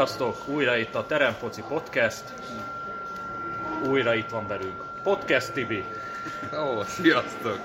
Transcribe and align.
Sziasztok! 0.00 0.48
Újra 0.48 0.76
itt 0.76 0.94
a 0.94 1.06
Teremfoci 1.06 1.62
Podcast. 1.68 2.22
Újra 3.88 4.14
itt 4.14 4.28
van 4.28 4.46
velünk 4.46 4.82
Podcast 5.02 5.52
Tibi, 5.52 5.84
Ó, 6.52 6.82
sziasztok! 6.82 7.58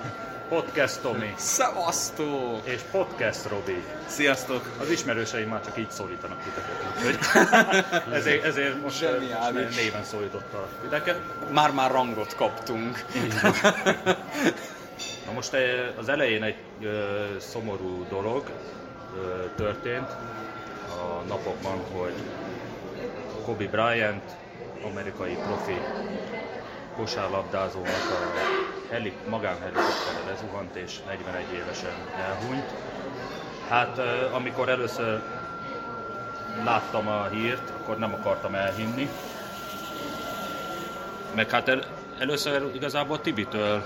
Podcast 0.48 1.00
Tomi 1.00 1.34
Szevasztok! 1.36 2.60
és 2.64 2.80
Podcast 2.90 3.48
Robi. 3.48 3.84
Sziasztok! 4.06 4.70
Az 4.80 4.90
ismerőseim 4.90 5.48
már 5.48 5.64
csak 5.64 5.78
így 5.78 5.90
szólítanak 5.90 6.38
titeket, 6.42 8.04
ezért, 8.18 8.44
ezért 8.44 8.82
most, 8.82 8.98
Zseniális. 8.98 9.64
most 9.64 9.76
néven 9.76 10.04
szólította 10.04 10.68
titeket. 10.82 11.20
Már-már 11.52 11.90
rangot 11.90 12.34
kaptunk. 12.34 13.04
Na 15.26 15.32
most 15.34 15.52
eh, 15.52 15.88
az 15.98 16.08
elején 16.08 16.42
egy 16.42 16.56
ö, 16.82 17.24
szomorú 17.38 18.06
dolog 18.08 18.50
ö, 19.16 19.44
történt 19.56 20.08
a 20.96 21.22
napokban, 21.28 21.78
hogy 21.92 22.14
Kobe 23.44 23.66
Bryant, 23.66 24.36
amerikai 24.84 25.34
profi 25.34 25.80
kosárlabdázónak 26.96 27.90
a 27.90 28.92
heli, 28.92 29.12
magánhelikopterre 29.28 30.30
lezuhant 30.30 30.74
és 30.74 30.98
41 31.06 31.44
évesen 31.54 31.94
elhunyt. 32.18 32.70
Hát 33.68 33.98
amikor 34.32 34.68
először 34.68 35.22
láttam 36.64 37.08
a 37.08 37.24
hírt, 37.24 37.70
akkor 37.80 37.98
nem 37.98 38.14
akartam 38.14 38.54
elhinni. 38.54 39.08
Meg 41.34 41.50
hát 41.50 41.68
el, 41.68 41.82
először 42.18 42.70
igazából 42.74 43.20
Tibitől 43.20 43.82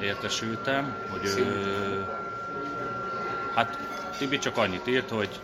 értesültem, 0.00 0.96
hogy 1.10 1.24
ő, 1.24 2.06
hát 3.54 3.78
Tibi 4.18 4.38
csak 4.38 4.56
annyit 4.56 4.86
írt, 4.86 5.10
hogy 5.10 5.40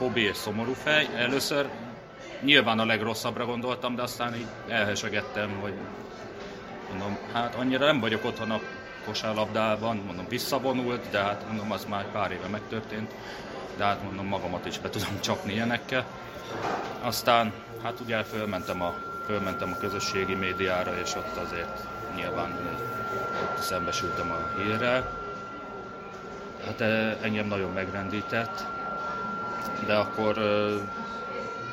Kobi 0.00 0.20
és 0.20 0.36
szomorú 0.36 0.72
fej. 0.72 1.08
Először 1.16 1.68
nyilván 2.42 2.78
a 2.78 2.84
legrosszabbra 2.84 3.44
gondoltam, 3.46 3.94
de 3.94 4.02
aztán 4.02 4.34
így 4.34 4.46
elhesegettem, 4.68 5.58
hogy 5.60 5.72
mondom, 6.90 7.18
hát 7.32 7.54
annyira 7.54 7.84
nem 7.84 8.00
vagyok 8.00 8.24
otthon 8.24 8.50
a 8.50 8.60
kosárlabdában, 9.04 9.96
mondom, 10.06 10.26
visszavonult, 10.28 11.10
de 11.10 11.18
hát 11.18 11.44
mondom, 11.46 11.72
az 11.72 11.84
már 11.84 12.04
pár 12.12 12.30
éve 12.30 12.46
megtörtént, 12.46 13.14
de 13.76 13.84
hát 13.84 14.02
mondom, 14.02 14.26
magamat 14.26 14.66
is 14.66 14.78
be 14.78 14.88
tudom 14.88 15.20
csapni 15.20 15.52
ilyenekkel. 15.52 16.06
Aztán, 17.02 17.52
hát 17.82 18.00
ugye 18.00 18.22
fölmentem 18.22 18.82
a, 18.82 18.94
fölmentem 19.26 19.72
a 19.72 19.80
közösségi 19.80 20.34
médiára, 20.34 21.00
és 21.00 21.14
ott 21.14 21.36
azért 21.36 21.86
nyilván 22.16 22.50
ott 23.42 23.62
szembesültem 23.62 24.30
a 24.30 24.60
hírrel. 24.60 25.18
Hát 26.64 26.80
engem 27.22 27.46
nagyon 27.46 27.72
megrendített, 27.72 28.79
de 29.86 29.94
akkor 29.94 30.38
eh, 30.38 30.80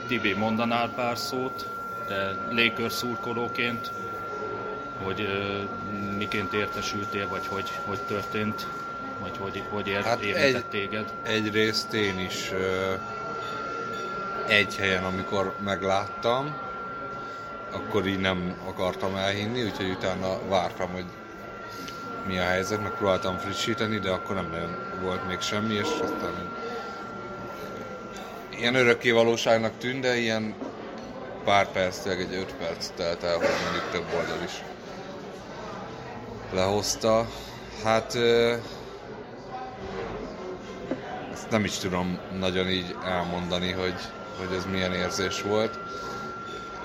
Tibi 0.08 0.34
mondanál 0.34 0.90
pár 0.96 1.18
szót, 1.18 1.66
de 2.08 2.36
Lakers 2.50 2.94
szurkolóként, 2.94 3.92
hogy 5.04 5.20
eh, 5.20 5.68
miként 6.18 6.54
értesültél, 6.54 7.28
vagy 7.28 7.48
hogy, 7.48 7.72
hogy 7.86 8.00
történt, 8.08 8.68
vagy 9.22 9.38
hogy, 9.40 9.64
hogy 9.70 9.88
ért, 9.88 10.04
hát 10.06 10.20
érintett 10.22 10.56
egy- 10.56 10.66
téged. 10.66 11.14
Egyrészt 11.24 11.94
én 11.94 12.20
is 12.20 12.52
ö, 12.52 12.94
egy 14.48 14.76
helyen, 14.76 15.04
amikor 15.04 15.54
megláttam, 15.64 16.56
akkor 17.72 18.08
így 18.08 18.20
nem 18.20 18.54
akartam 18.68 19.16
elhinni, 19.16 19.64
úgyhogy 19.64 19.90
utána 19.90 20.48
vártam, 20.50 20.90
hogy 20.92 21.06
mi 22.28 22.40
a 22.40 22.44
helyzet, 22.44 22.82
meg 22.82 22.92
próbáltam 22.92 23.38
frissíteni, 23.38 24.00
de 24.00 24.10
akkor 24.10 24.36
nem 24.36 24.50
nagyon 24.52 24.76
volt 25.02 25.28
még 25.28 25.40
semmi, 25.40 25.74
és 25.74 25.88
aztán 26.02 26.34
ilyen 28.60 28.76
örökké 28.76 29.12
valóságnak 29.12 29.78
tűnt, 29.78 30.02
de 30.02 30.18
ilyen 30.18 30.56
pár 31.44 31.72
perc, 31.72 32.06
egy 32.06 32.34
öt 32.34 32.54
perc 32.54 32.88
telt 32.96 33.24
el, 33.24 33.38
hogy 33.38 33.48
mondjuk 33.64 33.92
több 33.92 34.20
oldal 34.20 34.44
is 34.44 34.64
lehozta. 36.54 37.28
Hát 37.84 38.16
ezt 41.34 41.50
nem 41.50 41.64
is 41.64 41.78
tudom 41.78 42.20
nagyon 42.40 42.70
így 42.70 42.96
elmondani, 43.06 43.72
hogy, 43.72 43.96
hogy 44.38 44.56
ez 44.56 44.66
milyen 44.72 44.94
érzés 44.94 45.42
volt. 45.42 45.80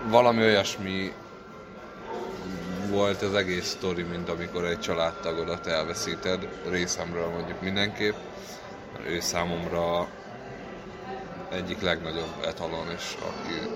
Valami 0.09 0.43
olyasmi 0.43 1.13
volt 2.89 3.23
az 3.23 3.35
egész 3.35 3.69
sztori, 3.69 4.03
mint 4.03 4.29
amikor 4.29 4.65
egy 4.65 4.81
családtagodat 4.81 5.67
elveszíted, 5.67 6.49
részemről 6.69 7.29
mondjuk 7.29 7.61
mindenképp. 7.61 8.17
Ő 9.07 9.21
számomra 9.21 10.09
egyik 11.53 11.81
legnagyobb 11.81 12.45
etalon, 12.47 12.91
és 12.97 13.17
aki, 13.21 13.71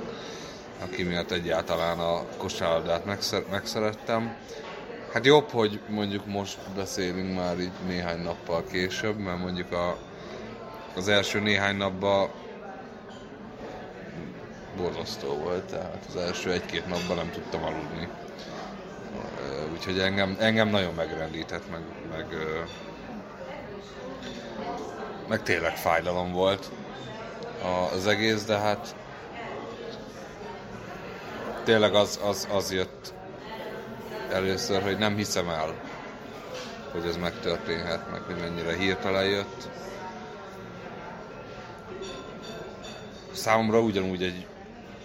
aki 0.83 1.03
miatt 1.03 1.31
egyáltalán 1.31 1.99
a 1.99 2.25
kosárlabdát 2.37 3.05
megszer- 3.05 3.51
megszerettem. 3.51 4.37
Hát 5.13 5.27
jobb, 5.27 5.51
hogy 5.51 5.81
mondjuk 5.89 6.27
most 6.27 6.59
beszélünk 6.75 7.35
már 7.35 7.61
így 7.61 7.73
néhány 7.87 8.21
nappal 8.21 8.65
később, 8.65 9.19
mert 9.19 9.39
mondjuk 9.39 9.73
a, 9.73 9.97
az 10.97 11.09
első 11.09 11.41
néhány 11.41 11.77
napban 11.77 12.31
borzasztó 14.77 15.29
volt, 15.29 15.65
tehát 15.65 16.05
az 16.09 16.17
első 16.17 16.53
egy-két 16.53 16.87
napban 16.87 17.17
nem 17.17 17.31
tudtam 17.31 17.65
aludni. 17.65 18.09
Úgyhogy 19.73 19.99
engem, 19.99 20.37
engem 20.41 20.69
nagyon 20.69 20.95
megrendített, 20.95 21.71
meg, 21.71 21.81
meg, 22.11 22.27
meg 25.29 25.43
tényleg 25.43 25.77
fájdalom 25.77 26.33
volt 26.33 26.71
az 27.63 28.07
egész, 28.07 28.45
de 28.45 28.59
hát 28.59 28.95
tényleg 31.65 31.95
az, 31.95 32.21
az, 32.25 32.49
az 32.53 32.73
jött 32.73 33.13
először, 34.31 34.83
hogy 34.83 34.99
nem 34.99 35.17
hiszem 35.17 35.49
el, 35.49 35.75
hogy 36.93 37.07
ez 37.07 37.17
megtörténhet, 37.17 38.11
meg 38.11 38.21
hogy 38.21 38.37
mennyire 38.41 38.77
hirtelen 38.77 39.25
jött. 39.25 39.69
Számomra 43.33 43.81
ugyanúgy 43.81 44.23
egy 44.23 44.47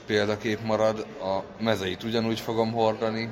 példakép 0.06 0.60
marad, 0.64 1.06
a 1.22 1.64
mezeit 1.64 2.04
ugyanúgy 2.04 2.40
fogom 2.40 2.72
hordani, 2.72 3.30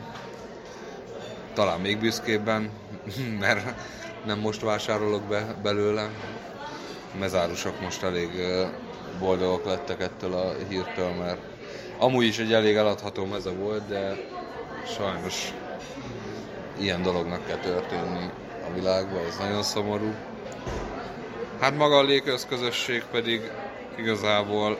talán 1.53 1.79
még 1.79 1.99
büszkébben, 1.99 2.71
mert 3.39 3.81
nem 4.25 4.39
most 4.39 4.61
vásárolok 4.61 5.23
be 5.23 5.55
belőle. 5.63 6.09
Mezárusok 7.19 7.81
most 7.81 8.03
elég 8.03 8.29
boldogok 9.19 9.65
lettek 9.65 10.01
ettől 10.01 10.33
a 10.33 10.53
hírtől, 10.69 11.09
mert 11.09 11.39
amúgy 11.97 12.25
is 12.25 12.37
egy 12.37 12.53
elég 12.53 12.75
eladható 12.75 13.25
meze 13.25 13.49
volt, 13.49 13.87
de 13.87 14.17
sajnos 14.85 15.53
ilyen 16.79 17.01
dolognak 17.01 17.45
kell 17.47 17.57
történni 17.57 18.29
a 18.69 18.73
világban, 18.73 19.25
ez 19.25 19.37
nagyon 19.37 19.63
szomorú. 19.63 20.13
Hát 21.59 21.77
maga 21.77 21.97
a 21.97 22.03
Lakers 22.03 22.45
közösség 22.45 23.03
pedig 23.11 23.51
igazából 23.97 24.77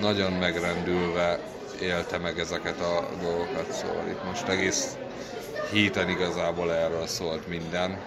nagyon 0.00 0.32
megrendülve 0.32 1.38
élte 1.80 2.18
meg 2.18 2.38
ezeket 2.38 2.80
a 2.80 3.08
dolgokat, 3.22 3.72
szóval 3.72 4.08
itt 4.08 4.24
most 4.24 4.48
egész 4.48 4.96
héten 5.72 6.08
igazából 6.08 6.72
erről 6.72 7.06
szólt 7.06 7.48
minden. 7.48 7.98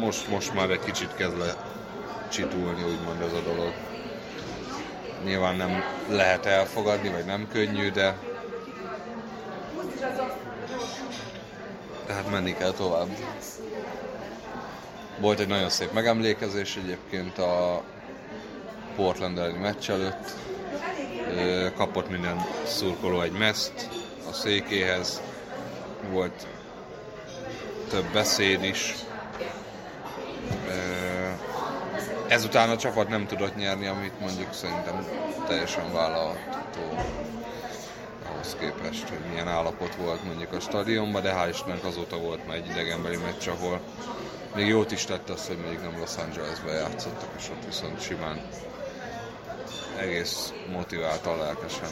Most, 0.00 0.28
most 0.28 0.54
már 0.54 0.70
egy 0.70 0.84
kicsit 0.84 1.14
kezd 1.14 1.38
le 1.38 1.56
csitulni, 2.30 2.82
úgymond 2.82 3.20
ez 3.20 3.32
a 3.32 3.40
dolog. 3.40 3.72
Nyilván 5.24 5.56
nem 5.56 5.82
lehet 6.08 6.46
elfogadni, 6.46 7.08
vagy 7.08 7.24
nem 7.24 7.48
könnyű, 7.52 7.90
de 7.90 8.18
tehát 12.06 12.30
menni 12.30 12.54
kell 12.54 12.70
tovább. 12.70 13.08
Volt 15.18 15.40
egy 15.40 15.48
nagyon 15.48 15.68
szép 15.68 15.92
megemlékezés 15.92 16.76
egyébként 16.76 17.38
a 17.38 17.82
Portland 18.96 19.38
elleni 19.38 19.58
meccs 19.58 19.90
előtt. 19.90 20.34
Kapott 21.74 22.10
minden 22.10 22.46
szurkoló 22.66 23.20
egy 23.20 23.32
meszt 23.32 23.88
a 24.28 24.32
székéhez. 24.32 25.22
Volt 26.10 26.46
több 27.88 28.12
beszéd 28.12 28.64
is. 28.64 28.94
Ezután 32.28 32.70
a 32.70 32.76
csapat 32.76 33.08
nem 33.08 33.26
tudott 33.26 33.56
nyerni, 33.56 33.86
amit 33.86 34.20
mondjuk 34.20 34.52
szerintem 34.52 35.06
teljesen 35.46 35.92
vállalható 35.92 36.80
ahhoz 38.28 38.56
képest, 38.60 39.08
hogy 39.08 39.18
milyen 39.30 39.48
állapot 39.48 39.94
volt 39.94 40.24
mondjuk 40.24 40.52
a 40.52 40.60
stadionban, 40.60 41.22
de 41.22 41.34
hál' 41.34 41.48
Istennek 41.48 41.84
azóta 41.84 42.18
volt 42.18 42.46
már 42.46 42.56
egy 42.56 42.68
idegenbeli 42.70 43.16
meccs, 43.16 43.48
ahol 43.48 43.80
még 44.54 44.66
jót 44.66 44.90
is 44.90 45.04
tett 45.04 45.28
az, 45.28 45.46
hogy 45.46 45.58
mondjuk 45.58 45.82
nem 45.82 46.00
Los 46.00 46.16
Angelesben 46.16 46.74
játszottak, 46.74 47.30
és 47.38 47.48
ott 47.50 47.64
viszont 47.64 48.02
simán 48.02 48.40
egész 49.98 50.52
motiváltan, 50.70 51.38
lelkesen 51.38 51.90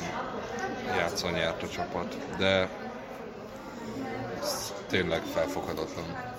játszani 0.96 1.38
nyert 1.38 1.62
a 1.62 1.68
csapat, 1.68 2.16
de 2.38 2.68
ez 4.40 4.72
tényleg 4.86 5.22
felfoghatatlan. 5.34 6.36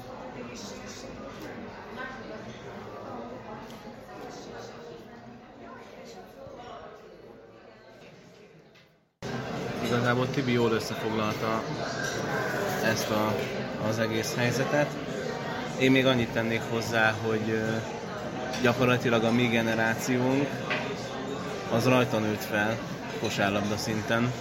Igazából 9.89 10.29
Tibi 10.29 10.51
jól 10.51 10.71
összefoglalta 10.71 11.63
ezt 12.83 13.09
a, 13.09 13.35
az 13.89 13.99
egész 13.99 14.35
helyzetet. 14.35 14.87
Én 15.79 15.91
még 15.91 16.05
annyit 16.05 16.29
tennék 16.29 16.61
hozzá, 16.69 17.15
hogy 17.27 17.61
gyakorlatilag 18.61 19.23
a 19.23 19.31
mi 19.31 19.47
generációnk 19.47 20.47
az 21.71 21.85
rajta 21.85 22.19
nőtt 22.19 22.43
fel 22.43 22.77
kosárlabda 23.19 23.77
szinten. 23.77 24.33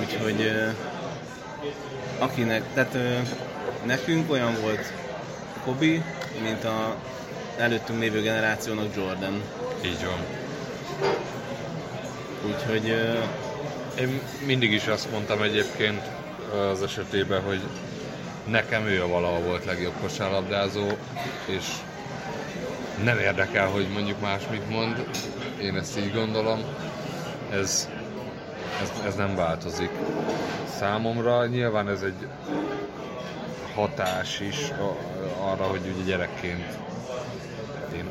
Úgyhogy 0.00 0.52
akinek, 2.18 2.62
tehát 2.74 2.96
nekünk 3.84 4.30
olyan 4.30 4.56
volt 4.60 4.92
Kobi, 5.64 6.02
mint 6.42 6.64
a 6.64 6.96
előttünk 7.58 8.00
lévő 8.00 8.20
generációnak 8.20 8.94
Jordan. 8.96 9.42
Így 9.84 10.04
van. 10.04 10.20
Úgyhogy... 12.46 12.94
Én 13.98 14.20
mindig 14.46 14.72
is 14.72 14.86
azt 14.86 15.10
mondtam 15.10 15.42
egyébként 15.42 16.02
az 16.72 16.82
esetében, 16.82 17.42
hogy 17.42 17.60
nekem 18.46 18.86
ő 18.86 19.02
a 19.02 19.08
valaha 19.08 19.40
volt 19.40 19.64
legjobb 19.64 19.94
kosárlabdázó, 20.00 20.86
és 21.46 21.64
nem 23.04 23.18
érdekel, 23.18 23.66
hogy 23.66 23.88
mondjuk 23.88 24.20
más 24.20 24.42
mit 24.50 24.70
mond, 24.70 25.06
én 25.60 25.76
ezt 25.76 25.98
így 25.98 26.12
gondolom, 26.12 26.62
ez, 27.52 27.88
ez, 28.82 28.92
ez 29.06 29.14
nem 29.14 29.34
változik. 29.34 29.90
Számomra 30.78 31.46
nyilván 31.46 31.88
ez 31.88 32.02
egy 32.02 32.26
hatás 33.74 34.40
is 34.40 34.72
arra, 35.40 35.64
hogy 35.64 35.80
ugye 35.94 36.04
gyerekként 36.04 36.78
én 37.94 38.10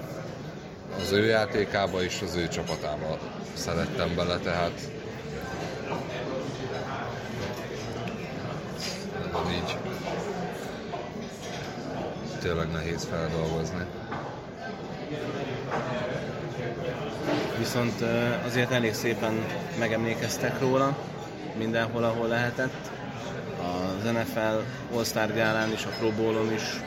az 1.01 1.11
ő 1.11 1.25
játékába 1.25 2.03
és 2.03 2.21
az 2.23 2.35
ő 2.35 2.47
csapatába 2.47 3.17
szerettem 3.53 4.15
bele, 4.15 4.37
tehát 4.37 4.91
ez 9.33 9.51
így 9.53 9.77
tényleg 12.39 12.71
nehéz 12.71 13.07
feldolgozni. 13.09 13.85
Viszont 17.57 18.01
azért 18.45 18.71
elég 18.71 18.93
szépen 18.93 19.45
megemlékeztek 19.79 20.59
róla, 20.59 20.97
mindenhol, 21.57 22.03
ahol 22.03 22.27
lehetett. 22.27 22.91
Az 23.61 24.11
NFL 24.11 24.95
All-Star 24.95 25.33
Gálán 25.33 25.71
is, 25.71 25.85
a 25.85 25.89
Pro 25.99 26.11
Bowl-on 26.11 26.53
is 26.53 26.81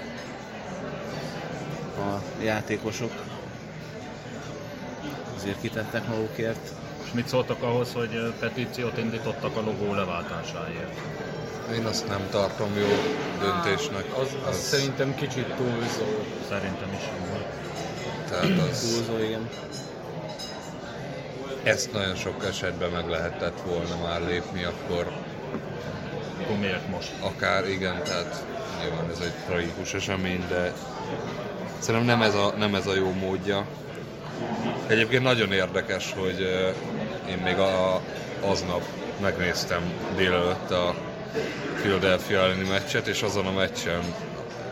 a 1.99 2.43
játékosok 2.43 3.13
azért 5.45 5.61
kitettek 5.61 6.09
magukért. 6.09 6.84
Mit 7.15 7.29
szóltak 7.29 7.63
ahhoz, 7.63 7.93
hogy 7.93 8.35
petíciót 8.41 8.99
indítottak 8.99 9.57
a 9.57 9.61
logó 9.61 9.95
leváltásáért? 9.95 11.01
Én 11.75 11.85
azt 11.85 12.09
nem 12.09 12.29
tartom 12.31 12.79
jó 12.79 12.89
döntésnek. 13.41 14.05
Az, 14.13 14.37
az, 14.47 14.49
az... 14.49 14.57
szerintem 14.57 15.15
kicsit 15.15 15.47
túlzó. 15.47 16.25
Szerintem 16.49 16.93
is 16.93 17.05
jó. 17.05 17.37
Tehát 18.29 18.71
az... 18.71 18.81
Túlzó, 18.81 19.25
igen. 19.25 19.49
Ezt 21.63 21.93
nagyon 21.93 22.15
sok 22.15 22.45
esetben 22.45 22.91
meg 22.91 23.09
lehetett 23.09 23.61
volna 23.67 23.97
már 24.03 24.23
lépni, 24.23 24.65
akkor... 24.65 25.13
Akkor 26.43 26.57
miért 26.59 26.89
most? 26.89 27.13
Akár, 27.21 27.69
igen, 27.69 28.03
tehát 28.03 28.45
nyilván 28.81 29.11
ez 29.11 29.21
egy 29.21 29.35
tragikus 29.47 29.95
esemény, 29.95 30.45
de 30.49 30.73
szerintem 31.79 32.19
nem 32.19 32.29
ez 32.29 32.35
a, 32.35 32.55
nem 32.57 32.75
ez 32.75 32.87
a 32.87 32.95
jó 32.95 33.13
módja. 33.13 33.67
Egyébként 34.87 35.23
nagyon 35.23 35.53
érdekes, 35.53 36.13
hogy 36.17 36.47
én 37.29 37.39
még 37.39 37.59
a, 37.59 38.01
aznap 38.41 38.83
megnéztem 39.21 39.93
délelőtt 40.17 40.71
a 40.71 40.95
Philadelphia 41.81 42.41
elleni 42.41 42.69
meccset, 42.69 43.07
és 43.07 43.23
azon 43.23 43.47
a 43.47 43.53
meccsen 43.53 44.15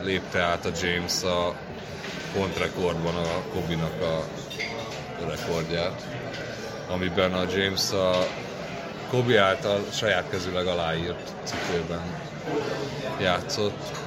lépte 0.02 0.40
át 0.40 0.66
a 0.66 0.70
James 0.82 1.22
a 1.22 1.54
pontrekordban 2.34 3.14
a 3.14 3.42
Kobinak 3.52 4.02
a 4.02 4.24
rekordját, 5.28 6.06
amiben 6.88 7.32
a 7.32 7.44
James 7.56 7.90
a 7.90 8.26
Kobi 9.10 9.36
által 9.36 9.84
saját 9.90 10.28
kezüleg 10.30 10.66
aláírt 10.66 11.32
cipőben 11.44 12.02
játszott. 13.20 13.98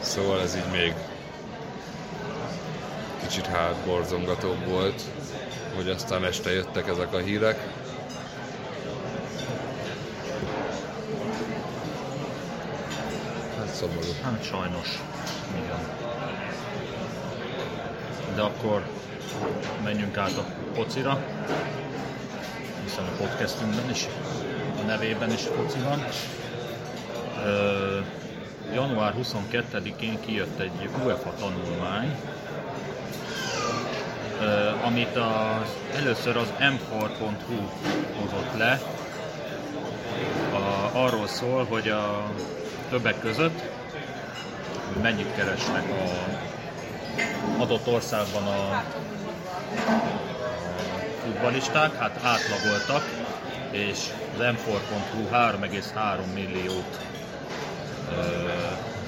Szóval 0.00 0.40
ez 0.40 0.56
így 0.56 0.70
még 0.72 0.94
kicsit 3.20 3.46
hát 3.46 3.74
borzongatóbb 3.86 4.68
volt, 4.68 5.02
hogy 5.74 5.88
aztán 5.88 6.24
este 6.24 6.50
jöttek 6.50 6.88
ezek 6.88 7.12
a 7.12 7.18
hírek. 7.18 7.58
Hát 13.58 13.74
szomorú. 13.74 14.12
Hát 14.22 14.44
sajnos, 14.44 15.02
igen. 15.54 15.80
De 18.34 18.42
akkor 18.42 18.86
menjünk 19.84 20.16
át 20.16 20.36
a 20.36 20.44
pocira, 20.74 21.24
hiszen 22.84 23.04
a 23.04 23.22
podcastünkben 23.22 23.90
is, 23.90 24.06
a 24.82 24.86
nevében 24.86 25.30
is 25.30 25.42
foci 25.42 25.78
van. 25.78 26.04
Ö, 27.44 27.98
január 28.74 29.14
22-én 29.22 30.20
kijött 30.20 30.58
egy 30.58 30.88
UEFA 31.04 31.32
tanulmány, 31.38 32.16
amit 34.84 35.16
az, 35.16 35.76
először 35.96 36.36
az 36.36 36.52
m4.hu 36.58 37.68
hozott 38.20 38.56
le. 38.58 38.80
A, 40.52 40.90
arról 41.04 41.26
szól, 41.26 41.64
hogy 41.64 41.88
a 41.88 42.30
többek 42.90 43.20
között 43.20 43.62
mennyit 45.02 45.34
keresnek 45.34 45.84
a 45.90 46.22
adott 47.62 47.86
országban 47.86 48.46
a, 48.46 48.70
a 48.70 48.84
futballisták, 51.24 51.96
hát 51.96 52.20
átlagoltak, 52.22 53.04
és 53.70 53.98
az 54.34 54.40
m4.hu 54.40 55.28
3,3 55.32 56.18
milliót 56.34 57.00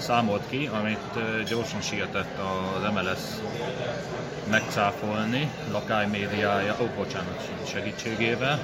számolt 0.04 0.42
ki, 0.48 0.70
amit 0.72 1.44
gyorsan 1.48 1.80
sietett 1.80 2.38
az 2.38 2.92
MLS 2.92 3.20
megcáfolni 4.50 5.50
lakály 5.72 6.06
médiája, 6.06 6.76
ó, 6.80 6.84
oh, 6.84 6.90
bocsánat, 6.96 7.48
segítségével, 7.66 8.58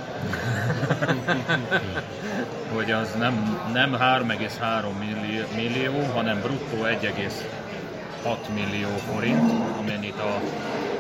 hogy 2.75 2.91
az 2.91 3.09
nem, 3.19 3.61
nem 3.73 3.97
3,3 4.01 4.85
millió, 4.99 5.45
millió, 5.55 6.13
hanem 6.15 6.41
bruttó 6.41 6.85
1,6 6.85 8.37
millió 8.55 8.89
forint, 8.89 9.53
amennyit 9.79 10.19
a, 10.19 10.41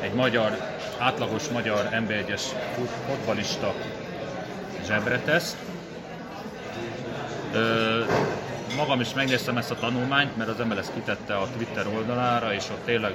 egy 0.00 0.12
magyar, 0.12 0.56
átlagos 0.99 1.49
magyar 1.49 1.88
NB1-es 1.92 2.42
fotbalista 3.06 3.75
zsebre 4.87 5.18
tesz. 5.18 5.56
Ö, 7.52 8.04
magam 8.77 9.00
is 9.00 9.15
megnéztem 9.15 9.57
ezt 9.57 9.71
a 9.71 9.75
tanulmányt, 9.75 10.37
mert 10.37 10.49
az 10.49 10.67
MLS 10.67 10.87
kitette 10.95 11.37
a 11.37 11.49
Twitter 11.57 11.87
oldalára, 11.87 12.55
és 12.55 12.65
ott 12.71 12.85
tényleg 12.85 13.12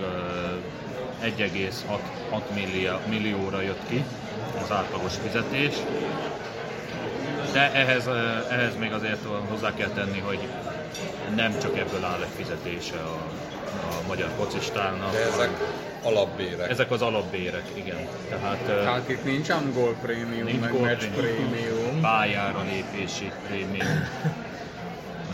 1,6 1.23 2.41
millió, 2.53 2.91
millióra 3.09 3.61
jött 3.61 3.87
ki 3.89 4.03
az 4.63 4.71
átlagos 4.71 5.13
fizetés. 5.23 5.75
De 7.51 7.71
ehhez, 7.73 8.07
ehhez 8.49 8.75
még 8.79 8.91
azért 8.91 9.19
hozzá 9.49 9.73
kell 9.73 9.89
tenni, 9.89 10.19
hogy 10.19 10.39
nem 11.35 11.59
csak 11.61 11.77
ebből 11.77 12.03
áll 12.03 12.21
egy 12.21 12.35
fizetése 12.35 12.97
a, 12.97 13.17
a 13.89 14.07
magyar 14.07 14.29
focistának. 14.37 15.11
De 15.11 15.25
ezek 15.25 15.49
alapbérek. 16.03 16.69
Ezek 16.69 16.91
az 16.91 17.01
alapbérek, 17.01 17.63
igen. 17.73 18.07
Tehát, 18.29 18.85
hát 18.85 19.09
itt 19.09 19.23
nincs 19.23 19.49
angol 19.49 19.95
prémium, 20.01 20.45
nincs 20.45 20.59
meg 20.59 20.79
match 20.79 21.07
prémium. 21.07 22.01
Pályára 22.01 22.63
lépési 22.63 23.31
prémium. 23.47 23.87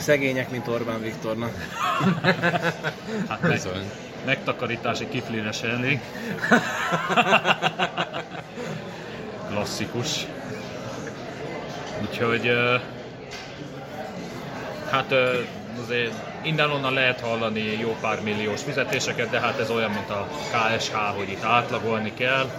Szegények, 0.01 0.50
mint 0.50 0.67
Orbán 0.67 1.01
Viktornak. 1.01 1.51
hát 3.29 3.41
meg, 3.41 3.62
megtakarítási 4.25 5.08
kiflére 5.10 5.50
elég. 5.63 6.00
Klasszikus. 9.50 10.25
Úgyhogy 12.01 12.51
hát 14.91 15.13
azért 15.84 16.13
innen-onnan 16.41 16.93
lehet 16.93 17.20
hallani 17.20 17.77
jó 17.79 17.96
pár 18.01 18.22
milliós 18.22 18.62
fizetéseket, 18.63 19.29
de 19.29 19.39
hát 19.39 19.60
ez 19.60 19.70
olyan, 19.70 19.91
mint 19.91 20.10
a 20.10 20.27
KSH, 20.51 20.93
hogy 20.93 21.29
itt 21.29 21.43
átlagolni 21.43 22.13
kell, 22.13 22.50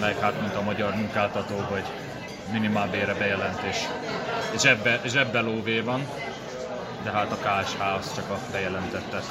meg 0.00 0.18
hát 0.18 0.40
mint 0.40 0.54
a 0.54 0.62
magyar 0.62 0.94
munkáltató, 0.94 1.56
hogy 1.56 1.84
minimálbére 2.52 3.14
bejelentés 3.14 3.76
zsebbe, 4.58 5.00
zsebbe 5.06 5.40
lóvé 5.40 5.80
van, 5.80 6.06
de 7.02 7.10
hát 7.10 7.32
a 7.32 7.36
KSH 7.36 7.80
az 7.98 8.14
csak 8.14 8.30
a 8.30 8.38
bejelentettet 8.52 9.24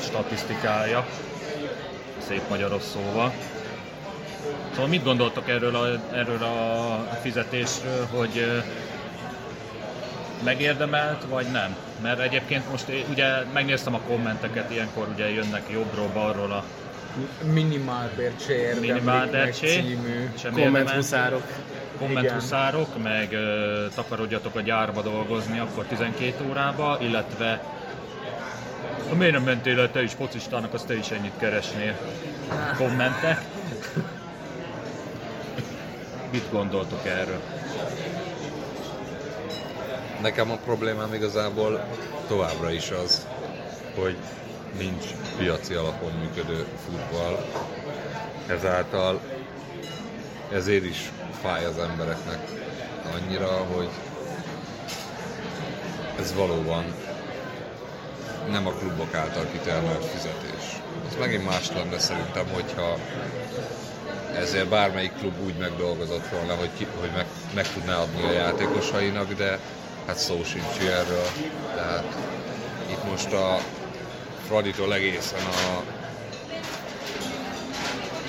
statisztikája, 0.00 1.06
szép 2.28 2.48
magyaros 2.48 2.82
szóval. 2.82 3.32
Szóval 4.70 4.86
mit 4.86 5.04
gondoltok 5.04 5.48
erről 5.48 5.76
a, 5.76 6.14
erről 6.14 6.42
a 6.42 7.18
fizetésről, 7.22 8.06
hogy 8.06 8.62
megérdemelt, 10.44 11.24
vagy 11.28 11.46
nem? 11.46 11.76
Mert 12.02 12.20
egyébként 12.20 12.70
most 12.70 12.84
ugye 13.10 13.42
megnéztem 13.52 13.94
a 13.94 14.00
kommenteket, 14.00 14.70
ilyenkor 14.70 15.08
ugye 15.08 15.30
jönnek 15.30 15.70
jobbról, 15.70 16.08
balról 16.14 16.52
a 16.52 16.64
Minimálbért 17.52 18.44
se 18.44 18.52
érdemlik 18.52 18.92
meg 18.92 19.02
minimálbércsé, 19.02 19.80
című. 19.80 20.30
Komment 20.52 20.90
huszárok. 20.90 21.42
kommenthuszárok, 21.98 23.02
meg 23.02 23.32
ö, 23.32 23.86
takarodjatok 23.94 24.56
a 24.56 24.60
gyárba 24.60 25.02
dolgozni, 25.02 25.58
akkor 25.58 25.84
12 25.84 26.44
órába, 26.48 26.98
illetve 27.00 27.62
ha 29.08 29.14
miért 29.14 29.32
nem 29.32 29.42
mentél 29.42 29.80
el 29.80 29.90
te 29.90 30.02
is 30.02 30.12
focistának, 30.12 30.74
azt 30.74 30.86
te 30.86 30.96
is 30.96 31.10
ennyit 31.10 31.32
keresnél. 31.38 31.98
Kommentek. 32.76 33.40
Mit 36.30 36.50
gondoltok 36.50 37.06
erről? 37.06 37.40
Nekem 40.22 40.50
a 40.50 40.56
problémám 40.56 41.14
igazából 41.14 41.86
továbbra 42.28 42.70
is 42.70 42.90
az, 42.90 43.26
hogy 43.94 44.16
nincs 44.78 45.04
piaci 45.36 45.74
alapon 45.74 46.12
működő 46.12 46.66
futball. 46.84 47.44
Ezáltal 48.46 49.20
ezért 50.52 50.84
is 50.84 51.12
fáj 51.42 51.64
az 51.64 51.78
embereknek 51.78 52.38
annyira, 53.14 53.46
hogy 53.46 53.88
ez 56.18 56.34
valóban 56.34 56.84
nem 58.50 58.66
a 58.66 58.72
klubok 58.72 59.14
által 59.14 59.46
kitermelt 59.52 60.04
fizetés. 60.04 60.80
Ez 61.08 61.16
megint 61.18 61.44
más 61.44 61.72
lenne 61.72 61.98
szerintem, 61.98 62.46
hogyha 62.52 62.96
ezért 64.34 64.68
bármelyik 64.68 65.12
klub 65.18 65.34
úgy 65.44 65.54
megdolgozott 65.58 66.28
volna, 66.28 66.54
hogy, 66.54 66.70
ki, 66.76 66.86
hogy 67.00 67.10
meg, 67.14 67.26
meg 67.54 67.72
tudná 67.72 67.96
adni 67.96 68.22
a 68.22 68.32
játékosainak, 68.32 69.32
de 69.32 69.58
hát 70.06 70.18
szó 70.18 70.44
sincs 70.44 70.80
ilyenről. 70.82 71.26
Tehát 71.74 72.04
itt 72.90 73.10
most 73.10 73.32
a 73.32 73.58
Fraditól 74.46 74.94
egészen 74.94 75.40
a 75.40 75.82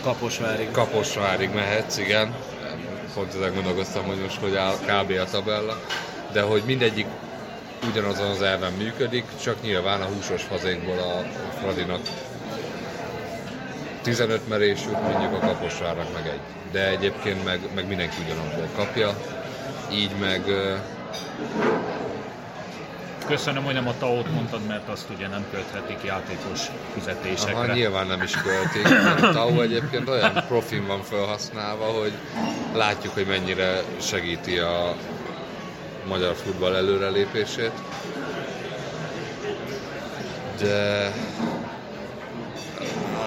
Kaposvárig. 0.03 0.71
Kaposvárig 0.71 1.49
mehetsz, 1.53 1.97
igen. 1.97 2.35
Pont 3.13 3.33
ezen 3.35 3.53
gondolkoztam, 3.53 4.03
hogy 4.03 4.17
most 4.17 4.39
hogy 4.39 4.55
áll 4.55 4.75
kb. 4.75 5.11
a 5.11 5.25
tabella. 5.31 5.81
De 6.31 6.41
hogy 6.41 6.63
mindegyik 6.65 7.05
ugyanazon 7.89 8.29
az 8.29 8.41
elven 8.41 8.73
működik, 8.73 9.25
csak 9.41 9.61
nyilván 9.61 10.01
a 10.01 10.05
húsos 10.05 10.43
fazékból 10.43 10.97
a 10.97 11.23
Fradinak 11.59 12.01
15 14.01 14.47
merés 14.47 14.79
jut, 14.85 15.01
mondjuk 15.01 15.43
a 15.43 15.45
Kaposvárnak 15.45 16.13
meg 16.13 16.27
egy. 16.27 16.71
De 16.71 16.87
egyébként 16.89 17.43
meg, 17.43 17.59
meg 17.75 17.87
mindenki 17.87 18.15
ugyanabból 18.25 18.67
kapja. 18.75 19.17
Így 19.91 20.11
meg 20.19 20.41
Köszönöm, 23.27 23.63
hogy 23.63 23.73
nem 23.73 23.87
a 23.87 23.93
TAO-t 23.99 24.31
mondtad, 24.33 24.65
mert 24.67 24.89
azt 24.89 25.09
ugye 25.15 25.27
nem 25.27 25.45
költhetik 25.51 26.03
játékos 26.03 26.61
fizetésekre. 26.93 27.53
Aha, 27.53 27.73
nyilván 27.73 28.07
nem 28.07 28.21
is 28.21 28.31
költik. 28.31 28.85
A 29.23 29.31
TAO 29.31 29.61
egyébként 29.61 30.09
olyan 30.09 30.43
profin 30.47 30.87
van 30.87 31.01
felhasználva, 31.01 31.85
hogy 31.85 32.13
látjuk, 32.73 33.13
hogy 33.13 33.27
mennyire 33.27 33.81
segíti 34.01 34.57
a 34.57 34.95
magyar 36.07 36.35
futball 36.35 36.75
előrelépését. 36.75 37.71
De 40.59 41.11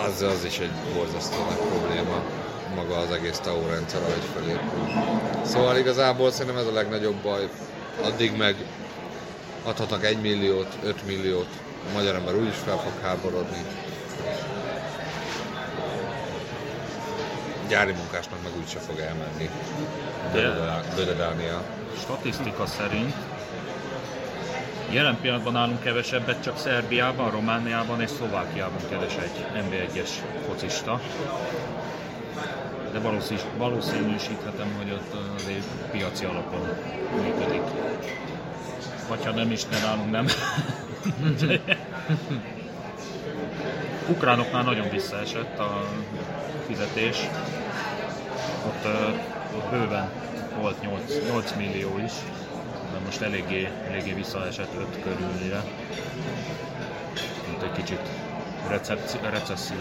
az, 0.07 0.23
az 0.23 0.45
is 0.45 0.59
egy 0.59 0.71
borzasztó 0.95 1.37
nagy 1.49 1.69
probléma 1.69 2.23
maga 2.75 2.97
az 2.97 3.11
egész 3.11 3.39
TAO 3.39 3.67
rendszer, 3.67 4.01
ahogy 4.01 4.25
felépül. 4.35 5.05
Szóval 5.45 5.77
igazából 5.77 6.31
szerintem 6.31 6.57
ez 6.63 6.67
a 6.67 6.73
legnagyobb 6.73 7.17
baj. 7.23 7.49
Addig 8.03 8.37
meg 8.37 8.57
adhatnak 9.63 10.05
1 10.05 10.21
milliót, 10.21 10.79
5 10.83 11.07
milliót, 11.07 11.49
a 11.91 11.93
magyar 11.93 12.15
ember 12.15 12.35
úgyis 12.35 12.57
fel 12.57 12.77
fog 12.77 12.93
háborodni. 13.03 13.65
Gyári 17.69 17.93
munkásnak 17.93 18.43
meg 18.43 18.53
úgyse 18.59 18.79
fog 18.79 18.99
elmenni 18.99 19.51
De- 20.33 20.83
Bödedánia. 20.95 21.63
Statisztika 22.03 22.67
szerint 22.67 23.15
jelen 24.91 25.19
pillanatban 25.21 25.53
nálunk 25.53 25.83
kevesebbet 25.83 26.43
csak 26.43 26.59
Szerbiában, 26.59 27.31
Romániában 27.31 28.01
és 28.01 28.11
Szlovákiában 28.11 28.81
keres 28.89 29.17
egy 29.17 29.47
NB1-es 29.55 30.09
focista. 30.47 31.01
De 32.93 32.99
valószínűs, 32.99 33.43
valószínűsíthetem, 33.57 34.75
hogy 34.77 34.91
ott 34.91 35.35
azért 35.35 35.67
piaci 35.91 36.25
alapon 36.25 36.69
működik. 37.23 37.63
Vagy 39.11 39.25
ha 39.25 39.31
nem 39.31 39.51
is, 39.51 39.65
de 39.65 39.79
nálunk 39.79 40.11
nem. 40.11 40.27
Ukránoknál 44.15 44.63
nagyon 44.63 44.91
visszaesett 44.91 45.59
a 45.59 45.89
fizetés. 46.67 47.17
Ott, 48.67 48.87
ott 49.57 49.71
bőven 49.71 50.11
volt 50.61 50.81
8, 50.81 51.03
8 51.31 51.53
millió 51.57 51.99
is, 52.05 52.13
de 52.93 52.99
most 53.05 53.21
eléggé, 53.21 53.69
eléggé 53.89 54.13
visszaesett 54.13 54.75
5 54.79 55.03
körülire. 55.03 55.65
Mint 57.49 57.63
egy 57.63 57.73
kicsit 57.73 58.01
recesszió. 59.31 59.77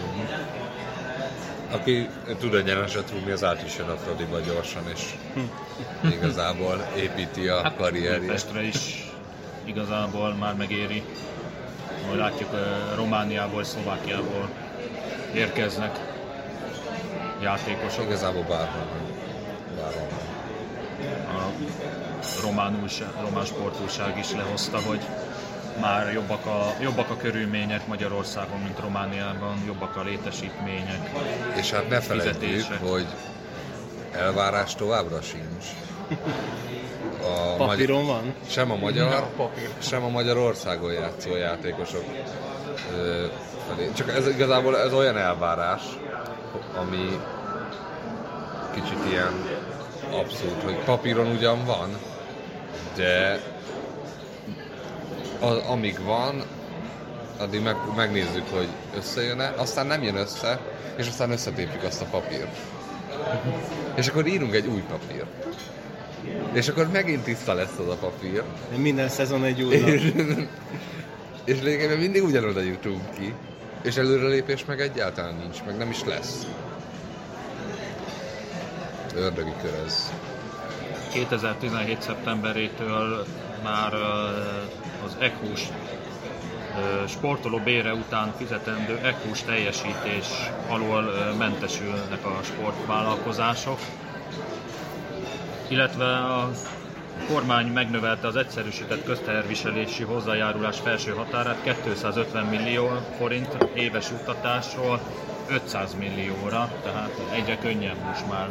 Aki 1.70 2.08
tud 2.38 2.54
egyeneset 2.54 3.10
rúgni, 3.10 3.30
az 3.30 3.44
át 3.44 3.62
is 3.66 3.76
jön 3.76 3.88
a 3.88 3.96
Fradiba 3.96 4.40
gyorsan, 4.40 4.82
és 4.94 5.14
igazából 6.12 6.86
építi 6.96 7.48
a 7.48 7.62
Hát 7.62 7.76
karrierjét. 7.76 8.20
Budapestre 8.20 8.62
is 8.62 9.10
igazából 9.70 10.34
már 10.34 10.54
megéri. 10.54 11.02
Ahogy 12.04 12.18
látjuk, 12.18 12.50
Romániából, 12.94 13.64
Szlovákiából 13.64 14.48
érkeznek 15.34 15.98
játékosok. 17.42 18.04
Igazából 18.04 18.42
bárhol. 18.42 18.86
Bárhol. 19.76 20.08
a 21.28 21.52
román, 22.42 22.78
újság, 22.82 23.08
román 23.20 23.44
sportújság 23.44 24.18
is 24.18 24.32
lehozta, 24.32 24.78
hogy 24.80 25.00
már 25.80 26.12
jobbak 26.12 26.46
a, 26.46 26.74
jobbak 26.80 27.10
a 27.10 27.16
körülmények 27.16 27.86
Magyarországon, 27.86 28.60
mint 28.60 28.78
Romániában, 28.78 29.62
jobbak 29.66 29.96
a 29.96 30.02
létesítmények. 30.02 31.10
És 31.56 31.70
hát 31.70 31.88
ne 31.88 32.00
felejtjük, 32.00 32.66
hogy 32.80 33.06
elvárás 34.12 34.74
továbbra 34.74 35.20
sincs. 35.22 35.66
A 37.24 37.54
Papíron 37.56 38.06
van? 38.06 38.34
sem 38.48 38.70
a 38.70 38.76
magyar, 38.76 39.10
Ja, 39.10 39.30
papír. 39.36 39.68
sem 39.78 40.04
a 40.04 40.08
Magyarországon 40.08 40.92
játszó 40.92 41.36
játékosok 41.36 42.04
felé. 43.68 43.90
Csak 43.94 44.08
ez 44.08 44.28
igazából 44.28 44.78
ez 44.78 44.92
olyan 44.92 45.16
elvárás, 45.16 45.82
ami 46.76 47.20
kicsit 48.74 48.98
ilyen 49.10 49.32
abszurd, 50.12 50.62
hogy 50.64 50.74
papíron 50.84 51.26
ugyan 51.26 51.64
van, 51.64 51.98
de 52.96 53.40
az, 55.40 55.56
amíg 55.68 56.04
van, 56.04 56.42
addig 57.38 57.62
meg, 57.62 57.76
megnézzük, 57.96 58.48
hogy 58.52 58.68
összejön-e, 58.96 59.52
aztán 59.56 59.86
nem 59.86 60.02
jön 60.02 60.16
össze, 60.16 60.58
és 60.96 61.06
aztán 61.08 61.30
összetépjük 61.30 61.82
azt 61.82 62.02
a 62.02 62.06
papírt. 62.10 62.56
És 63.94 64.08
akkor 64.08 64.26
írunk 64.26 64.54
egy 64.54 64.66
új 64.66 64.82
papírt. 64.90 65.26
És 66.52 66.68
akkor 66.68 66.88
megint 66.92 67.24
tiszta 67.24 67.54
lesz 67.54 67.78
az 67.78 67.88
a 67.88 67.96
papír. 67.96 68.42
Minden 68.76 69.08
szezon 69.08 69.44
egy 69.44 69.62
új. 69.62 69.74
És, 69.74 70.12
és 71.52 71.62
lényegében 71.62 71.98
mindig 71.98 72.22
ugyanoda 72.22 72.60
jutunk 72.60 73.02
ki. 73.18 73.34
És 73.82 73.96
előrelépés 73.96 74.64
meg 74.64 74.80
egyáltalán 74.80 75.34
nincs, 75.34 75.62
meg 75.66 75.76
nem 75.76 75.90
is 75.90 76.04
lesz. 76.04 76.46
Ördögi 79.14 79.52
kör 79.62 79.74
ez. 79.84 80.12
2017. 81.12 82.02
szeptemberétől 82.02 83.26
már 83.62 83.92
ö, 83.92 83.96
az 85.04 85.16
ECHUS 85.18 85.60
ö, 86.76 87.06
sportoló 87.06 87.58
bére 87.58 87.92
után 87.92 88.34
fizetendő 88.36 88.98
ECHUS 89.02 89.42
teljesítés 89.42 90.26
alól 90.68 91.04
ö, 91.04 91.34
mentesülnek 91.34 92.24
a 92.24 92.38
sportvállalkozások, 92.42 93.78
illetve 95.70 96.16
a 96.16 96.50
kormány 97.28 97.66
megnövelte 97.66 98.26
az 98.26 98.36
egyszerűsített 98.36 99.04
közteherviselési 99.04 100.02
hozzájárulás 100.02 100.78
felső 100.80 101.10
határát 101.12 101.62
250 101.62 102.44
millió 102.46 102.88
forint 103.18 103.56
éves 103.74 104.10
juttatásról 104.10 105.00
500 105.48 105.94
millióra, 105.94 106.70
tehát 106.82 107.20
egyre 107.32 107.58
könnyebb 107.58 108.04
most 108.06 108.28
már 108.28 108.48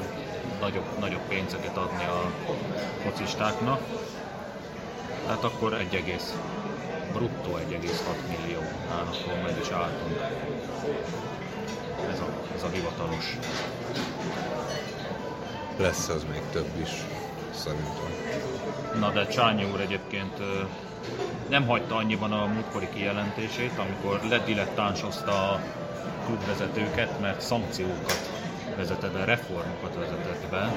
nagyobb, 0.59 0.99
nagyobb 0.99 1.27
pénzeket 1.27 1.77
adni 1.77 2.03
a 2.03 2.31
focistáknak. 3.03 3.79
Tehát 5.25 5.43
akkor 5.43 5.73
1, 5.73 5.95
egész- 5.95 6.37
bruttó 7.13 7.57
1,6 7.57 8.15
millió 8.27 8.61
akkor 8.89 9.33
meg 9.43 9.57
is 9.61 9.69
álltunk. 9.69 10.19
ez 12.11 12.19
a, 12.19 12.27
ez 12.55 12.63
a 12.63 12.69
hivatalos. 12.69 13.37
Lesz 15.79 16.09
az 16.09 16.25
még 16.31 16.41
több 16.51 16.69
is, 16.81 16.89
szerintem. 17.53 18.09
Na 18.99 19.11
de 19.11 19.27
Csányi 19.27 19.63
úr 19.73 19.79
egyébként 19.79 20.37
nem 21.49 21.67
hagyta 21.67 21.95
annyiban 21.95 22.31
a 22.31 22.45
múltkori 22.45 22.87
kijelentését, 22.93 23.77
amikor 23.77 24.21
ledilettánsozta 24.29 25.51
a 25.51 25.61
klubvezetőket, 26.25 27.19
mert 27.19 27.41
szankciókat 27.41 28.29
vezetett 28.75 29.11
be, 29.11 29.25
reformokat 29.25 29.95
vezetett 29.95 30.49
be, 30.49 30.73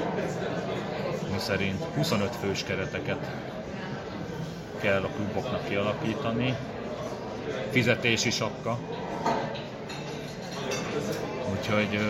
mi 1.33 1.39
szerint 1.39 1.85
25 1.95 2.37
fős 2.37 2.63
kereteket 2.65 3.31
kell 4.81 5.03
a 5.03 5.09
kluboknak 5.09 5.69
kialakítani, 5.69 6.57
fizetési 7.71 8.31
sapka, 8.31 8.79
úgyhogy 11.63 12.01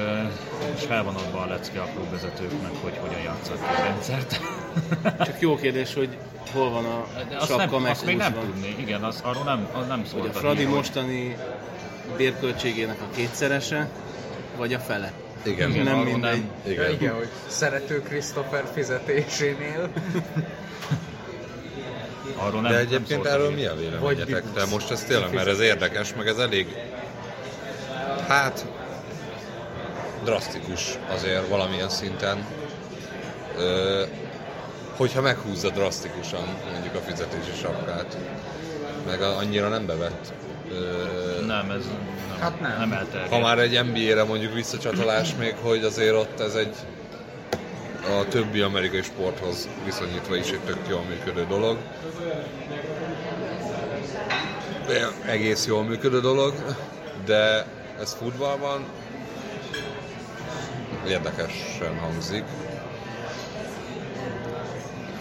és 0.75 0.83
fel 0.87 1.05
van 1.05 1.15
adva 1.15 1.41
a 1.41 1.47
lecke 1.47 1.81
a 1.81 1.85
klubvezetőknek, 1.95 2.73
hogy 2.81 2.97
hogyan 3.01 3.21
játszák 3.21 3.57
ki 3.57 3.81
a 3.81 3.85
rendszert. 3.85 4.41
Csak 5.27 5.41
jó 5.41 5.57
kérdés, 5.57 5.95
hogy 5.95 6.09
hol 6.53 6.71
van 6.71 6.85
a 6.85 7.07
De 7.29 7.37
azt, 7.37 7.47
sapka 7.47 7.79
nem, 7.79 7.91
azt 7.91 8.05
még 8.05 8.17
nem 8.17 8.35
tudni, 8.35 8.77
igen, 8.79 9.03
az, 9.03 9.21
arról 9.23 9.43
nem, 9.45 9.69
az 9.73 9.87
nem 9.87 10.05
szólt 10.05 10.23
Hogy 10.23 10.31
a 10.35 10.39
Fradi 10.39 10.57
hír, 10.57 10.67
hogy- 10.67 10.75
mostani 10.75 11.37
bérköltségének 12.17 13.01
a 13.01 13.15
kétszerese, 13.15 13.89
vagy 14.57 14.75
a 14.75 14.79
fele. 14.79 15.13
Igen. 15.43 15.71
Igen, 15.71 15.85
nem 15.85 15.99
mindegy. 15.99 16.21
nem. 16.21 16.73
Igen. 16.73 16.91
Igen, 16.91 17.15
hogy 17.15 17.29
szerető 17.47 18.03
Christopher 18.03 18.65
fizetésénél. 18.73 19.89
Arról 22.37 22.61
nem, 22.61 22.71
De 22.71 22.77
nem 22.77 22.87
egyébként 22.87 23.27
a 23.27 23.31
erről 23.31 23.51
mi 23.51 23.65
a 23.65 23.75
véleményetek? 23.75 24.45
De 24.55 24.65
most 24.67 24.91
ez 24.91 25.05
tényleg, 25.05 25.35
mert 25.35 25.47
ez 25.49 25.61
érdekes, 25.61 26.15
meg 26.15 26.27
ez 26.27 26.39
elég, 26.39 26.67
hát, 28.29 28.67
drasztikus 30.25 30.99
azért 31.13 31.49
valamilyen 31.49 31.89
szinten. 31.89 32.45
Ö, 33.59 34.03
hogyha 34.97 35.21
meghúzza 35.21 35.69
drasztikusan 35.71 36.45
mondjuk 36.73 36.95
a 36.95 36.99
fizetési 36.99 37.59
sapkát, 37.61 38.17
meg 39.07 39.23
a, 39.23 39.37
annyira 39.37 39.69
nem 39.69 39.87
bevett. 39.87 40.33
Ö, 40.71 41.45
Nem, 41.47 41.71
ez 41.71 41.85
nem, 41.85 42.39
Hát 42.41 42.61
nem. 42.61 42.79
nem 42.79 42.93
elterjedt. 42.93 43.33
ha 43.33 43.39
már 43.39 43.59
egy 43.59 43.85
NBA-re 43.85 44.25
mondjuk 44.25 44.55
visszacsatolás 44.55 45.35
még, 45.39 45.55
hogy 45.63 45.85
azért 45.85 46.15
ott 46.15 46.41
ez 46.41 46.55
egy 46.55 46.75
a 48.21 48.29
többi 48.29 48.61
amerikai 48.61 49.03
sporthoz 49.03 49.69
viszonyítva 49.85 50.37
is 50.37 50.51
egy 50.51 50.61
tök 50.61 50.79
jól 50.89 51.03
működő 51.09 51.47
dolog. 51.49 51.77
De 54.87 55.09
egész 55.27 55.67
jól 55.67 55.83
működő 55.83 56.21
dolog, 56.21 56.55
de 57.25 57.67
ez 58.01 58.13
futballban 58.13 58.85
érdekesen 61.09 61.99
hangzik. 61.99 62.45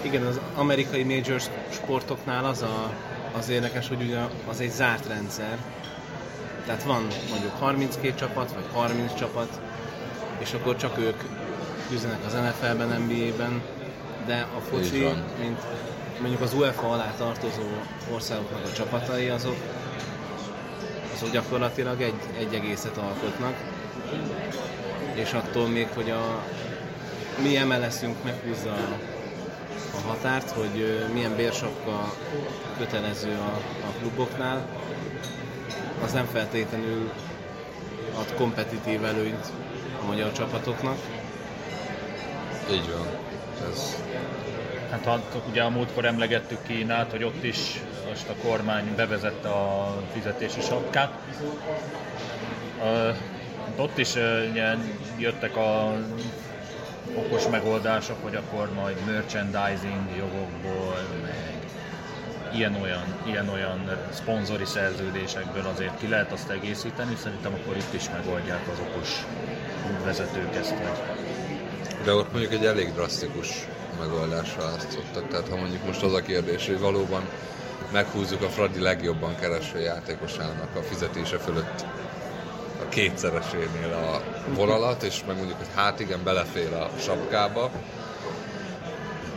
Igen, 0.02 0.26
az 0.26 0.40
amerikai 0.56 1.04
major 1.04 1.42
sportoknál 1.70 2.46
az 2.46 2.62
a, 2.62 2.94
az 3.38 3.50
érdekes, 3.50 3.88
hogy 3.88 4.02
ugye 4.02 4.20
az 4.50 4.60
egy 4.60 4.72
zárt 4.72 5.08
rendszer. 5.08 5.58
Tehát 6.66 6.84
van 6.84 7.08
mondjuk 7.30 7.54
32 7.60 8.16
csapat, 8.16 8.54
vagy 8.54 8.66
30 8.74 9.14
csapat, 9.14 9.60
és 10.38 10.54
akkor 10.54 10.76
csak 10.76 10.98
ők 10.98 11.22
küzdenek 11.90 12.26
az 12.26 12.34
NFL-ben, 12.34 13.02
NBA-ben, 13.02 13.62
de 14.26 14.48
a 14.58 14.60
foci, 14.60 15.08
mint 15.40 15.62
mondjuk 16.20 16.42
az 16.42 16.54
UEFA 16.54 16.90
alá 16.90 17.14
tartozó 17.18 17.68
országoknak 18.14 18.66
a 18.66 18.74
csapatai, 18.74 19.30
azok, 19.30 19.56
azok 21.16 21.32
gyakorlatilag 21.32 22.02
egy, 22.02 22.20
egy 22.38 22.54
egészet 22.54 22.98
alkotnak, 22.98 23.56
és 25.14 25.34
attól 25.34 25.68
még, 25.68 25.88
hogy 25.94 26.10
a 26.10 26.44
mi 27.42 27.58
MLS-ünk 27.58 28.24
meghúzza 28.24 28.74
a 29.96 30.08
határt, 30.08 30.52
hogy 30.52 31.08
milyen 31.14 31.36
bérsapka 31.36 32.14
kötelező 32.78 33.32
a, 33.32 33.58
a 33.88 33.92
kluboknál, 34.00 34.68
az 36.04 36.12
nem 36.12 36.26
feltétlenül 36.26 37.12
ad 38.18 38.34
kompetitív 38.36 39.06
előnyt 39.06 39.46
a 40.02 40.06
magyar 40.06 40.32
csapatoknak. 40.32 40.98
Így 42.72 42.90
van. 42.94 43.08
Ez, 43.72 44.04
Hát 44.92 45.06
ha 45.06 45.20
ugye 45.50 45.64
a 45.64 45.70
múltkor 45.70 46.06
emlegettük 46.06 46.64
Kínát, 46.68 47.12
hogy 47.12 47.24
ott 47.24 47.44
is 47.44 47.82
most 48.10 48.30
a 48.30 48.48
kormány 48.48 48.96
bevezette 48.96 49.50
a 49.50 49.96
fizetési 50.14 50.62
sapkát. 50.62 51.12
Ott 53.76 53.98
is 53.98 54.16
ugye, 54.52 54.76
jöttek 55.18 55.56
a 55.56 55.98
okos 57.16 57.48
megoldások, 57.48 58.18
hogy 58.24 58.36
akkor 58.36 58.70
majd 58.74 58.98
merchandising 59.06 60.18
jogokból, 60.18 61.08
meg 61.24 61.60
ilyen-olyan, 62.54 63.04
ilyen-olyan 63.26 63.98
szponzori 64.12 64.66
szerződésekből 64.66 65.66
azért 65.74 66.00
ki 66.00 66.08
lehet 66.08 66.32
azt 66.32 66.50
egészíteni, 66.50 67.16
szerintem 67.16 67.54
akkor 67.54 67.78
itt 67.78 67.94
is 67.94 68.10
megoldják 68.10 68.68
az 68.72 68.80
okos 68.90 69.26
vezetők 70.04 70.56
ezt, 70.56 70.74
de 72.04 72.14
ott 72.14 72.32
mondjuk 72.32 72.54
egy 72.54 72.66
elég 72.66 72.94
drasztikus 72.94 73.68
megoldásra 74.00 74.62
választottak. 74.62 75.28
Tehát 75.28 75.48
ha 75.50 75.56
mondjuk 75.56 75.86
most 75.86 76.04
az 76.04 76.14
a 76.14 76.22
kérdés, 76.22 76.68
hogy 76.68 76.80
valóban 76.80 77.22
meghúzzuk 77.92 78.42
a 78.42 78.50
Fradi 78.50 78.80
legjobban 78.80 79.36
kereső 79.36 79.80
játékosának 79.80 80.76
a 80.76 80.82
fizetése 80.82 81.38
fölött 81.38 81.86
kétszeresénél 82.92 83.94
a 83.94 84.22
vonalat, 84.56 85.04
és 85.04 85.24
meg 85.28 85.36
mondjuk, 85.38 85.58
hogy 85.58 85.68
hát 85.76 86.00
igen, 86.00 86.24
belefér 86.24 86.74
a 86.74 86.90
sapkába, 87.00 87.72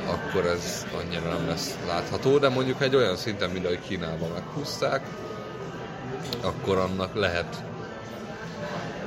akkor 0.06 0.46
ez 0.46 0.86
annyira 0.96 1.28
nem 1.28 1.46
lesz 1.46 1.76
látható, 1.86 2.38
de 2.38 2.48
mondjuk 2.48 2.82
egy 2.82 2.94
olyan 2.94 3.16
szinten, 3.16 3.50
mint 3.50 3.64
ahogy 3.64 3.80
Kínában 3.80 4.30
meghúzták, 4.30 5.02
akkor 6.42 6.78
annak 6.78 7.14
lehet 7.14 7.62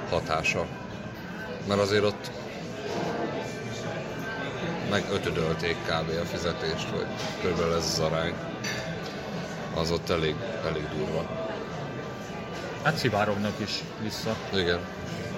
hatása. 0.10 0.66
Mert 1.68 1.82
azért 1.82 2.04
ott 2.04 2.32
meg 4.90 5.04
ötödölték 5.14 5.76
kb. 5.76 6.10
a 6.22 6.26
fizetést, 6.26 6.90
vagy 6.90 7.08
körülbelül 7.42 7.76
ez 7.76 7.86
az 7.94 8.00
arány. 8.00 8.34
Az 9.76 9.92
ott 9.92 10.10
elég, 10.10 10.36
elég 10.66 10.84
durva. 10.98 11.48
Hát 12.84 12.98
szivárognak 12.98 13.54
is 13.58 13.84
vissza 14.02 14.36
Igen. 14.54 14.80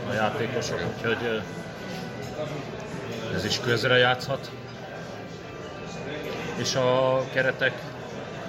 a 0.10 0.13
játékosok, 0.13 0.80
úgyhogy 0.95 1.17
ö, 1.23 1.38
ez 3.36 3.45
is 3.45 3.60
közre 3.60 3.97
játszhat. 3.97 4.52
És 6.56 6.75
a 6.75 7.23
keretek 7.34 7.73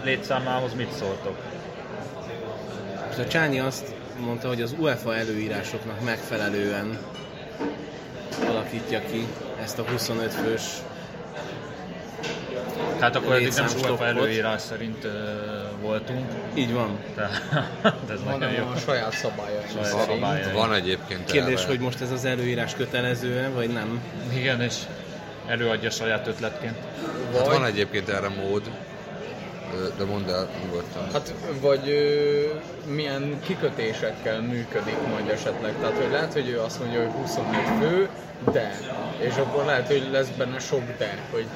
létszámához 0.03 0.75
mit 0.75 0.93
szóltok? 0.93 1.37
A 3.19 3.27
Csányi 3.27 3.59
azt 3.59 3.95
mondta, 4.19 4.49
hogy 4.49 4.63
az 4.63 4.75
UEFA 4.79 5.17
előírásoknak 5.17 6.05
megfelelően 6.05 6.99
alakítja 8.49 9.01
ki 9.11 9.27
ezt 9.63 9.79
a 9.79 9.83
25 9.83 10.33
fős 10.35 10.63
Tehát 12.99 13.17
akkor 13.17 13.35
eddig 13.35 13.53
nem. 13.53 13.67
UEFA 13.83 14.07
előírás 14.07 14.61
szerint 14.61 15.07
voltunk, 15.81 16.27
Így 16.55 16.73
van. 16.73 16.99
tehát 17.15 17.41
ez 18.13 18.19
nagyon 18.25 18.31
Hanem 18.41 18.53
jó. 18.55 18.67
a 18.75 18.77
saját 18.77 19.13
szabályaink 19.13 19.69
Saját 19.73 19.87
szerint. 19.87 20.07
szabályai. 20.21 20.53
Van 20.53 20.75
egyébként 20.75 21.25
Kérdés, 21.31 21.59
erre. 21.61 21.67
hogy 21.69 21.79
most 21.81 22.01
ez 22.01 22.11
az 22.11 22.25
előírás 22.25 22.75
kötelező 22.75 23.51
vagy 23.55 23.69
nem. 23.73 24.03
Igen, 24.35 24.61
és 24.61 24.75
előadja 25.47 25.91
saját 25.91 26.27
ötletként. 26.27 26.77
Hát 27.35 27.47
Vagy- 27.47 27.59
van 27.59 27.65
egyébként 27.65 28.09
erre 28.09 28.29
mód, 28.29 28.63
de 29.99 30.05
mondd 30.05 30.29
el 30.29 30.49
nyugodtan. 30.65 31.03
Hát, 31.13 31.35
vagy 31.61 31.89
ö, 31.89 32.91
milyen 32.93 33.41
kikötésekkel 33.47 34.41
működik 34.41 34.97
majd 35.09 35.29
esetleg. 35.29 35.73
Tehát, 35.81 35.97
hogy 35.97 36.11
lehet, 36.11 36.33
hogy 36.33 36.49
ő 36.49 36.61
azt 36.61 36.79
mondja, 36.81 37.01
hogy 37.01 37.11
25 37.11 37.55
fő, 37.81 38.09
de. 38.53 38.79
És 39.19 39.35
akkor 39.37 39.65
lehet, 39.65 39.87
hogy 39.87 40.09
lesz 40.13 40.29
benne 40.29 40.59
sok 40.59 40.83
de. 40.99 41.19
Hogy 41.33 41.47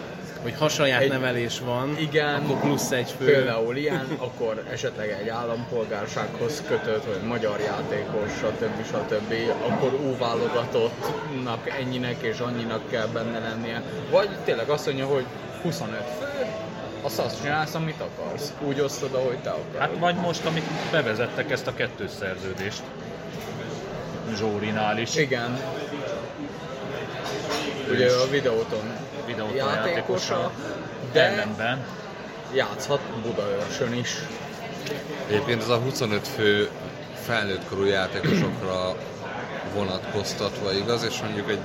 Hogy 0.44 0.54
ha 0.58 0.68
saját 0.68 1.00
Egy- 1.00 1.08
nevelés 1.08 1.58
van, 1.60 1.96
igen, 1.98 2.34
akkor 2.34 2.60
plusz 2.60 2.90
egy 2.90 3.10
fő. 3.18 3.24
például 3.24 3.76
ilyen, 3.76 4.06
akkor 4.18 4.62
esetleg 4.72 5.10
egy 5.20 5.28
állampolgársághoz 5.28 6.62
kötött, 6.68 7.04
vagy 7.04 7.22
magyar 7.22 7.60
játékos, 7.60 8.30
stb. 8.38 8.84
stb. 8.86 9.34
Akkor 9.68 9.92
U 9.92 10.16
válogatottnak 10.18 11.68
ennyinek 11.80 12.22
és 12.22 12.38
annyinak 12.38 12.90
kell 12.90 13.06
benne 13.06 13.38
lennie. 13.38 13.82
Vagy 14.10 14.28
tényleg 14.44 14.68
azt 14.68 14.86
mondja, 14.86 15.06
hogy 15.06 15.24
25 15.62 15.98
fő, 16.18 16.46
azt 17.02 17.18
azt 17.18 17.42
csinálsz, 17.42 17.74
amit 17.74 18.00
akarsz. 18.00 18.52
Úgy 18.66 18.80
osztod, 18.80 19.14
ahogy 19.14 19.38
te 19.38 19.50
akarod. 19.50 19.78
Hát 19.78 19.90
vagy 19.98 20.14
most, 20.14 20.44
amit 20.44 20.64
bevezettek 20.90 21.50
ezt 21.50 21.66
a 21.66 21.74
kettős 21.74 22.10
szerződést. 22.18 22.82
Zsórinál 24.36 24.98
is. 24.98 25.16
Igen. 25.16 25.58
Ugye 27.90 28.10
a 28.12 28.28
videóton 28.30 29.03
Videóton 29.26 29.54
játékosa, 29.56 29.84
játékosa. 29.84 30.50
de 31.12 31.22
Ellenben. 31.22 31.84
játszhat 32.54 33.00
Budaörsön 33.22 33.92
is. 33.94 34.10
Egyébként 35.28 35.62
ez 35.62 35.68
a 35.68 35.76
25 35.78 36.28
fő 36.28 36.68
felnőtt 37.22 37.68
korú 37.68 37.84
játékosokra 37.84 38.96
vonatkoztatva 39.74 40.72
igaz, 40.72 41.02
és 41.04 41.20
mondjuk 41.20 41.50
egy 41.50 41.60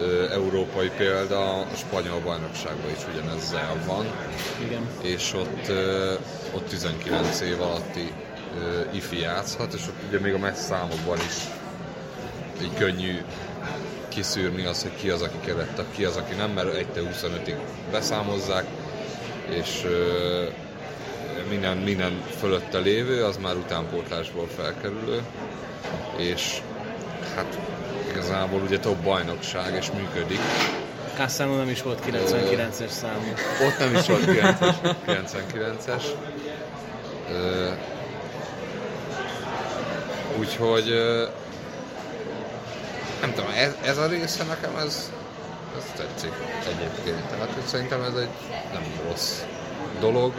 ö, 0.00 0.30
európai 0.32 0.90
példa 0.96 1.58
a 1.60 1.64
spanyol 1.76 2.20
bajnokságban 2.20 2.90
is 2.90 3.06
ugyanezzel 3.14 3.76
van, 3.86 4.06
Igen. 4.64 4.88
és 5.02 5.34
ott, 5.34 5.68
ö, 5.68 6.12
ott 6.54 6.68
19 6.68 7.40
év 7.40 7.60
alatti 7.62 8.12
ö, 8.60 8.80
ifi 8.90 9.20
játszhat, 9.20 9.72
és 9.72 9.80
ott 9.88 10.08
ugye 10.08 10.18
még 10.20 10.34
a 10.34 10.38
meccs 10.38 10.54
számokban 10.56 11.18
is 11.18 11.34
így 12.62 12.74
könnyű 12.78 13.22
kiszűrni 14.18 14.64
az, 14.64 14.82
hogy 14.82 14.94
ki 15.00 15.10
az, 15.10 15.22
aki 15.22 15.36
kerette, 15.44 15.84
ki 15.90 16.04
az, 16.04 16.16
aki 16.16 16.34
nem, 16.34 16.50
mert 16.50 16.86
1-25-ig 16.94 17.54
beszámozzák, 17.90 18.64
és 19.48 19.86
minden, 21.48 21.76
minden 21.76 22.22
fölötte 22.38 22.78
lévő, 22.78 23.24
az 23.24 23.36
már 23.36 23.56
utánpótlásból 23.56 24.48
felkerülő, 24.56 25.22
és 26.16 26.60
hát 27.34 27.58
igazából 28.10 28.60
ugye 28.60 28.78
top 28.78 28.96
bajnokság, 28.96 29.74
és 29.74 29.90
működik. 29.90 30.40
Cassano 31.16 31.56
nem 31.56 31.68
is 31.68 31.82
volt 31.82 32.02
99-es 32.10 32.88
számú. 32.88 33.32
Ott 33.66 33.78
nem 33.78 33.94
is 33.94 34.06
volt 34.06 34.24
90-es. 34.24 34.94
99-es. 35.06 36.02
Ö, 37.32 37.68
úgyhogy 40.38 40.92
nem 43.20 43.32
tudom, 43.34 43.50
ez, 43.56 43.74
ez 43.84 43.98
a 43.98 44.06
része 44.06 44.44
nekem 44.44 44.76
ez, 44.76 45.10
ez 45.78 45.84
tetszik 45.96 46.32
egyébként. 46.68 47.26
Tehát 47.28 47.50
hogy 47.54 47.64
szerintem 47.66 48.02
ez 48.02 48.14
egy 48.14 48.28
nem 48.72 48.82
rossz 49.08 49.40
dolog. 50.00 50.32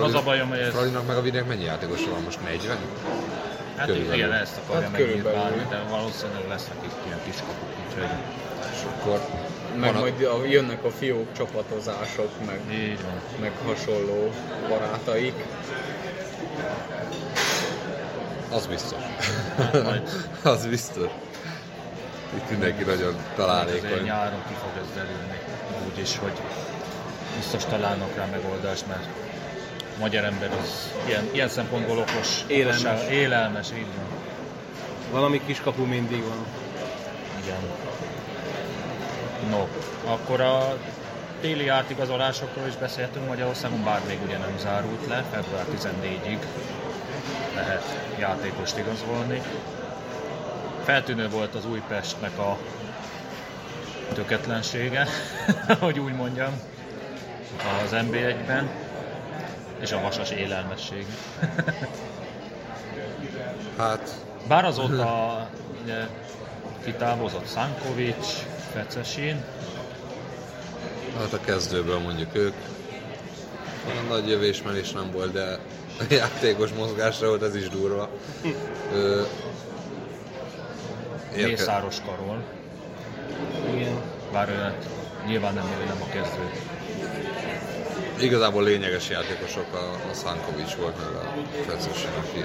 Az 0.00 0.14
a 0.14 0.22
bajom, 0.22 0.48
hogy 0.48 0.58
ez... 0.58 0.72
Fradinak 0.72 1.06
meg 1.06 1.16
a 1.16 1.20
vidék 1.20 1.44
mennyi 1.46 1.64
játékosa 1.64 2.10
van 2.10 2.22
most? 2.22 2.38
40? 2.42 2.76
Hát 3.76 3.86
körülbelül. 3.86 4.14
igen, 4.18 4.32
ezt 4.32 4.56
akarja 4.66 4.88
Hát 4.88 4.96
körülbelül. 4.96 5.66
de 5.70 5.82
valószínűleg 5.90 6.48
lesznek 6.48 6.76
itt 6.84 7.06
ilyen 7.06 7.20
kis 7.24 7.36
kapuk, 7.36 7.68
úgyhogy 7.88 8.10
És 8.72 8.80
akkor 8.96 9.20
Meg 9.76 9.92
van 9.92 9.96
a- 9.96 10.00
majd 10.00 10.22
a, 10.22 10.46
jönnek 10.46 10.84
a 10.84 10.90
fiók 10.90 11.32
csapatozások, 11.36 12.30
meg, 12.46 12.60
meg 13.40 13.52
hasonló 13.66 14.30
barátaik. 14.68 15.34
Az 18.50 18.66
biztos. 18.66 18.98
Majd 19.72 20.08
az 20.54 20.66
biztos. 20.66 21.10
Itt 22.36 22.50
mindenki 22.50 22.82
nagyon 22.84 23.16
találékony. 23.36 24.02
nyáron 24.02 24.42
ki 24.48 24.54
fog 24.54 24.70
ez 24.82 24.94
derülni. 24.94 25.38
Úgyis, 25.92 26.18
hogy 26.18 26.32
biztos 27.36 27.64
találnak 27.64 28.14
rá 28.16 28.24
megoldást, 28.24 28.86
mert 28.86 29.04
a 29.96 29.98
magyar 30.00 30.24
ember 30.24 30.50
az 30.62 30.92
ilyen, 31.06 31.28
ilyen 31.32 31.48
szempontból 31.48 31.98
okos. 31.98 32.44
Élelmes. 32.46 32.84
okosság- 32.84 33.12
Élelmes, 33.12 33.68
így 33.76 33.86
van. 33.96 34.06
Valami 35.12 35.40
kiskapu 35.46 35.84
mindig 35.84 36.22
van. 36.22 36.46
Igen. 37.42 37.60
No, 39.50 39.66
akkor 40.12 40.40
a 40.40 40.76
téli 41.40 41.68
átigazolásokról 41.68 42.66
is 42.66 42.76
beszéltünk 42.76 43.26
Magyarországon, 43.28 43.84
bár 43.84 44.00
még 44.08 44.18
ugye 44.26 44.38
nem 44.38 44.58
zárult 44.58 45.06
le, 45.08 45.24
február 45.32 45.64
14-ig 45.76 46.38
lehet 47.54 47.82
játékost 48.18 48.78
igazolni. 48.78 49.40
Feltűnő 50.84 51.28
volt 51.28 51.54
az 51.54 51.66
Újpestnek 51.66 52.38
a 52.38 52.58
töketlensége, 54.12 55.06
hogy 55.80 55.98
úgy 55.98 56.12
mondjam, 56.12 56.60
az 57.84 57.90
NB1-ben, 57.92 58.70
és 59.80 59.92
a 59.92 60.00
vasas 60.00 60.30
élelmesség. 60.30 61.06
Hát 63.78 64.10
Bár 64.48 64.64
azóta 64.64 65.48
ugye, 65.82 66.06
kitávozott 66.84 67.48
Sankovics, 67.48 68.26
Fecesin, 68.72 69.44
Hát 71.18 71.32
a 71.32 71.40
kezdőből 71.40 71.98
mondjuk 71.98 72.34
ők. 72.36 72.54
Olyan 73.88 74.04
nagy 74.08 74.28
jövésmenés 74.28 74.92
nem 74.92 75.10
volt, 75.12 75.32
de 75.32 75.58
a 75.98 76.04
játékos 76.08 76.70
mozgásra 76.70 77.28
volt, 77.28 77.42
ez 77.42 77.54
is 77.54 77.68
durva. 77.68 78.08
Ö, 78.92 79.22
érke- 81.36 81.58
Mészáros 81.58 81.96
Karol, 82.06 82.42
Igen. 83.74 83.96
bár 84.32 84.48
ő 84.48 84.54
hát 84.54 84.88
nyilván 85.26 85.54
nem, 85.54 85.64
ő 85.80 85.84
nem 85.84 86.02
a 86.02 86.12
kezdő. 86.12 86.50
Igazából 88.20 88.62
lényeges 88.62 89.08
játékosok 89.08 89.66
a, 89.74 90.08
a 90.10 90.14
Szánkovics 90.14 90.74
volt, 90.74 90.96
meg 90.96 91.22
a 91.22 91.32
Fecesen, 91.66 92.12
aki, 92.18 92.42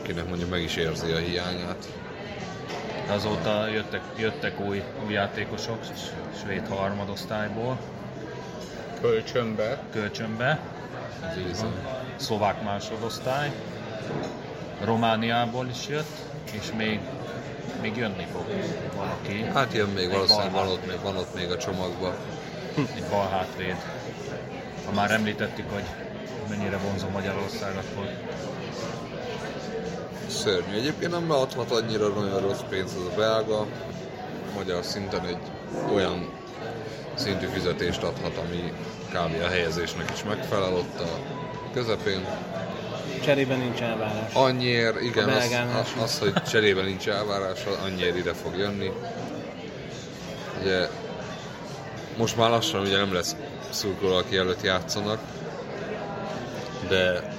akinek 0.00 0.28
mondjuk 0.28 0.50
meg 0.50 0.62
is 0.62 0.76
érzi 0.76 1.10
a 1.12 1.16
hiányát. 1.18 1.88
Azóta 3.08 3.66
jöttek, 3.66 4.00
jöttek 4.16 4.60
új, 4.60 4.82
új 5.06 5.12
játékosok, 5.12 5.78
svéd 6.42 6.68
harmadosztályból, 6.68 7.78
Kölcsönbe. 9.00 9.78
kölcsönbe, 9.92 10.58
Ez 11.52 11.64
szlovák 12.16 12.62
másodosztály, 12.62 13.50
Romániából 14.84 15.66
is 15.68 15.88
jött, 15.88 16.16
és 16.52 16.70
még, 16.76 17.00
még 17.80 17.96
jönni 17.96 18.26
fog 18.32 18.44
valaki. 18.96 19.42
Hát 19.54 19.72
jön 19.72 19.88
még, 19.88 20.04
Egy 20.04 20.10
valószínűleg 20.10 20.52
van 20.52 20.68
ott, 20.68 20.86
még, 20.86 21.00
van 21.02 21.16
ott 21.16 21.34
még 21.34 21.50
a 21.50 21.56
csomagban. 21.56 22.14
egy 22.76 23.04
bal 23.10 23.28
hátvéd. 23.28 23.76
Ha 24.86 24.92
már 24.92 25.10
említettük, 25.10 25.70
hogy 25.72 25.84
mennyire 26.48 26.76
vonzó 26.76 27.08
Magyarország, 27.08 27.76
akkor 27.76 28.08
Szörnyű. 30.28 30.76
Egyébként 30.76 31.10
nem 31.10 31.28
beadhat 31.28 31.70
annyira 31.70 32.08
nagyon 32.08 32.40
rossz 32.40 32.60
pénz 32.68 32.94
az 32.94 33.12
a 33.12 33.16
belga. 33.16 33.66
Magyar 34.54 34.84
szinten 34.84 35.26
egy 35.26 35.38
olyan 35.94 36.28
szintű 37.14 37.46
fizetést 37.46 38.02
adhat, 38.02 38.36
ami 38.36 38.72
kb. 39.08 39.42
a 39.42 39.48
helyezésnek 39.48 40.10
is 40.14 40.24
megfelel 40.24 40.72
ott 40.72 41.00
a 41.00 41.18
közepén. 41.72 42.26
Cserében 43.24 43.58
nincs 43.58 43.80
elvárás. 43.80 44.32
Annyiért, 44.32 45.00
igen, 45.00 45.28
az, 45.28 45.56
az, 45.80 46.02
az, 46.02 46.18
hogy 46.18 46.32
cserében 46.42 46.84
nincs 46.84 47.08
elvárás, 47.08 47.64
annyiért 47.84 48.16
ide 48.16 48.32
fog 48.32 48.56
jönni. 48.56 48.90
Ugye 50.60 50.88
most 52.16 52.36
már 52.36 52.50
lassan 52.50 52.80
ugye 52.80 52.96
nem 52.96 53.12
lesz 53.12 53.36
szurkoló, 53.70 54.14
aki 54.14 54.36
előtt 54.36 54.62
játszanak, 54.62 55.18
de 56.88 57.32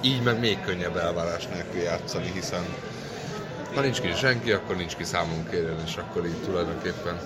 így 0.00 0.22
meg 0.22 0.38
még 0.38 0.60
könnyebb 0.60 0.96
elvárás 0.96 1.46
nélkül 1.46 1.80
játszani, 1.80 2.30
hiszen 2.34 2.64
ha 3.74 3.80
nincs 3.80 4.00
ki 4.00 4.12
senki, 4.16 4.52
akkor 4.52 4.76
nincs 4.76 4.96
ki 4.96 5.04
számunk 5.04 5.50
kérjen, 5.50 5.82
és 5.86 5.96
akkor 5.96 6.26
így 6.26 6.42
tulajdonképpen 6.44 7.18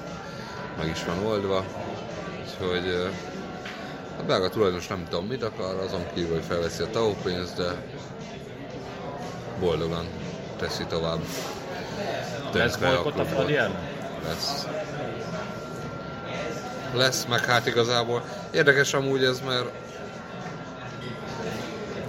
meg 0.79 0.89
is 0.89 1.05
van 1.05 1.27
oldva. 1.27 1.65
Úgyhogy 2.41 3.09
a 4.19 4.23
belga 4.27 4.49
tulajdonos 4.49 4.87
nem 4.87 5.05
tudom 5.09 5.27
mit 5.27 5.43
akar, 5.43 5.75
azon 5.75 6.07
kívül, 6.15 6.33
hogy 6.35 6.45
felveszi 6.49 6.83
a 6.83 6.91
TAO 6.91 7.13
pénzt, 7.23 7.57
de 7.57 7.73
boldogan 9.61 10.07
teszi 10.57 10.85
tovább. 10.85 11.21
lesz 12.53 12.77
bolykott 12.77 13.07
a 13.07 13.11
klubot. 13.11 13.29
Fradi 13.29 13.57
ellen? 13.57 13.89
Lesz. 14.27 14.67
Lesz, 16.95 17.25
meg 17.29 17.45
hát 17.45 17.67
igazából 17.67 18.23
érdekes 18.51 18.95
amúgy 18.95 19.25
ez, 19.25 19.41
mert 19.47 19.71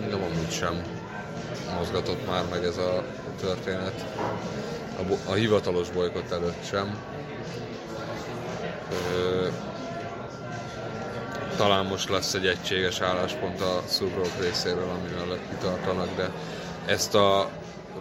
nem 0.10 0.24
amúgy 0.24 0.52
sem 0.52 0.82
mozgatott 1.78 2.28
már 2.28 2.44
meg 2.52 2.64
ez 2.64 2.78
a 2.78 3.04
történet. 3.40 4.06
A, 5.00 5.04
bo- 5.04 5.28
a 5.28 5.34
hivatalos 5.34 5.90
bolykott 5.90 6.32
előtt 6.32 6.66
sem. 6.66 6.98
Ö, 9.14 9.48
talán 11.58 11.86
most 11.86 12.10
lesz 12.10 12.34
egy 12.34 12.48
egységes 12.48 13.02
álláspont 13.02 13.62
a 13.62 13.82
szurkolók 13.86 14.40
részéről, 14.40 14.90
ami 14.90 15.10
mellett 15.16 15.50
kitartanak, 15.50 16.16
de 16.16 16.32
ezt 16.86 17.16
a 17.16 17.50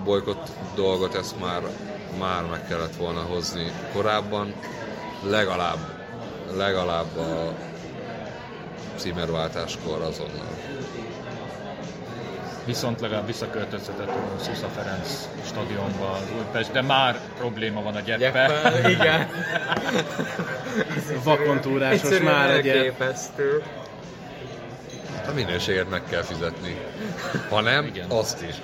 bolykott 0.05 0.49
dolgot 0.75 1.15
ezt 1.15 1.41
már, 1.41 1.63
már 2.19 2.45
meg 2.51 2.67
kellett 2.69 2.97
volna 2.97 3.21
hozni 3.21 3.73
korábban, 3.93 4.55
legalább, 5.23 5.79
legalább 6.57 7.17
a 7.17 7.55
címerváltáskor 8.97 10.01
azonnal. 10.01 10.72
Viszont 12.65 13.01
legalább 13.01 13.27
visszaköltözhetett 13.27 14.09
a 14.09 14.39
Szusza 14.39 14.69
Ferenc 14.69 15.29
stadionba 15.45 16.11
az 16.11 16.31
Újpest, 16.39 16.73
de 16.73 16.83
már 16.83 17.19
probléma 17.39 17.83
van 17.83 17.97
a 17.97 18.01
gyeppel. 18.01 18.49
Gyeppel, 18.49 18.91
igen. 18.91 19.29
Vakontúrásos 21.25 22.19
már 22.19 22.51
egy 22.51 22.69
elképesztő. 22.69 23.63
A 25.29 25.33
minőséget 25.33 25.91
meg 25.91 26.03
kell 26.05 26.23
fizetni. 26.23 26.77
Ha 27.49 27.61
nem, 27.61 27.87
Igen. 27.87 28.11
azt 28.11 28.43
is. 28.43 28.55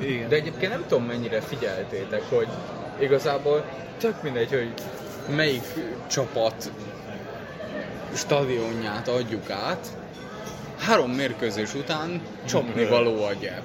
Igen. 0.00 0.28
De 0.28 0.36
egyébként 0.36 0.72
nem 0.72 0.84
tudom 0.88 1.04
mennyire 1.04 1.40
figyeltétek, 1.40 2.22
hogy 2.28 2.48
igazából 2.98 3.64
tök 3.98 4.22
mindegy, 4.22 4.50
hogy 4.50 4.72
melyik 5.36 5.64
csapat 6.06 6.70
stadionját 8.14 9.08
adjuk 9.08 9.50
át, 9.50 9.86
három 10.80 11.10
mérkőzés 11.10 11.74
után 11.74 12.20
csapni 12.48 12.84
való 12.86 13.24
a 13.24 13.32
gyep. 13.40 13.62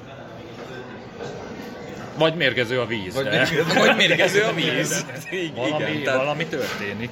Vagy 2.18 2.36
mérgező 2.36 2.80
a 2.80 2.86
víz, 2.86 3.14
Vagy 3.14 3.24
de 3.24 3.30
mérgező, 3.30 3.64
vagy 3.80 3.96
mérgező 3.96 4.42
a 4.42 4.54
víz. 4.54 5.06
Igen, 5.32 5.54
valami, 5.56 6.02
tehát- 6.02 6.20
valami 6.20 6.46
történik. 6.46 7.10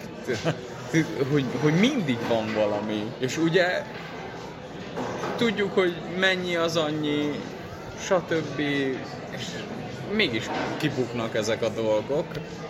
hogy, 1.31 1.45
hogy 1.61 1.73
mindig 1.73 2.17
van 2.27 2.53
valami, 2.53 3.03
és 3.19 3.37
ugye 3.37 3.81
tudjuk, 5.37 5.73
hogy 5.73 5.93
mennyi 6.19 6.55
az 6.55 6.77
annyi, 6.77 7.39
stb. 8.03 8.61
Mégis 10.15 10.49
kibuknak 10.77 11.35
ezek 11.35 11.61
a 11.61 11.69
dolgok, 11.69 12.25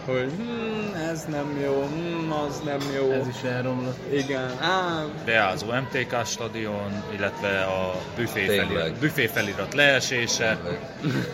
hogy 0.05 0.31
hm, 0.37 0.95
ez 1.09 1.25
nem 1.25 1.59
jó, 1.63 1.81
hm, 1.81 2.31
az 2.31 2.61
nem 2.65 2.79
jó. 2.95 3.11
Ez 3.11 3.27
is 3.27 3.41
elromlott. 3.43 4.13
Igen, 4.13 4.51
á, 4.61 5.03
Beázó 5.25 5.65
MTK 5.71 6.25
stadion, 6.25 7.03
illetve 7.17 7.61
a 7.63 7.95
büfé, 8.15 8.45
felirat, 8.45 8.93
büfé 8.99 9.25
felirat 9.27 9.73
leesése. 9.73 10.57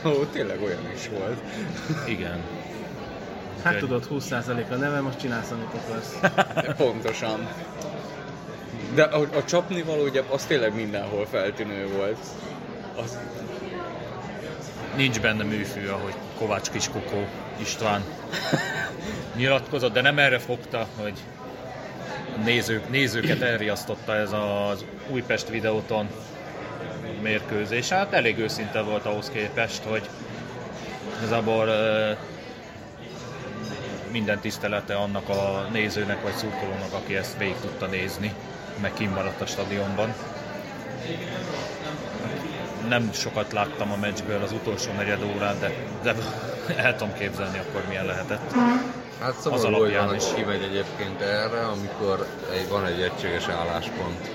ó, 0.06 0.10
tényleg 0.32 0.62
olyan 0.62 0.92
is 0.96 1.10
volt. 1.20 1.40
Igen. 2.08 2.40
Hát 3.64 3.74
Úgyhogy- 3.74 3.90
tudod, 3.90 4.22
20% 4.22 4.72
a 4.72 4.76
neve, 4.76 5.00
most 5.02 5.20
csinálsz, 5.20 5.52
amit 5.52 5.74
akarsz. 5.74 6.20
Pontosan. 6.78 7.48
De 8.96 9.04
a, 9.04 9.20
a 9.20 9.44
csapnivaló 9.44 10.04
ugye 10.04 10.24
az 10.30 10.44
tényleg 10.44 10.76
mindenhol 10.76 11.26
feltűnő 11.26 11.88
volt. 11.98 12.18
Az, 13.04 13.18
Nincs 14.96 15.20
benne 15.20 15.44
műfű, 15.44 15.88
ahogy 15.88 16.14
Kovács 16.38 16.70
Kiskukó 16.70 17.28
István 17.58 18.04
nyilatkozott, 19.36 19.94
de 19.94 20.02
nem 20.02 20.20
erre 20.20 20.40
fogta, 20.40 20.88
hogy 20.98 21.14
nézők, 22.44 22.90
nézőket 22.90 23.42
elriasztotta 23.42 24.16
ez 24.16 24.32
az 24.32 24.86
Újpest 25.10 25.50
videóton 25.50 26.10
mérkőzés. 27.22 27.90
Hát 27.90 28.14
elég 28.14 28.38
őszinte 28.38 28.82
volt 28.82 29.06
ahhoz 29.06 29.30
képest, 29.30 29.84
hogy 29.84 30.10
igazából 31.18 31.68
ö, 31.68 32.12
minden 34.12 34.40
tisztelete 34.40 34.96
annak 34.96 35.30
a 35.30 35.68
nézőnek 35.72 36.22
vagy 36.22 36.34
szurkolónak, 36.34 36.94
aki 36.94 37.16
ezt 37.16 37.38
végig 37.38 37.56
tudta 37.62 37.86
nézni, 37.86 38.34
meg 38.82 38.94
kimaradt 38.94 39.42
a 39.42 39.46
stadionban 39.46 40.14
nem 42.90 43.10
sokat 43.14 43.52
láttam 43.54 43.92
a 43.92 43.96
meccsből 43.96 44.42
az 44.44 44.52
utolsó 44.52 44.92
negyed 44.92 45.24
órát, 45.36 45.60
de, 45.60 45.72
de 46.04 46.16
el 46.76 46.96
tudom 46.96 47.14
képzelni 47.14 47.58
akkor 47.58 47.84
milyen 47.88 48.06
lehetett. 48.06 48.52
Hát 49.22 49.30
Az 49.30 49.42
szomorú, 49.42 49.62
hogy 49.64 49.74
alapján 49.74 50.06
van, 50.06 50.16
is. 50.16 50.24
kimegy 50.36 50.64
egyébként 50.64 51.22
erre, 51.22 51.66
amikor 51.68 52.28
egy, 52.54 52.68
van 52.70 52.86
egy 52.86 53.02
egységes 53.02 53.48
álláspont 53.48 54.30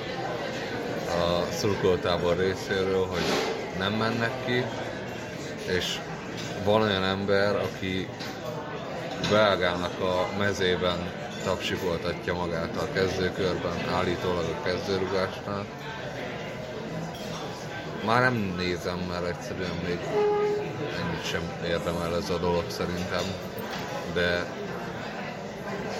a 1.08 1.52
szurkolótábor 1.52 2.36
részéről, 2.36 3.06
hogy 3.06 3.22
nem 3.78 3.92
mennek 3.92 4.30
ki, 4.46 4.64
és 5.76 5.98
van 6.64 6.82
olyan 6.82 7.04
ember, 7.04 7.56
aki 7.56 8.08
Belgának 9.30 10.00
a 10.00 10.26
mezében 10.38 10.96
tapsikoltatja 11.44 12.34
magát 12.34 12.76
a 12.76 12.92
kezdőkörben, 12.92 13.72
állítólag 13.94 14.44
a 14.44 14.64
kezdőrugásnál. 14.64 15.64
Már 18.04 18.20
nem 18.20 18.54
nézem, 18.56 18.98
mert 19.10 19.26
egyszerűen 19.26 19.70
még 19.86 19.98
ennyit 21.00 21.24
sem 21.26 21.40
érdemel 21.64 22.16
ez 22.16 22.30
a 22.30 22.38
dolog 22.38 22.64
szerintem, 22.70 23.22
de 24.14 24.44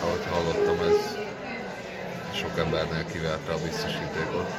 ahogy 0.03 0.25
hallottam, 0.31 0.87
ez 0.89 1.17
sok 2.37 2.59
embernél 2.59 3.05
kiverte 3.13 3.53
a 3.53 3.59
biztosítékot. 3.65 4.51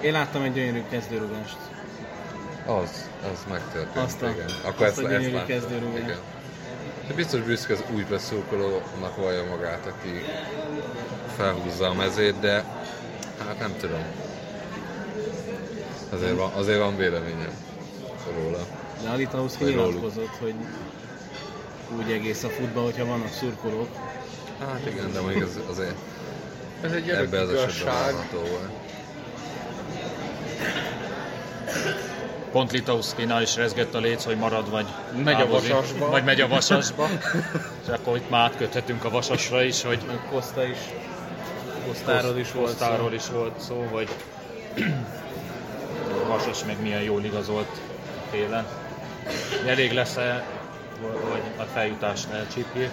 Én 0.00 0.12
láttam 0.12 0.42
egy 0.42 0.52
gyönyörű 0.52 0.82
kezdőrugást. 0.90 1.56
Az, 2.66 3.08
az 3.32 3.38
megtörtént, 3.50 4.04
Azt 4.04 4.22
a- 4.22 4.28
igen. 4.30 4.50
azt 4.78 4.98
a 4.98 5.02
gyönyörű 5.02 5.32
láttam, 5.32 5.46
kezdőrúgást. 5.46 6.02
igen. 6.02 6.18
De 7.08 7.14
biztos 7.14 7.40
büszke 7.40 7.72
az 7.72 7.82
új 7.94 8.02
beszurkolónak 8.10 9.16
vallja 9.16 9.44
magát, 9.44 9.86
aki 9.86 10.24
felhúzza 11.36 11.88
a 11.88 11.94
mezét, 11.94 12.38
de 12.40 12.64
hát 13.46 13.58
nem 13.58 13.74
tudom. 13.80 14.04
Azért 16.14 16.36
van, 16.36 16.50
azért 16.52 16.78
van 16.78 16.96
véleményem 16.96 17.52
róla. 18.42 18.58
De 19.02 19.08
Alitauszki 19.08 19.64
Vagy 19.64 19.74
róluk. 19.74 19.92
nyilatkozott, 19.94 20.36
hogy 20.40 20.54
úgy 21.98 22.12
egész 22.12 22.42
a 22.42 22.48
futball, 22.48 22.84
hogyha 22.84 23.04
vannak 23.04 23.32
szurkolók. 23.32 23.88
Hát 24.60 24.80
igen, 24.86 25.12
de 25.12 25.20
mondjuk 25.20 25.42
az, 25.42 25.60
azért 25.70 25.94
ez 26.82 26.92
egy 26.92 27.08
ebben 27.08 27.40
az 27.40 27.50
esetben 27.52 27.58
igazság. 27.62 28.14
Pont 32.52 32.72
Litauszkinál 32.72 33.42
is 33.42 33.56
rezgett 33.56 33.94
a 33.94 33.98
léc, 33.98 34.24
hogy 34.24 34.36
marad, 34.36 34.70
vagy 34.70 34.86
Megy 35.24 35.34
a 35.34 35.36
távozik, 35.36 35.72
Vasasba. 35.72 36.10
Vagy 36.10 36.24
megy 36.24 36.40
a 36.40 36.48
vasasba. 36.48 37.08
És 37.84 37.88
akkor 37.88 38.16
itt 38.16 38.30
már 38.30 38.40
átköthetünk 38.40 39.04
a 39.04 39.10
vasasra 39.10 39.62
is, 39.62 39.82
hogy 39.82 39.98
Koszta 40.30 40.64
is. 40.66 40.78
Kosztáról 41.86 42.38
is 42.38 42.52
volt 42.52 42.66
Kosztáról 42.66 43.08
szó. 43.08 43.14
is 43.14 43.28
volt 43.28 43.60
szó, 43.60 43.86
hogy 43.90 44.08
a 44.76 45.23
vasas 46.26 46.64
meg 46.64 46.82
milyen 46.82 47.02
jól 47.02 47.24
igazolt 47.24 47.80
télen. 48.30 48.66
Elég 49.66 49.92
lesz-e, 49.92 50.44
hogy 51.30 51.42
a 51.56 51.62
feljutást 51.62 52.30
elcsípjék? 52.30 52.90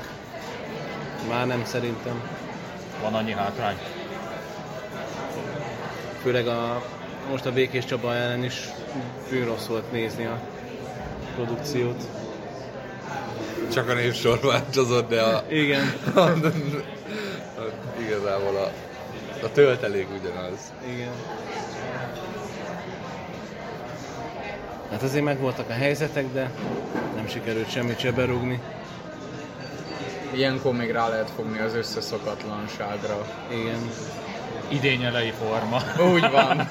Már 1.30 1.48
nem 1.48 1.66
szerintem. 1.66 2.22
Van 3.02 3.14
annyi 3.14 3.32
hátrány? 3.32 3.78
Főleg 6.22 6.48
a, 6.48 6.84
most 7.30 7.46
a 7.46 7.52
Békés 7.52 7.86
Csaba 7.86 8.16
ellen 8.16 8.44
is 8.44 8.70
rossz 9.46 9.66
volt 9.66 9.92
nézni 9.92 10.26
a 10.26 10.40
produkciót. 11.36 12.04
Csak 13.74 13.90
a 13.90 13.94
névsor 13.94 14.40
változott, 14.42 15.10
de 15.10 15.22
a, 15.22 15.44
Igen, 15.50 15.94
a, 16.16 16.20
a, 16.20 16.32
igazából 18.00 18.56
a, 18.56 18.72
a 19.46 19.52
töltelék 19.52 20.08
ugyanaz. 20.22 20.74
igen. 20.88 21.12
Hát 24.92 25.04
azért 25.04 25.24
megvoltak 25.24 25.70
a 25.70 25.74
helyzetek, 25.74 26.34
de 26.34 26.52
nem 27.16 27.28
sikerült 27.28 27.72
semmit 27.72 28.00
se 28.00 28.12
berúgni. 28.12 28.62
Ilyenkor 30.32 30.74
még 30.74 30.92
rá 30.92 31.08
lehet 31.08 31.30
fogni 31.36 31.60
az 31.60 31.74
összeszokatlanságra. 31.76 33.26
Igen. 33.52 33.90
Idény 34.68 35.04
elejé 35.04 35.34
forma. 35.40 35.82
Úgy 36.14 36.30
van. 36.32 36.70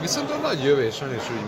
Viszont 0.00 0.30
a 0.30 0.36
nagy 0.36 0.64
jövés 0.64 0.98
van, 0.98 1.12
és 1.12 1.30
úgy 1.30 1.44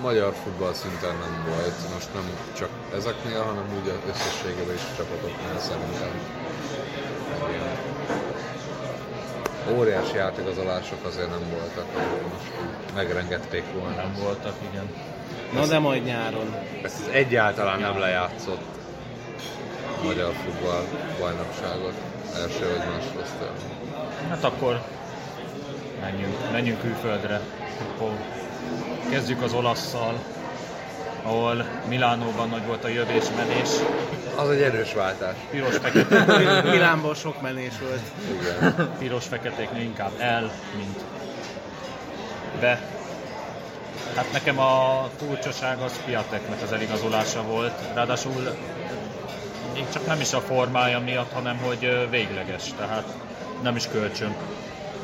magyar 0.00 0.34
futball 0.44 0.72
szinten 0.72 1.16
nem 1.16 1.44
volt. 1.48 1.92
Most 1.94 2.08
nem 2.14 2.30
csak 2.56 2.68
ezeknél, 2.94 3.42
hanem 3.42 3.64
úgy 3.80 3.88
az 3.88 3.94
összességében 4.08 4.74
is 4.74 4.80
a 4.92 4.96
csapatoknál 4.96 5.58
szerintem. 5.58 6.10
Ilyen 7.50 7.76
Óriási 9.72 10.16
játékazolások 10.16 11.04
azért 11.04 11.30
nem 11.30 11.48
voltak, 11.50 11.86
most 12.32 12.52
megrengették 12.94 13.64
volna. 13.78 13.94
Nem 13.96 14.16
voltak, 14.22 14.54
igen. 14.70 14.90
Na 15.52 15.66
de 15.66 15.78
majd 15.78 16.04
nyáron. 16.04 16.54
Ezt 16.82 17.00
az 17.00 17.08
egyáltalán 17.12 17.80
nem 17.80 17.98
lejátszott 17.98 18.62
magyar 20.04 20.32
futball 20.32 20.84
bajnokságot 21.18 21.94
első 22.36 22.68
vagy 22.68 22.88
másodosztályon. 22.88 23.54
Hát 24.28 24.44
akkor 24.44 24.82
menjünk, 26.00 26.36
menjünk 26.52 26.80
külföldre. 26.80 27.40
Akkor 27.80 28.10
kezdjük 29.10 29.42
az 29.42 29.52
olasszal, 29.52 30.18
ahol 31.24 31.64
Milánóban 31.88 32.48
nagy 32.48 32.66
volt 32.66 32.84
a 32.84 32.88
jövés-menés. 32.88 33.68
Az 34.36 34.48
egy 34.50 34.62
erős 34.62 34.92
váltás. 34.92 35.36
Piros-fekete, 35.50 36.62
Milánból 36.70 37.14
sok 37.14 37.40
menés 37.40 37.72
volt. 37.80 38.00
Igen. 38.40 38.90
piros-feketéknél 38.98 39.82
inkább 39.82 40.12
el, 40.18 40.50
mint 40.76 41.00
be. 42.60 42.80
Hát 44.16 44.32
nekem 44.32 44.58
a 44.58 45.08
furcsaság 45.18 45.78
az 45.78 46.00
Piateknek 46.04 46.62
az 46.62 46.72
eligazolása 46.72 47.42
volt. 47.42 47.72
Ráadásul 47.94 48.56
még 49.74 49.84
csak 49.92 50.06
nem 50.06 50.20
is 50.20 50.32
a 50.32 50.40
formája 50.40 51.00
miatt, 51.00 51.32
hanem 51.32 51.56
hogy 51.56 52.08
végleges, 52.10 52.62
tehát 52.76 53.14
nem 53.62 53.76
is 53.76 53.88
kölcsön. 53.88 54.34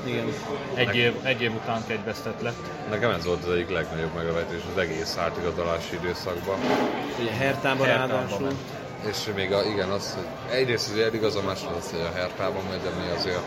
Igen. 0.04 0.32
Egy 0.74 0.96
év, 0.96 1.14
egy 1.22 1.42
év 1.42 1.54
után 1.54 1.82
kegyvesztett 1.86 2.40
lett. 2.40 2.56
Nekem 2.90 3.10
ez 3.10 3.24
volt 3.24 3.44
az 3.44 3.50
egyik 3.52 3.70
legnagyobb 3.70 4.14
megavetés 4.14 4.60
az 4.74 4.78
egész 4.80 5.16
átigazolási 5.16 5.94
időszakban. 5.94 6.58
Ugye 7.20 7.30
Hertában 7.30 7.86
Hertában 7.86 8.08
ráadásul. 8.08 8.40
ment. 8.40 8.58
És 9.08 9.16
még 9.34 9.52
a, 9.52 9.62
igen, 9.62 9.88
az, 9.88 10.14
hogy 10.14 10.56
egyrészt 10.58 10.90
az 10.92 10.98
eligazol, 10.98 11.42
másrészt 11.42 11.74
az, 11.78 11.90
hogy 11.90 12.00
a 12.00 12.12
Hertában 12.18 12.62
megy, 12.70 12.80
ami 12.96 13.10
azért 13.16 13.40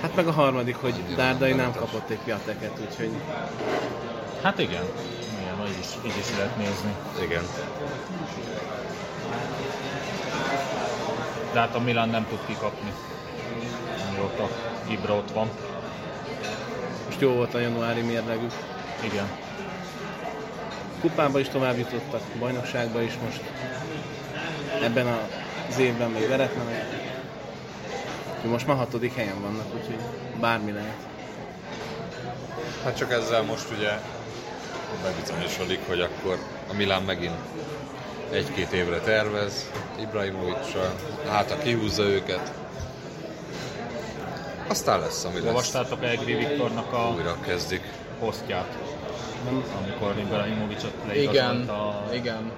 Hát 0.00 0.14
meg 0.16 0.26
a 0.26 0.32
harmadik, 0.32 0.76
hogy 0.76 0.94
Annyira 1.04 1.16
Dárdai 1.16 1.48
nem 1.52 1.58
nem 1.58 1.74
kapott 1.74 2.10
egy 2.10 2.18
piateket, 2.24 2.70
úgyhogy 2.88 3.10
Hát 4.42 4.58
igen, 4.58 4.82
igen, 5.40 5.66
így 5.66 5.78
is, 5.80 5.86
így 6.10 6.18
is 6.18 6.36
lehet 6.36 6.56
nézni. 6.56 6.94
igen. 7.22 7.42
De 11.52 11.60
hát 11.60 11.74
a 11.74 11.80
Milan 11.80 12.08
nem 12.08 12.26
tud 12.28 12.38
kikapni. 12.46 12.92
Mióta 14.24 14.48
Ibra 14.88 15.14
ott 15.14 15.30
van. 15.30 15.50
Most 17.06 17.20
jó 17.20 17.32
volt 17.32 17.54
a 17.54 17.58
januári 17.58 18.00
mérlegük. 18.00 18.52
Igen. 19.04 19.28
Kupába 21.00 21.38
is 21.38 21.48
tovább 21.48 21.78
jutottak, 21.78 22.20
bajnokságba 22.38 23.02
is 23.02 23.12
most. 23.24 23.40
Ebben 24.82 25.06
az 25.68 25.78
évben 25.78 26.10
még 26.10 26.28
veretlenek. 26.28 26.84
Most 28.44 28.66
már 28.66 28.76
hatodik 28.76 29.14
helyen 29.14 29.40
vannak, 29.40 29.66
úgyhogy 29.74 29.98
bármi 30.40 30.72
lehet. 30.72 30.96
Hát 32.84 32.96
csak 32.96 33.12
ezzel 33.12 33.42
most 33.42 33.70
ugye 33.76 33.90
bebizonyosodik, 35.02 35.80
hogy 35.86 36.00
akkor 36.00 36.38
a 36.70 36.74
Milán 36.74 37.02
megint 37.02 37.38
egy-két 38.30 38.72
évre 38.72 38.98
tervez, 38.98 39.70
Ibrahimovicsra, 40.00 40.94
hát 41.28 41.50
a 41.50 41.58
kihúzza 41.58 42.02
őket. 42.02 42.52
Aztán 44.66 45.00
lesz, 45.00 45.24
ami 45.24 45.34
lesz. 45.34 45.44
Olvastátok 45.46 46.04
Egri 46.04 46.34
Viktornak 46.34 46.92
a 46.92 47.12
Újra 47.16 47.36
kezdik. 47.40 47.82
posztját, 48.20 48.78
amikor 49.82 50.18
Ibrahimovicsot 50.18 50.94
Igen, 51.12 51.26
leigazolta 51.26 51.88
a, 51.88 52.14
igen. 52.14 52.52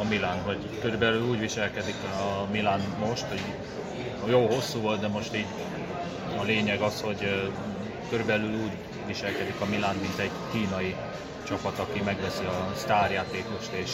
a 0.00 0.04
Milán, 0.08 0.40
hogy 0.42 0.78
körülbelül 0.80 1.28
úgy 1.28 1.40
viselkedik 1.40 1.94
a 2.04 2.46
Milán 2.52 2.80
most, 3.08 3.24
hogy 3.28 3.42
jó 4.30 4.46
hosszú 4.46 4.80
volt, 4.80 5.00
de 5.00 5.08
most 5.08 5.34
így 5.34 5.46
a 6.38 6.42
lényeg 6.42 6.80
az, 6.80 7.00
hogy 7.00 7.50
körülbelül 8.10 8.62
úgy 8.62 8.72
viselkedik 9.06 9.60
a 9.60 9.64
Milán, 9.64 9.94
mint 10.00 10.18
egy 10.18 10.30
kínai 10.52 10.94
csapat, 11.46 11.78
aki 11.78 12.00
megveszi 12.04 12.44
a 12.44 12.72
sztárjátékost 12.76 13.72
és 13.72 13.90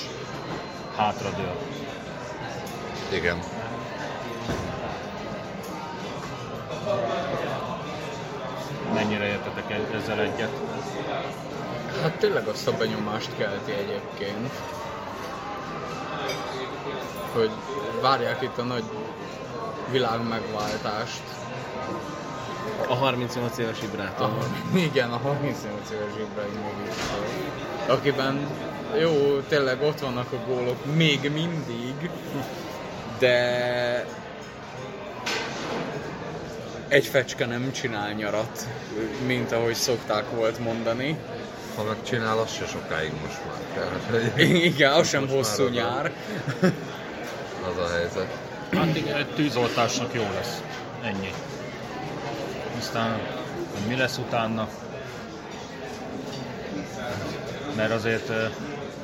hátradől. 0.96 1.56
Igen. 3.12 3.38
Mennyire 8.94 9.24
értetek 9.26 9.70
e- 9.70 9.96
ezzel 9.96 10.20
egyet? 10.20 10.50
Hát 12.02 12.18
tényleg 12.18 12.46
azt 12.46 12.68
a 12.68 12.72
benyomást 12.72 13.30
kelti 13.36 13.72
egyébként, 13.72 14.50
hogy 17.32 17.50
várják 18.00 18.42
itt 18.42 18.58
a 18.58 18.62
nagy 18.62 18.84
világ 19.90 20.28
megváltást. 20.28 21.22
A 22.88 22.94
38 22.94 23.58
éves 23.58 23.82
Ibrától. 23.82 24.26
A, 24.26 24.76
igen, 24.90 25.10
a 25.10 25.16
38 25.16 25.90
éves 25.90 26.12
Ibrahimovic, 26.30 26.94
akiben 27.86 28.48
jó, 28.98 29.40
tényleg 29.48 29.82
ott 29.82 30.00
vannak 30.00 30.32
a 30.32 30.36
gólok 30.46 30.94
még 30.94 31.32
mindig, 31.32 32.10
de 33.18 34.06
egy 36.90 37.06
fecske 37.06 37.46
nem 37.46 37.72
csinál 37.72 38.12
nyarat, 38.12 38.66
mint 39.26 39.52
ahogy 39.52 39.74
szokták 39.74 40.30
volt 40.30 40.58
mondani. 40.58 41.16
Ha 41.76 41.82
megcsinál, 41.84 42.38
az 42.38 42.52
se 42.52 42.66
sokáig 42.66 43.12
most 43.22 43.38
már. 43.46 43.88
Tehát, 44.10 44.38
Igen, 44.38 44.92
az 44.92 45.08
sem 45.08 45.28
hosszú 45.28 45.68
nyár. 45.68 46.12
az 47.70 47.76
a 47.78 47.88
helyzet. 47.92 48.36
Hát 48.72 48.96
igen, 48.96 49.16
egy 49.16 49.34
tűzoltásnak 49.34 50.14
jó 50.14 50.26
lesz. 50.34 50.62
Ennyi. 51.04 51.30
Aztán, 52.78 53.18
hogy 53.72 53.88
mi 53.88 53.96
lesz 53.96 54.18
utána? 54.18 54.68
Mert 57.76 57.92
azért 57.92 58.32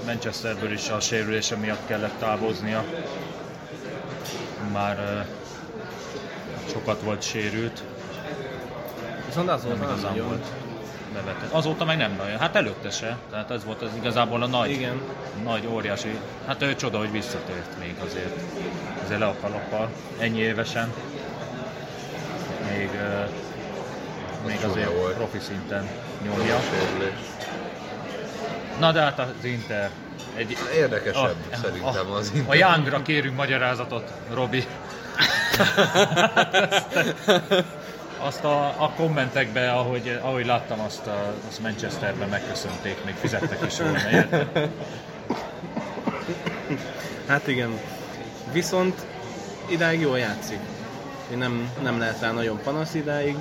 Manchesterből 0.06 0.72
is 0.72 0.88
a 0.88 1.00
sérülése 1.00 1.56
miatt 1.56 1.86
kellett 1.86 2.18
távoznia. 2.18 2.84
Már 4.72 5.26
sokat 6.76 7.00
volt 7.02 7.22
sérült, 7.22 7.82
Viszont 9.26 9.48
az 9.50 9.64
volt 9.64 9.80
nem 9.80 9.88
igazán 9.88 10.26
volt 10.26 10.46
bevetett. 11.12 11.52
Azóta 11.52 11.84
meg 11.84 11.96
nem 11.96 12.14
nagyon. 12.18 12.38
Hát 12.38 12.56
előtte 12.56 12.90
se. 12.90 13.16
Tehát 13.30 13.50
ez 13.50 13.64
volt 13.64 13.82
az 13.82 13.90
igazából 13.96 14.42
a 14.42 14.46
nagy, 14.46 14.70
Igen. 14.70 15.00
nagy 15.44 15.66
óriási. 15.66 16.18
Hát 16.46 16.62
ő 16.62 16.74
csoda, 16.74 16.98
hogy 16.98 17.10
visszatért 17.10 17.78
még 17.78 17.94
azért. 18.04 18.40
Azért 19.04 19.20
le 19.20 19.26
a 19.26 19.34
kalappal. 19.40 19.88
Ennyi 20.18 20.38
évesen. 20.38 20.92
Még, 22.70 22.90
ö, 22.94 23.24
még 24.46 24.58
azért 24.70 24.94
volt. 24.96 25.14
profi 25.14 25.38
szinten 25.38 25.88
nyomja. 26.24 26.58
Na 28.78 28.92
de 28.92 29.00
hát 29.00 29.18
az 29.18 29.44
Inter. 29.44 29.90
Egy, 30.34 30.56
Érdekesebb 30.74 31.36
szerintem 31.62 32.10
az 32.10 32.32
A 32.46 32.54
Youngra 32.54 33.02
kérünk 33.02 33.36
magyarázatot, 33.36 34.12
Robi. 34.32 34.66
Azt 38.18 38.44
a, 38.44 38.66
a 38.66 38.92
kommentekben, 38.96 39.68
ahogy, 39.68 40.18
ahogy 40.22 40.46
láttam, 40.46 40.80
azt, 40.80 41.06
a, 41.06 41.34
azt 41.48 41.60
Manchesterben 41.60 42.28
megköszönték, 42.28 43.04
még 43.04 43.14
fizettek 43.14 43.58
is 43.66 43.78
volna, 43.78 44.10
érted? 44.10 44.68
Hát 47.26 47.46
igen. 47.46 47.80
Viszont 48.52 49.06
idáig 49.68 50.00
jól 50.00 50.18
játszik. 50.18 50.58
Én 51.32 51.38
nem, 51.38 51.70
nem 51.82 51.98
lehet 51.98 52.20
rá 52.20 52.32
nagyon 52.32 52.60
panasz 52.62 52.94
idáig. 52.94 53.36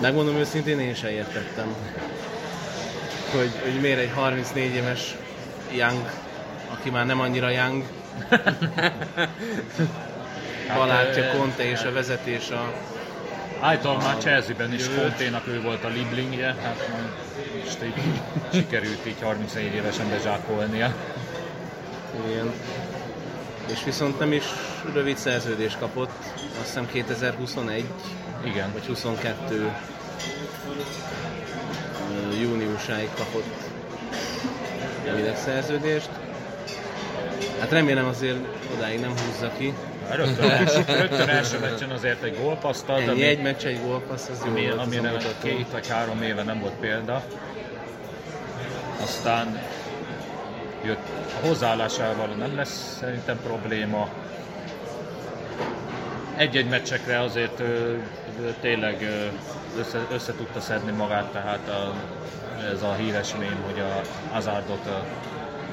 Megmondom 0.00 0.36
őszintén, 0.36 0.80
én 0.80 0.94
sem 0.94 1.10
értettem, 1.10 1.74
hogy, 3.32 3.50
hogy 3.62 3.80
miért 3.80 3.98
egy 3.98 4.12
34 4.14 4.74
éves 4.74 5.16
Young, 5.72 6.10
aki 6.72 6.90
már 6.90 7.06
nem 7.06 7.20
annyira 7.20 7.50
Young, 7.50 7.84
Balátja, 10.74 11.24
eh, 11.24 11.36
Conte 11.36 11.64
és 11.70 11.82
a 11.82 11.92
vezetés 11.92 12.50
a... 12.50 12.72
Által 13.60 13.96
már 13.96 14.16
Chelsea-ben 14.16 14.72
is 14.72 14.88
Conténak 14.88 15.46
ő 15.46 15.60
volt 15.60 15.84
a 15.84 15.88
Liblingje, 15.88 16.54
hát 16.62 16.90
most 17.64 17.82
így 17.82 17.94
sikerült 18.52 19.06
így 19.06 19.22
34 19.22 19.74
évesen 19.74 20.08
bezsákolnia. 20.08 20.94
Igen. 22.28 22.52
És 23.72 23.84
viszont 23.84 24.18
nem 24.18 24.32
is 24.32 24.44
rövid 24.92 25.16
szerződést 25.16 25.78
kapott, 25.78 26.12
azt 26.34 26.66
hiszem 26.66 26.86
2021 26.86 27.84
Igen. 28.44 28.72
vagy 28.72 28.86
22 28.86 29.72
ö, 32.10 32.40
júniusáig 32.40 33.08
kapott 33.16 33.54
rövidebb 35.04 35.36
szerződést. 35.36 36.10
Hát 37.60 37.70
remélem 37.70 38.06
azért 38.06 38.36
odáig 38.76 39.00
nem 39.00 39.10
húzza 39.10 39.50
ki. 39.58 39.74
Rögtön, 40.10 40.50
első, 40.50 40.84
rögtön 40.86 41.28
első 41.28 41.58
meccsen 41.58 41.90
azért 41.90 42.22
egy 42.22 42.36
gólpaszt 42.40 42.88
ad, 42.88 42.98
Ennyi 42.98 43.08
ami- 43.10 43.22
egy 43.22 43.42
meccs, 43.42 43.64
egy 43.64 43.80
gólpassz, 43.82 44.28
az 44.28 44.40
jó 44.44 44.50
ami, 44.50 44.60
volt 44.66 44.72
az 44.72 44.78
a 44.78 44.82
amire 44.82 45.12
két 45.42 45.66
vagy 45.72 45.88
három 45.88 46.22
éve 46.22 46.42
nem 46.42 46.60
volt 46.60 46.74
példa. 46.74 47.22
Aztán 49.02 49.58
jött 50.84 51.06
a 51.42 51.46
hozzáállásával 51.46 52.26
nem 52.26 52.56
lesz 52.56 52.96
szerintem 53.00 53.38
probléma. 53.42 54.08
Egy-egy 56.36 56.68
meccsekre 56.68 57.20
azért 57.20 57.60
ö, 57.60 57.64
ö, 57.64 57.96
tényleg 58.60 59.02
ö, 59.02 59.26
össze, 59.78 59.98
össze 60.12 60.34
tudta 60.34 60.60
szedni 60.60 60.90
magát, 60.92 61.26
tehát 61.32 61.68
a, 61.68 61.94
ez 62.72 62.82
a 62.82 62.92
híres 62.94 63.34
mém, 63.38 63.56
hogy 63.66 63.80
a 63.80 64.00
Hazardot 64.32 64.86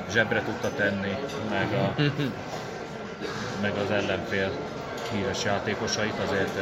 zsebre 0.09 0.41
tudta 0.43 0.71
tenni, 0.75 1.15
meg, 1.49 1.73
a, 1.73 2.01
meg 3.61 3.71
az 3.85 3.91
ellenfél 3.91 4.51
híres 5.11 5.43
játékosait 5.43 6.19
azért 6.25 6.59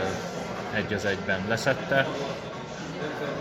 egy 0.73 0.93
az 0.93 1.05
egyben 1.05 1.39
leszette. 1.47 2.07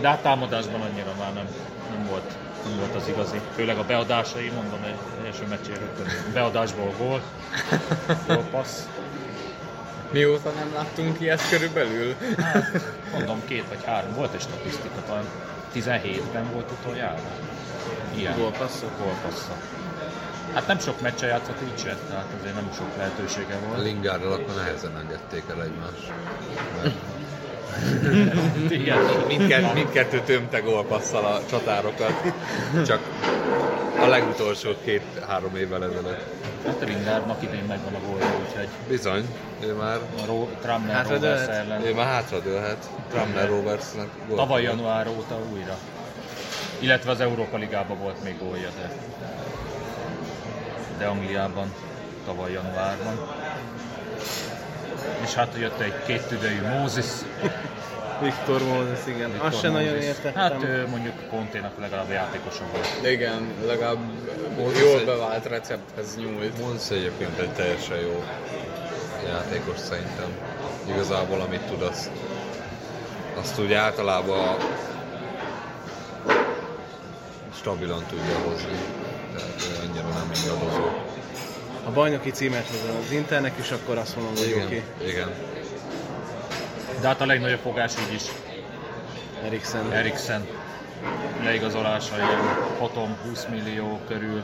De 0.01 0.07
hát 0.07 0.21
támadásban 0.21 0.81
annyira 0.81 1.13
már 1.19 1.33
nem, 1.33 1.47
nem, 1.91 2.05
volt, 2.09 2.33
nem 2.63 2.77
volt 2.79 2.95
az 2.95 3.07
igazi. 3.07 3.41
Főleg 3.55 3.77
a 3.77 3.85
beadásai, 3.85 4.49
mondom, 4.49 4.79
egy 4.83 5.25
első 5.25 5.45
meccsén 5.49 5.75
rögtön 5.75 6.07
beadásból 6.33 6.93
gól, 6.97 7.21
gól 8.27 8.47
passz. 8.51 8.87
Mióta 10.11 10.49
nem 10.49 10.73
láttunk 10.73 11.19
ilyet 11.19 11.49
körülbelül? 11.49 12.15
Mondom, 13.13 13.41
két 13.45 13.65
vagy 13.69 13.83
három, 13.85 14.13
volt 14.13 14.33
egy 14.33 14.41
statisztika, 14.41 15.01
talán 15.07 15.25
17-ben 15.75 16.51
volt 16.53 16.71
utoljára. 16.79 17.19
Ilyen 18.15 18.37
Gólpasszok? 18.37 18.91
gólpassza. 18.97 19.78
Hát 20.53 20.67
nem 20.67 20.79
sok 20.79 21.01
meccse 21.01 21.27
játszott 21.27 21.61
így 21.63 21.79
se, 21.83 21.97
tehát 22.09 22.25
azért 22.39 22.55
nem 22.55 22.69
sok 22.77 22.87
lehetősége 22.97 23.55
volt. 23.67 23.83
Lingárral 23.83 24.31
akkor 24.31 24.55
nehezen 24.55 24.97
engedték 24.97 25.43
el 25.49 25.63
egymást. 25.63 26.11
Mert 26.81 26.93
Igen. 28.79 28.97
mindkett, 29.27 29.73
mindkettő 29.73 30.21
tömte 30.25 30.59
gólpasszal 30.59 31.25
a 31.25 31.41
csatárokat. 31.49 32.13
Csak 32.85 32.99
a 33.99 34.05
legutolsó 34.07 34.69
két-három 34.83 35.55
évvel 35.55 35.83
ezelőtt. 35.83 36.23
Hát 36.65 36.83
Ringárnak 36.83 37.43
idén 37.43 37.63
megvan 37.67 37.93
a 37.93 37.99
gólja, 38.07 38.25
úgyhogy 38.47 38.67
Bizony, 38.87 39.25
ő 39.63 39.73
már, 39.73 39.95
a 39.95 40.25
Ro- 40.25 40.65
Hát, 40.91 41.09
Rovers 41.09 41.47
ellen. 41.47 41.85
ő 41.85 41.93
már 41.93 42.05
hátradőlhet. 42.05 42.89
Tramner 43.09 43.47
Roversnek 43.47 44.07
Tavaly 44.35 44.61
január 44.63 45.07
óta 45.07 45.37
újra. 45.53 45.77
Illetve 46.79 47.11
az 47.11 47.19
Európa 47.19 47.57
Ligában 47.57 47.99
volt 47.99 48.23
még 48.23 48.37
gólja, 48.39 48.69
de, 48.81 48.91
de 50.99 51.05
Angliában 51.05 51.73
tavaly 52.25 52.51
januárban. 52.51 53.19
És 55.23 55.33
hát 55.33 55.55
jött 55.59 55.79
egy 55.79 55.93
két 56.05 56.21
tüdejű 56.27 56.61
Mózis, 56.61 57.05
Viktor 58.23 58.61
Moses, 58.63 58.99
igen. 59.07 59.31
Viktor 59.31 59.47
Azt 59.47 59.59
sem 59.59 59.71
nagyon 59.71 59.95
értettem. 59.95 60.41
Hát 60.41 60.63
ő 60.63 60.87
mondjuk 60.87 61.13
Conténak 61.29 61.71
legalább 61.79 62.09
játékosa 62.09 62.63
volt. 62.71 63.11
Igen, 63.13 63.53
legalább 63.65 63.97
Moses 64.57 64.79
jól 64.81 64.99
egy- 64.99 65.05
bevált 65.05 65.45
recepthez 65.45 66.17
nyúlt. 66.17 66.59
Mons 66.59 66.89
egyébként 66.89 67.39
egy 67.39 67.49
teljesen 67.53 67.97
jó 67.97 68.23
játékos 69.27 69.77
szerintem. 69.79 70.27
Igazából 70.85 71.41
amit 71.41 71.61
tud, 71.61 71.81
azt, 71.81 72.09
azt 73.39 73.59
úgy 73.59 73.73
általában 73.73 74.55
stabilan 77.55 78.03
tudja 78.09 78.37
hozni. 78.49 78.77
Annyira 79.81 80.07
nem 80.07 80.31
ingadozó. 80.43 80.87
A 81.85 81.91
bajnoki 81.91 82.31
címet 82.31 82.67
hozom 82.67 83.01
az 83.05 83.11
Internek, 83.11 83.53
és 83.55 83.71
akkor 83.71 83.97
azt 83.97 84.15
mondom, 84.15 84.33
hogy 84.35 84.47
Igen, 84.47 84.65
oké. 84.65 84.83
igen. 85.07 85.29
De 87.01 87.07
hát 87.07 87.21
a 87.21 87.25
legnagyobb 87.25 87.59
fogás 87.59 87.93
így 88.07 88.13
is 88.13 88.23
Eriksen. 89.45 89.91
Eriksen 89.91 90.47
leigazolása 91.43 92.15
ilyen 92.15 92.57
potom 92.77 93.17
20 93.23 93.45
millió 93.49 93.99
körül. 94.07 94.43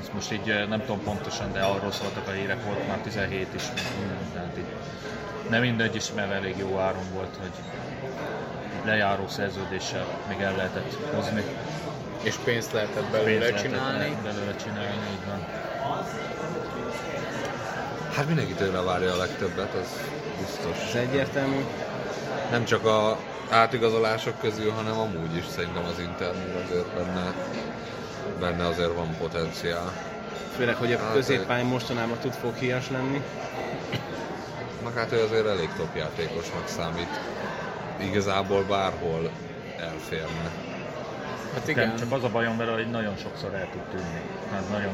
Ezt 0.00 0.12
most 0.12 0.32
így 0.32 0.50
eh, 0.50 0.66
nem 0.68 0.80
tudom 0.80 1.02
pontosan, 1.02 1.52
de 1.52 1.60
arról 1.60 1.92
szóltak 1.92 2.28
a 2.28 2.30
hírek, 2.30 2.64
volt 2.64 2.88
már 2.88 2.98
17 2.98 3.46
is. 3.54 3.62
Tehát 4.32 4.58
így 4.58 4.64
nem 5.48 5.60
mindegy 5.60 5.94
is, 5.94 6.12
mert 6.14 6.32
elég 6.32 6.54
jó 6.58 6.78
áron 6.78 7.04
volt, 7.14 7.36
hogy 7.40 7.50
lejáró 8.84 9.28
szerződéssel 9.28 10.06
még 10.28 10.40
el 10.40 10.56
lehetett 10.56 10.96
hozni. 11.14 11.42
És 12.22 12.34
pénzt 12.44 12.72
lehetett 12.72 13.04
belőle 13.04 13.24
Pénzt 13.24 13.40
lehetett 13.40 13.62
csinálni. 13.62 14.16
Belőle 14.22 14.56
csinálni, 14.56 15.06
így 15.12 15.26
van. 15.26 15.46
Hát 18.16 18.26
mindenki 18.26 18.52
tőle 18.52 18.80
várja 18.80 19.12
a 19.12 19.16
legtöbbet, 19.16 19.74
az 19.74 20.00
biztos. 20.38 20.88
Ez 20.88 20.94
egyértelmű. 20.94 21.64
Nem 22.50 22.64
csak 22.64 22.86
a 22.86 23.18
átigazolások 23.50 24.40
közül, 24.40 24.70
hanem 24.70 24.98
amúgy 24.98 25.36
is 25.36 25.44
szerintem 25.46 25.84
az 25.84 25.98
Internél 25.98 26.62
azért 26.64 26.94
benne, 26.94 27.34
benne 28.40 28.66
azért 28.66 28.94
van 28.94 29.16
potenciál. 29.18 29.92
Főleg, 30.56 30.74
hogy 30.74 30.92
a 30.92 30.98
Hát, 30.98 31.12
középpályán 31.12 31.66
mostanában 31.66 32.18
tud 32.18 32.32
foghíjas 32.32 32.90
lenni. 32.90 33.22
Meg 34.84 34.94
hát 34.94 35.12
ő 35.12 35.22
azért 35.22 35.46
elég 35.46 35.68
top 35.76 35.96
játékosnak 35.96 36.68
számít. 36.68 37.20
Igazából 38.00 38.62
bárhol 38.62 39.30
elférne. 39.78 40.71
Hát 41.54 41.68
Igen. 41.68 41.84
igen, 41.86 41.98
Csak 41.98 42.12
az 42.12 42.24
a 42.24 42.28
bajom 42.28 42.56
vele, 42.56 42.72
hogy 42.72 42.90
nagyon 42.90 43.16
sokszor 43.16 43.54
el 43.54 43.68
tud 43.72 43.80
tűnni. 43.80 44.20
Hát 44.52 44.70
nagyon 44.70 44.92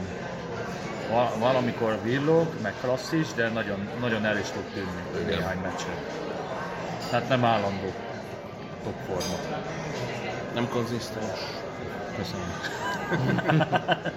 va- 1.11 1.39
valamikor 1.39 1.99
villog, 2.03 2.47
meg 2.63 2.75
klasszis, 2.81 3.27
de 3.35 3.49
nagyon, 3.49 3.89
nagyon 4.01 4.25
el 4.25 4.39
is 4.39 4.47
tud 4.47 4.63
tűnni 4.75 5.23
Igen. 5.27 5.39
néhány 5.39 5.59
meccsen. 5.63 5.95
Tehát 7.11 7.29
nem 7.29 7.45
állandó 7.45 7.93
top 8.85 8.95
forma. 9.07 9.39
Nem 10.55 10.69
konzisztens. 10.69 11.39
Köszönöm. 12.17 12.53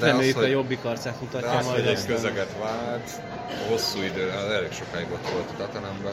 De 0.00 0.06
Reméljük 0.06 0.36
az, 0.36 0.42
a 0.42 0.44
hogy, 0.46 0.54
jobbik 0.54 0.84
arcát 0.84 1.12
de 1.12 1.18
mutatja 1.20 1.58
az, 1.58 1.64
majd. 1.66 1.78
hogy 1.78 1.86
egy 1.88 1.94
aztán- 1.94 2.14
közeget 2.14 2.54
vált, 2.62 3.10
hosszú 3.68 3.98
idő, 4.02 4.28
az 4.28 4.50
elég 4.52 4.72
sokáig 4.72 5.06
ott 5.12 5.28
volt 5.30 5.50
a 5.50 5.56
Tatanemben. 5.56 6.12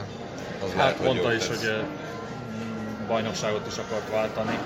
Az 0.64 0.68
Hát 0.68 0.76
lehet, 0.78 0.96
hogy 0.98 1.06
mondta 1.06 1.32
jót 1.32 1.42
is, 1.42 1.48
tesz. 1.48 1.58
hogy 1.60 1.84
bajnokságot 3.12 3.68
is 3.68 3.78
akart 3.78 4.09
váltani. 4.09 4.57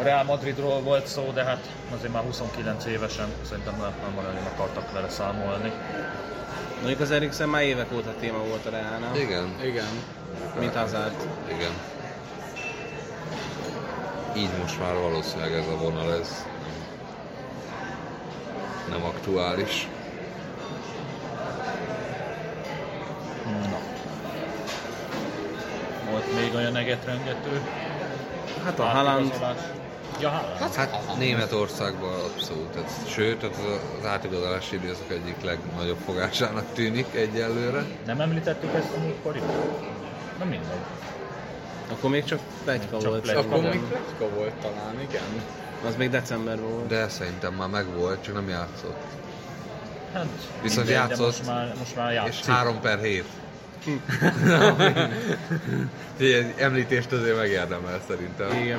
A 0.00 0.02
Real 0.02 0.24
Madridról 0.24 0.80
volt 0.80 1.06
szó, 1.06 1.30
de 1.34 1.44
hát 1.44 1.68
azért 1.96 2.12
már 2.12 2.22
29 2.22 2.84
évesen 2.84 3.26
szerintem 3.48 3.74
nem, 3.76 4.18
akartak 4.54 4.92
vele 4.92 5.08
számolni. 5.08 5.72
Mondjuk 6.76 7.00
az 7.00 7.10
Eriksen 7.10 7.48
már 7.48 7.62
évek 7.62 7.92
óta 7.94 8.14
téma 8.20 8.38
volt 8.38 8.66
a 8.66 8.70
Reálnál, 8.70 9.16
Igen, 9.16 9.54
igen. 9.64 9.88
mint 10.58 10.74
Hazard. 10.74 11.14
igen. 11.52 11.72
Így 14.36 14.50
most 14.62 14.80
már 14.80 14.94
valószínűleg 14.94 15.52
ez 15.52 15.66
a 15.66 15.76
vonal, 15.76 16.12
ez 16.12 16.46
nem 18.88 19.04
aktuális. 19.04 19.88
Egetrengető. 26.86 27.60
Hát 28.64 28.78
a 28.78 28.82
Haaland. 28.82 29.32
Ja, 30.20 30.28
Haaland. 30.28 30.74
Hát 30.74 31.16
Németországban 31.18 32.12
abszolút. 32.20 32.76
Ez, 32.76 33.10
sőt, 33.12 33.42
ez 33.42 33.58
az 34.00 34.06
átigazolási 34.06 34.76
időszak 34.76 35.10
egyik 35.10 35.42
legnagyobb 35.42 35.98
fogásának 36.04 36.64
tűnik 36.72 37.06
egyelőre. 37.14 37.84
Nem 38.06 38.20
említettük 38.20 38.74
ezt 38.74 38.92
a 38.96 39.00
múltkor 39.00 39.36
itt? 39.36 39.42
Nem 40.38 40.48
mindegy. 40.48 40.68
akkor 41.92 42.10
még 42.10 42.24
csak 42.24 42.38
plegyka 42.64 42.98
volt. 42.98 43.20
pletyka. 43.20 43.40
Akkor 43.40 43.62
még 43.62 43.80
pletyka 43.80 44.34
volt 44.34 44.52
talán, 44.52 45.00
igen. 45.08 45.22
Az 45.86 45.96
még 45.96 46.10
decemberben 46.10 46.70
volt. 46.70 46.86
De 46.86 47.08
szerintem 47.08 47.54
már 47.54 47.68
megvolt, 47.68 48.22
csak 48.22 48.34
nem 48.34 48.48
játszott. 48.48 48.96
Hát, 50.12 50.26
Viszont 50.62 50.86
mindegy, 50.86 50.86
de 50.86 50.92
játszott, 51.08 51.26
Most 51.26 51.46
már, 51.46 51.74
most 51.78 51.96
már 51.96 52.10
És 52.10 52.14
játszik. 52.16 52.44
3 52.44 52.80
per 52.80 52.98
7. 52.98 53.24
Ilyen 56.16 56.52
említést 56.56 57.12
azért 57.12 57.36
megérdemel 57.36 58.00
szerintem. 58.08 58.62
Igen. 58.62 58.78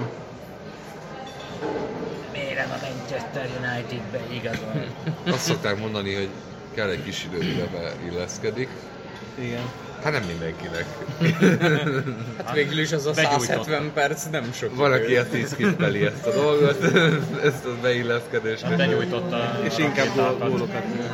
Miért 2.31 2.55
nem 2.55 2.71
a 2.71 2.77
Manchester 2.81 3.49
Unitedbe 3.59 4.19
igazol? 4.33 4.85
Azt 5.35 5.45
szokták 5.45 5.79
mondani, 5.79 6.13
hogy 6.13 6.29
kell 6.73 6.89
egy 6.89 7.03
kis 7.03 7.25
idő, 7.25 7.37
mire 7.37 7.65
beilleszkedik. 7.65 8.69
Igen. 9.39 9.61
Hát 10.03 10.11
nem 10.11 10.23
mindenkinek. 10.23 10.85
Hát 12.45 12.53
végül 12.55 12.79
is 12.79 12.91
az 12.91 13.05
a 13.05 13.11
Begyújtotta. 13.11 13.43
170 13.43 13.91
perc 13.93 14.23
nem 14.31 14.51
sok 14.53 14.75
Van, 14.75 14.91
aki 14.91 15.15
ezt 15.15 15.35
így 15.35 15.47
skippeli 15.47 16.05
ezt 16.05 16.25
a 16.25 16.31
dolgot, 16.31 16.83
ezt 17.49 17.65
a 17.65 17.69
beilleszkedést. 17.81 18.61
Hát 18.61 18.77
Begyújtotta 18.77 19.59
És 19.63 19.77
inkább 19.77 20.39
gólokat 20.39 20.83
lő. 20.95 21.09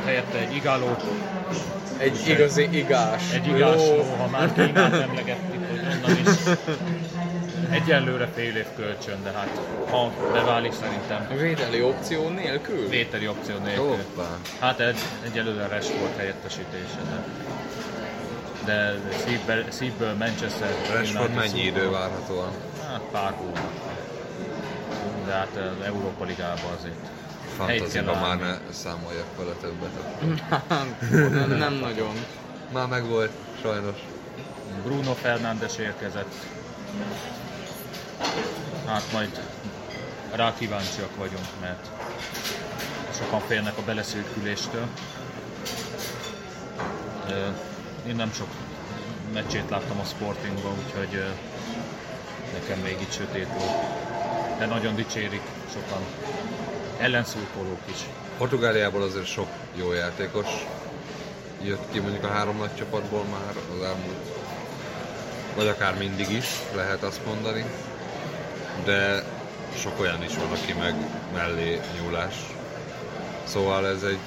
Jött 0.00 0.08
helyette 0.08 0.38
egy 0.38 0.54
igáló, 0.54 0.96
Egy 1.98 2.28
igazi 2.28 2.68
igás. 2.72 3.32
egy 3.32 3.46
igás 3.46 3.74
Ló. 3.76 3.96
ló, 3.96 4.02
ha 4.18 4.26
már 4.26 4.52
Kínát 4.54 4.92
emlegettük, 4.92 5.68
hogy 5.70 5.78
onnan 5.78 6.18
is. 6.18 6.56
Egyelőre 7.70 8.28
fél 8.34 8.56
év 8.56 8.66
kölcsön, 8.76 9.22
de 9.22 9.30
hát 9.30 9.60
ha 9.90 10.10
beválik 10.32 10.72
szerintem 10.72 11.28
Védeli 11.38 11.82
opció 11.82 12.28
nélkül? 12.28 12.88
vételi 12.88 13.28
opció 13.28 13.56
nélkül. 13.64 13.84
Hoppá. 13.84 14.28
Hát 14.60 14.80
egy, 14.80 14.98
egyelőre 15.24 15.66
Rashford 15.66 16.16
helyettesítése, 16.16 17.00
de, 17.08 17.24
de 18.64 18.98
szívből, 19.26 19.64
szívből 19.68 20.14
Manchester 20.14 20.74
Rashford 20.92 21.34
mennyi 21.34 21.60
idő 21.64 21.90
várhatóan? 21.90 22.50
Hát 22.88 23.00
pár 23.12 23.32
hónap. 23.36 23.70
De 25.26 25.32
hát 25.32 25.56
az 25.56 25.86
Európa 25.86 26.24
Ligában 26.24 26.72
azért 26.78 26.94
Fantaziban 27.66 28.18
már 28.18 28.38
ne 28.38 28.58
számoljak 28.72 29.26
vele 29.36 29.52
többet. 29.52 29.90
nem, 31.34 31.50
nem 31.58 31.74
nagyon. 31.74 32.14
Már 32.72 32.86
megvolt, 32.86 33.30
sajnos. 33.62 33.96
Bruno 34.84 35.12
Fernandes 35.14 35.76
érkezett. 35.76 36.32
Hát 38.86 39.02
majd 39.12 39.40
rá 40.34 40.54
kíváncsiak 40.58 41.16
vagyunk, 41.16 41.46
mert 41.60 41.86
sokan 43.18 43.40
félnek 43.40 43.78
a 43.78 43.82
beleszűküléstől. 43.82 44.86
Én 48.06 48.16
nem 48.16 48.32
sok 48.32 48.48
meccsét 49.32 49.70
láttam 49.70 49.98
a 50.00 50.04
Sportingban, 50.04 50.72
úgyhogy 50.86 51.24
nekem 52.52 52.78
még 52.78 52.96
itt 53.00 53.12
sötét 53.12 53.48
volt. 53.58 53.84
De 54.58 54.66
nagyon 54.66 54.94
dicsérik 54.94 55.42
sokan. 55.72 56.02
Ellenszurkolók 57.00 57.80
is. 57.84 58.06
Portugáliából 58.38 59.02
azért 59.02 59.26
sok 59.26 59.48
jó 59.74 59.92
játékos 59.92 60.46
jött 61.62 61.90
ki 61.92 61.98
mondjuk 61.98 62.24
a 62.24 62.28
három 62.28 62.56
nagy 62.56 62.74
csapatból 62.74 63.24
már 63.24 63.54
az 63.76 63.84
elmúlt, 63.84 64.28
vagy 65.56 65.66
akár 65.66 65.98
mindig 65.98 66.30
is, 66.30 66.46
lehet 66.74 67.02
azt 67.02 67.26
mondani. 67.26 67.64
De 68.84 69.24
sok 69.74 70.00
olyan 70.00 70.22
is 70.22 70.36
van, 70.36 70.50
aki 70.50 70.72
meg 70.72 70.94
mellé 71.34 71.80
nyúlás. 72.00 72.34
Szóval 73.44 73.86
ez 73.86 74.02
egy, 74.02 74.18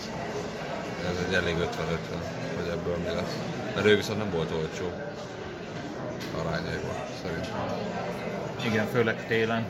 ez 1.10 1.26
egy 1.28 1.34
elég 1.34 1.56
50-50, 1.58 1.66
hogy 2.56 2.68
ebből 2.72 2.98
mi 2.98 3.16
lesz. 3.16 3.36
Mert 3.76 3.88
ő 3.88 3.96
viszont 3.96 4.18
nem 4.18 4.32
volt 4.32 4.52
olcsó 4.52 4.92
arányaiban, 6.40 6.96
szerintem. 7.22 7.92
Igen, 8.66 8.88
főleg 8.94 9.28
télen, 9.28 9.66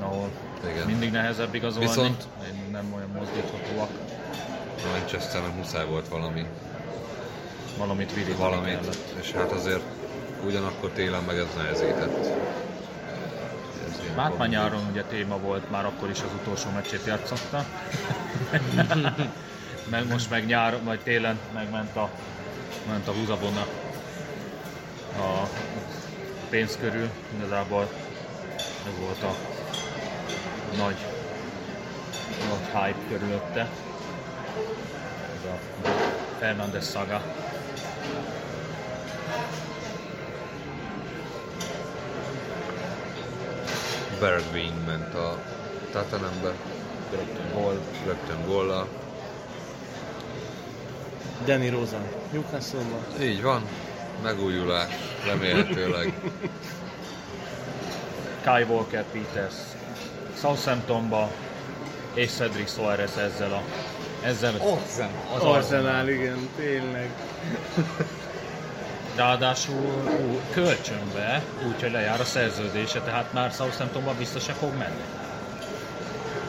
ahol 0.00 0.30
Igen. 0.70 0.86
mindig 0.86 1.10
nehezebb 1.10 1.54
igazolni, 1.54 1.86
Viszont- 1.88 2.26
nem 2.70 2.92
olyan 2.96 3.08
mozdíthatóak. 3.18 3.90
Manchesternek 4.92 5.54
muszáj 5.56 5.86
volt 5.86 6.08
valami, 6.08 6.46
Valamit 7.78 8.14
vidítani 8.14 8.38
valamit, 8.38 8.74
kellett. 8.80 9.12
és 9.20 9.32
hát 9.32 9.52
azért 9.52 9.82
ugyanakkor 10.46 10.90
télen 10.90 11.22
meg 11.22 11.36
ez 11.38 11.46
nehezített. 11.56 12.26
Komoly. 14.16 14.48
nyáron 14.48 14.86
ugye 14.90 15.02
téma 15.02 15.38
volt, 15.38 15.70
már 15.70 15.84
akkor 15.84 16.10
is 16.10 16.18
az 16.20 16.30
utolsó 16.40 16.70
meccsét 16.74 17.04
játszotta. 17.06 17.64
meg 19.90 20.06
most 20.08 20.30
meg 20.30 20.46
nyár, 20.46 20.82
vagy 20.84 21.00
télen 21.00 21.38
megment 21.54 21.96
a, 21.96 22.10
ment 22.88 23.08
a 23.08 23.12
húzabona 23.12 23.66
a 25.18 25.48
pénz 26.48 26.76
körül, 26.80 27.10
igazából 27.36 27.88
ez 28.56 28.98
volt 29.00 29.22
a 29.22 29.53
nagy, 30.76 30.96
nagy 32.48 32.82
hype 32.84 32.98
körülötte. 33.08 33.68
Ez 35.34 35.50
a 35.50 35.58
Fernandez 36.38 36.84
szaga. 36.88 37.22
Bergwijn 44.20 44.74
ment 44.86 45.14
a 45.14 45.38
Tatanembe, 45.92 46.52
Rögtön 47.10 47.52
gól. 47.54 47.80
rögtön 48.06 48.46
góllal. 48.46 48.88
Danny 51.44 51.70
Rosa, 51.70 51.98
Newcastle-ban. 52.32 53.22
Így 53.22 53.42
van, 53.42 53.62
megújulás, 54.22 54.92
remélhetőleg. 55.26 56.12
Kai 58.42 58.62
Walker 58.62 59.04
Peters 59.12 59.54
Southamptonba 60.40 61.30
és 62.14 62.30
Cedric 62.30 62.72
Soares 62.74 63.16
ezzel 63.16 63.52
a 63.52 63.62
ezzel 64.24 64.54
Orzen. 64.58 65.10
az 65.34 65.42
Arsenal, 65.42 66.08
igen, 66.08 66.48
tényleg. 66.56 67.10
Ráadásul 69.16 70.04
ú, 70.06 70.40
kölcsönbe, 70.52 71.42
úgyhogy 71.68 71.90
lejár 71.90 72.20
a 72.20 72.24
szerződése, 72.24 73.00
tehát 73.00 73.32
már 73.32 73.52
Southamptonba 73.52 74.14
biztos 74.18 74.42
se 74.42 74.52
fog 74.52 74.76
menni. 74.78 75.04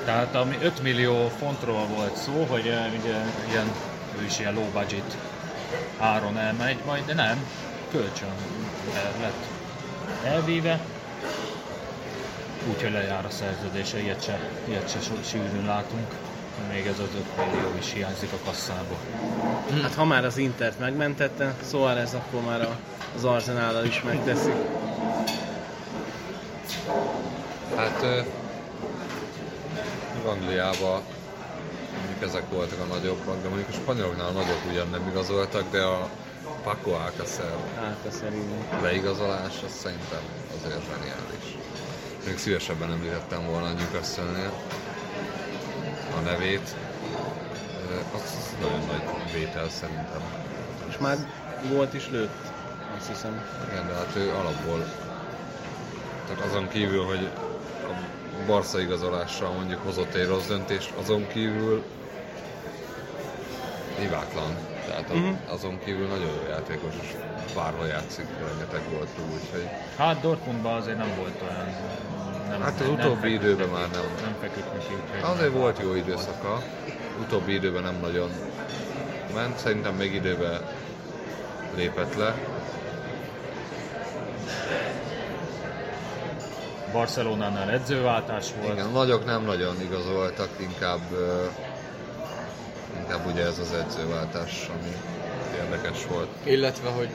Tehát 0.05 0.35
ami 0.35 0.57
5 0.61 0.81
millió 0.81 1.27
fontról 1.39 1.85
volt 1.85 2.15
szó, 2.17 2.45
hogy 2.49 2.67
eh, 2.67 2.85
ugye, 2.99 3.15
ilyen, 3.49 3.71
ő 4.19 4.25
is 4.25 4.39
ilyen 4.39 4.53
low 4.53 4.71
budget 4.71 5.17
áron 5.99 6.37
elmegy, 6.37 6.77
majd 6.85 7.05
de 7.05 7.13
nem, 7.13 7.47
kölcsön 7.91 8.29
lett 9.21 9.45
elvíve, 10.23 10.79
úgyhogy 12.69 12.91
lejár 12.91 13.25
a 13.25 13.29
szerződése, 13.29 13.99
ilyet 13.99 14.23
se, 14.23 14.39
ilyet 14.67 14.89
se 14.89 14.99
sűrűn 15.23 15.65
látunk. 15.65 16.07
Még 16.71 16.85
ez 16.87 16.99
az 16.99 17.07
5 17.39 17.51
millió 17.53 17.69
is 17.79 17.93
hiányzik 17.93 18.31
a 18.31 18.45
kasszából. 18.45 18.97
Hát 19.81 19.93
ha 19.93 20.05
már 20.05 20.25
az 20.25 20.37
Intert 20.37 20.79
megmentette, 20.79 21.55
szóval 21.63 21.97
ez 21.97 22.13
akkor 22.13 22.41
már 22.41 22.61
a, 22.61 22.77
az 23.15 23.23
Arsenal 23.23 23.85
is 23.85 24.01
megteszi. 24.01 24.51
Hát 27.75 28.01
ö, 28.03 28.19
Angliában 30.29 31.01
mondjuk 31.97 32.23
ezek 32.29 32.49
voltak 32.49 32.79
a 32.79 32.93
nagyobbak, 32.93 33.41
de 33.41 33.47
mondjuk 33.47 33.69
a 33.69 33.73
spanyoloknál 33.73 34.27
a 34.27 34.31
nagyok 34.31 34.59
ugyan 34.71 34.89
nem 34.89 35.07
igazoltak, 35.09 35.63
de 35.71 35.81
a 35.83 36.09
Paco 36.63 36.91
Alcacer 36.91 37.55
Hát 37.81 37.97
a 38.07 38.11
szerintem. 38.11 38.81
leigazolás, 38.81 39.53
az 39.65 39.71
szerintem 39.71 40.19
azért 40.57 40.81
zseniális. 40.85 41.54
Még 42.25 42.37
szívesebben 42.37 42.91
említettem 42.91 43.45
volna 43.45 43.65
a 43.67 43.71
Newcastle-nél 43.71 44.51
a 46.17 46.19
nevét. 46.19 46.75
Ö, 47.91 48.15
Az 48.15 48.55
nagyon 48.61 48.79
nagy 48.85 49.31
vétel 49.33 49.69
szerintem. 49.69 50.21
És 50.89 50.97
már 50.97 51.17
gólt 51.69 51.93
is 51.93 52.09
lőtt, 52.09 52.35
azt 52.97 53.07
hiszem. 53.07 53.41
Igen, 53.71 53.87
de 53.87 53.93
hát 53.93 54.15
ő 54.15 54.29
alapból, 54.29 54.85
tehát 56.27 56.43
azon 56.45 56.67
kívül, 56.67 57.03
hogy 57.05 57.29
a 57.83 58.45
Barca 58.45 58.79
igazolással 58.81 59.51
mondjuk 59.51 59.81
hozott 59.83 60.13
egy 60.13 60.27
rossz 60.27 60.47
döntést, 60.47 60.93
azon 61.01 61.27
kívül 61.27 61.83
hibátlan. 63.99 64.55
Tehát 64.87 65.09
Mhm. 65.13 65.17
uh-huh. 65.23 65.53
azon 65.53 65.79
kívül 65.85 66.07
nagyon 66.07 66.25
jó 66.41 66.47
játékos, 66.49 66.93
és 67.01 67.13
bárhol 67.55 67.87
játszik, 67.87 68.25
rengeteg 68.47 68.81
volt 68.93 69.07
rú, 69.17 69.23
úgyhogy 69.33 69.69
Hát 69.97 70.21
Dortmundban 70.21 70.73
azért 70.73 70.97
nem 70.97 71.11
volt 71.17 71.41
olyan... 71.49 71.65
Nem, 72.49 72.61
Hát 72.61 72.79
az 72.79 72.79
nem 72.79 72.93
utóbbi 72.93 73.19
feküdt 73.19 73.43
időben 73.43 73.67
már 73.69 73.89
nem. 73.91 74.01
Nem 74.21 74.35
feküdt 74.41 74.73
neki, 74.73 74.93
úgyhogy... 74.93 75.31
azért 75.35 75.51
volt 75.53 75.79
jó 75.81 75.95
időszaka. 75.95 76.61
Utóbbi 77.21 77.53
időben 77.53 77.83
nem 77.83 77.97
nagyon 78.01 78.29
ment, 79.33 79.57
szerintem 79.57 79.95
még 79.95 80.13
időben 80.13 80.61
lépett 81.75 82.15
le. 82.15 82.33
Barcelonánál 86.91 87.69
edzőváltás 87.69 88.45
volt. 88.61 88.73
Igen, 88.73 88.89
nagyok 88.89 89.25
nem 89.25 89.43
nagyon 89.43 89.81
igazoltak, 89.81 90.49
inkább, 90.59 90.99
inkább 92.99 93.25
ugye 93.25 93.45
ez 93.45 93.59
az 93.59 93.73
edzőváltás, 93.73 94.69
ami 94.69 94.91
érdekes 95.63 96.05
volt. 96.05 96.27
Illetve, 96.43 96.89
hogy 96.89 97.11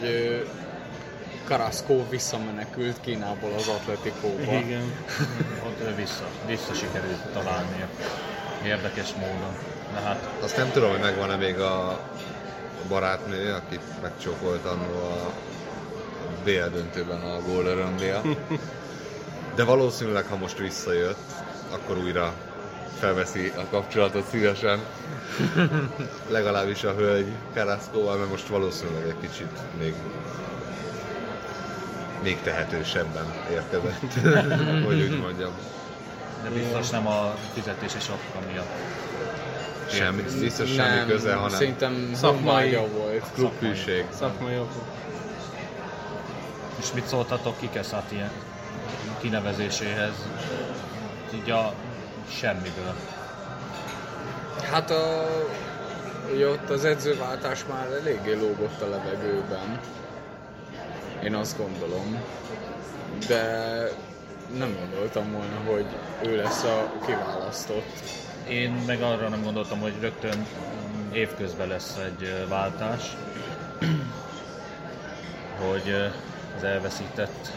Carrasco 1.46 2.08
visszamenekült 2.08 3.00
Kínából 3.00 3.52
az 3.56 3.68
Atletikóba. 3.68 4.52
Igen. 4.52 4.92
Ott 5.66 5.80
ő 5.80 5.94
vissza, 5.94 6.24
vissza 6.46 6.74
sikerült 6.74 7.26
találnia. 7.32 7.88
Érdekes 8.64 9.12
módon. 9.14 9.56
De 9.94 10.00
hát 10.00 10.28
Azt 10.42 10.56
nem 10.56 10.70
tudom, 10.70 10.90
hogy 10.90 11.00
megvan-e 11.00 11.36
még 11.36 11.58
a 11.58 12.00
barátnő, 12.88 13.52
akit 13.52 13.80
megcsókolt 14.02 14.64
annó 14.64 14.94
a 15.02 15.32
BL 16.44 16.76
döntőben 16.76 17.20
a 17.20 17.40
gól 17.40 17.64
örömlél. 17.64 18.22
De 19.54 19.64
valószínűleg, 19.64 20.26
ha 20.26 20.36
most 20.36 20.58
visszajött, 20.58 21.32
akkor 21.70 21.98
újra 21.98 22.34
felveszi 22.98 23.52
a 23.56 23.64
kapcsolatot 23.70 24.26
szívesen. 24.30 24.78
Legalábbis 26.28 26.84
a 26.84 26.92
hölgy 26.94 27.32
Carrascoval, 27.54 28.16
mert 28.16 28.30
most 28.30 28.46
valószínűleg 28.46 29.06
egy 29.08 29.28
kicsit 29.30 29.58
még 29.78 29.94
még 32.22 32.40
tehetősebben 32.42 33.24
érkezett, 33.50 34.12
hogy 34.86 35.00
úgy 35.02 35.20
mondjam. 35.20 35.50
de 36.42 36.48
biztos 36.50 36.90
nem 36.90 37.06
a 37.06 37.34
fizetési 37.54 37.98
sapka 38.00 38.38
miatt. 38.52 38.70
Semmi, 39.90 40.22
biztos 40.40 40.70
semmi 40.72 41.10
köze, 41.10 41.34
hanem 41.34 41.58
Szerintem 41.58 42.10
Szakmai- 42.14 42.74
volt. 42.74 43.24
klubhűség. 43.34 44.04
Szakmai 44.18 44.56
okok. 44.56 44.84
És 46.80 46.92
mit 46.94 47.06
szóltatok 47.06 47.58
Kikeszát 47.58 48.12
ilyen 48.12 48.30
kinevezéséhez? 49.20 50.26
Így 51.34 51.50
a 51.50 51.72
semmiből. 52.28 52.94
Hát 54.70 54.90
a, 54.90 55.26
ugye 56.32 56.48
ott 56.48 56.70
az 56.70 56.84
edzőváltás 56.84 57.64
már 57.68 57.86
eléggé 57.86 58.34
lógott 58.34 58.80
a 58.80 58.88
levegőben. 58.88 59.80
Én 61.22 61.34
azt 61.34 61.56
gondolom. 61.56 62.22
De 63.26 63.42
nem 64.58 64.76
gondoltam 64.78 65.32
volna, 65.32 65.72
hogy 65.72 65.86
ő 66.22 66.36
lesz 66.36 66.62
a 66.64 66.92
kiválasztott. 67.06 68.02
Én 68.48 68.70
meg 68.86 69.02
arra 69.02 69.28
nem 69.28 69.42
gondoltam, 69.42 69.80
hogy 69.80 69.94
rögtön 70.00 70.46
évközben 71.12 71.68
lesz 71.68 71.96
egy 71.96 72.48
váltás, 72.48 73.16
hogy 75.68 76.12
az 76.56 76.64
elveszített 76.64 77.50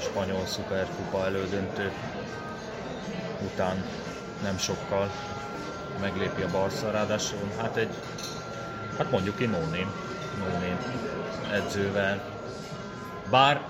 spanyol 0.00 0.46
szuperkupa 0.46 1.24
elődöntő 1.24 1.92
után 3.44 3.84
nem 4.42 4.58
sokkal 4.58 5.10
meglépi 6.00 6.42
a 6.42 6.50
Barca, 6.50 6.90
ráadásul 6.90 7.38
hát 7.60 7.76
egy, 7.76 7.94
hát 8.98 9.10
mondjuk 9.10 9.36
ki 9.36 9.46
no 9.46 9.58
name, 9.58 9.92
no 10.38 10.44
edzővel. 11.52 12.22
Bár 13.30 13.60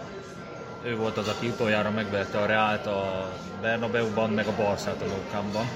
ő 0.82 0.96
volt 0.96 1.16
az, 1.16 1.28
aki 1.28 1.48
utoljára 1.48 1.90
megverte 1.90 2.38
a 2.38 2.46
Reált 2.46 2.86
a 2.86 3.30
Bernabeu-ban, 3.60 4.30
meg 4.30 4.46
a 4.46 4.54
Barszát 4.56 5.02
a 5.02 5.30
Camp-ban, 5.30 5.68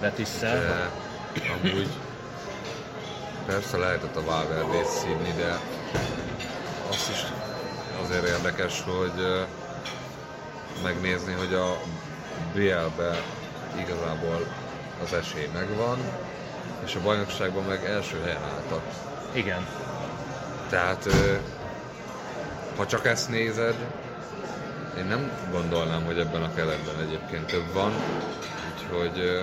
Betisszel. 0.00 0.90
Amúgy 1.62 1.88
persze 3.46 3.76
lehetett 3.76 4.16
a 4.16 4.24
Valverdét 4.24 4.86
szívni, 4.86 5.32
de 5.36 5.58
azt 6.90 7.10
is 7.10 7.24
azért 8.04 8.26
érdekes, 8.26 8.82
hogy 8.82 9.46
megnézni, 10.82 11.32
hogy 11.32 11.54
a 11.54 11.80
BL-be 12.54 13.22
igazából 13.80 14.46
az 15.02 15.12
esély 15.12 15.48
megvan, 15.52 15.98
és 16.84 16.94
a 16.94 17.00
bajnokságban 17.02 17.64
meg 17.64 17.84
első 17.84 18.20
helyen 18.22 18.42
álltak. 18.42 18.82
Igen, 19.32 19.66
Tehát 20.68 21.08
ha 22.76 22.86
csak 22.86 23.06
ezt 23.06 23.28
nézed, 23.28 23.74
én 24.98 25.04
nem 25.04 25.30
gondolnám, 25.50 26.04
hogy 26.04 26.18
ebben 26.18 26.42
a 26.42 26.54
keretben 26.54 27.06
egyébként 27.06 27.44
több 27.46 27.72
van, 27.72 27.92
úgyhogy 28.72 29.20
ö, 29.20 29.40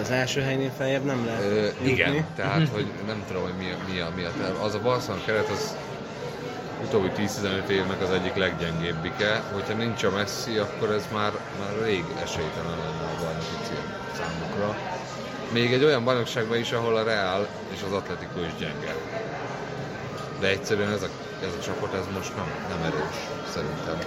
Az 0.00 0.10
első 0.10 0.40
helynél 0.40 0.70
feljebb 0.76 1.04
nem 1.04 1.24
lehet 1.24 1.42
Ö, 1.42 1.68
igen, 1.82 2.26
tehát 2.36 2.68
hogy 2.74 2.86
nem 3.06 3.24
tudom, 3.26 3.42
hogy 3.42 3.54
mi 3.58 3.70
a, 3.70 3.76
mi 3.92 4.00
a, 4.00 4.10
mi 4.14 4.24
a 4.24 4.30
terv. 4.40 4.62
Az 4.62 4.74
a 4.74 4.80
Barcelona 4.80 5.24
keret 5.24 5.48
az 5.48 5.76
utóbbi 6.84 7.10
10-15 7.16 7.68
évnek 7.68 8.00
az 8.00 8.10
egyik 8.10 8.34
leggyengébbike. 8.34 9.42
Hogyha 9.52 9.74
nincs 9.74 10.02
a 10.02 10.10
Messi, 10.10 10.58
akkor 10.58 10.90
ez 10.90 11.04
már, 11.12 11.32
már 11.60 11.84
rég 11.84 12.04
esélytelen 12.22 12.78
lenne 12.78 13.04
a 13.12 13.22
bajnoki 13.22 13.56
cél 13.62 13.84
számukra. 14.16 14.76
még 15.52 15.72
egy 15.72 15.84
olyan 15.84 16.04
bajnokságban 16.04 16.58
is, 16.58 16.72
ahol 16.72 16.96
a 16.96 17.02
Real 17.02 17.46
és 17.72 17.82
az 17.86 17.92
Atletico 17.92 18.40
is 18.40 18.54
gyenge. 18.58 18.94
De 20.40 20.46
egyszerűen 20.46 20.92
ez 20.92 21.02
a, 21.02 21.08
ez 21.42 21.52
a 21.58 21.62
csapat 21.62 21.94
ez 21.94 22.04
most 22.14 22.36
nem, 22.36 22.46
nem 22.68 22.82
erős, 22.82 23.16
szerintem. 23.52 23.98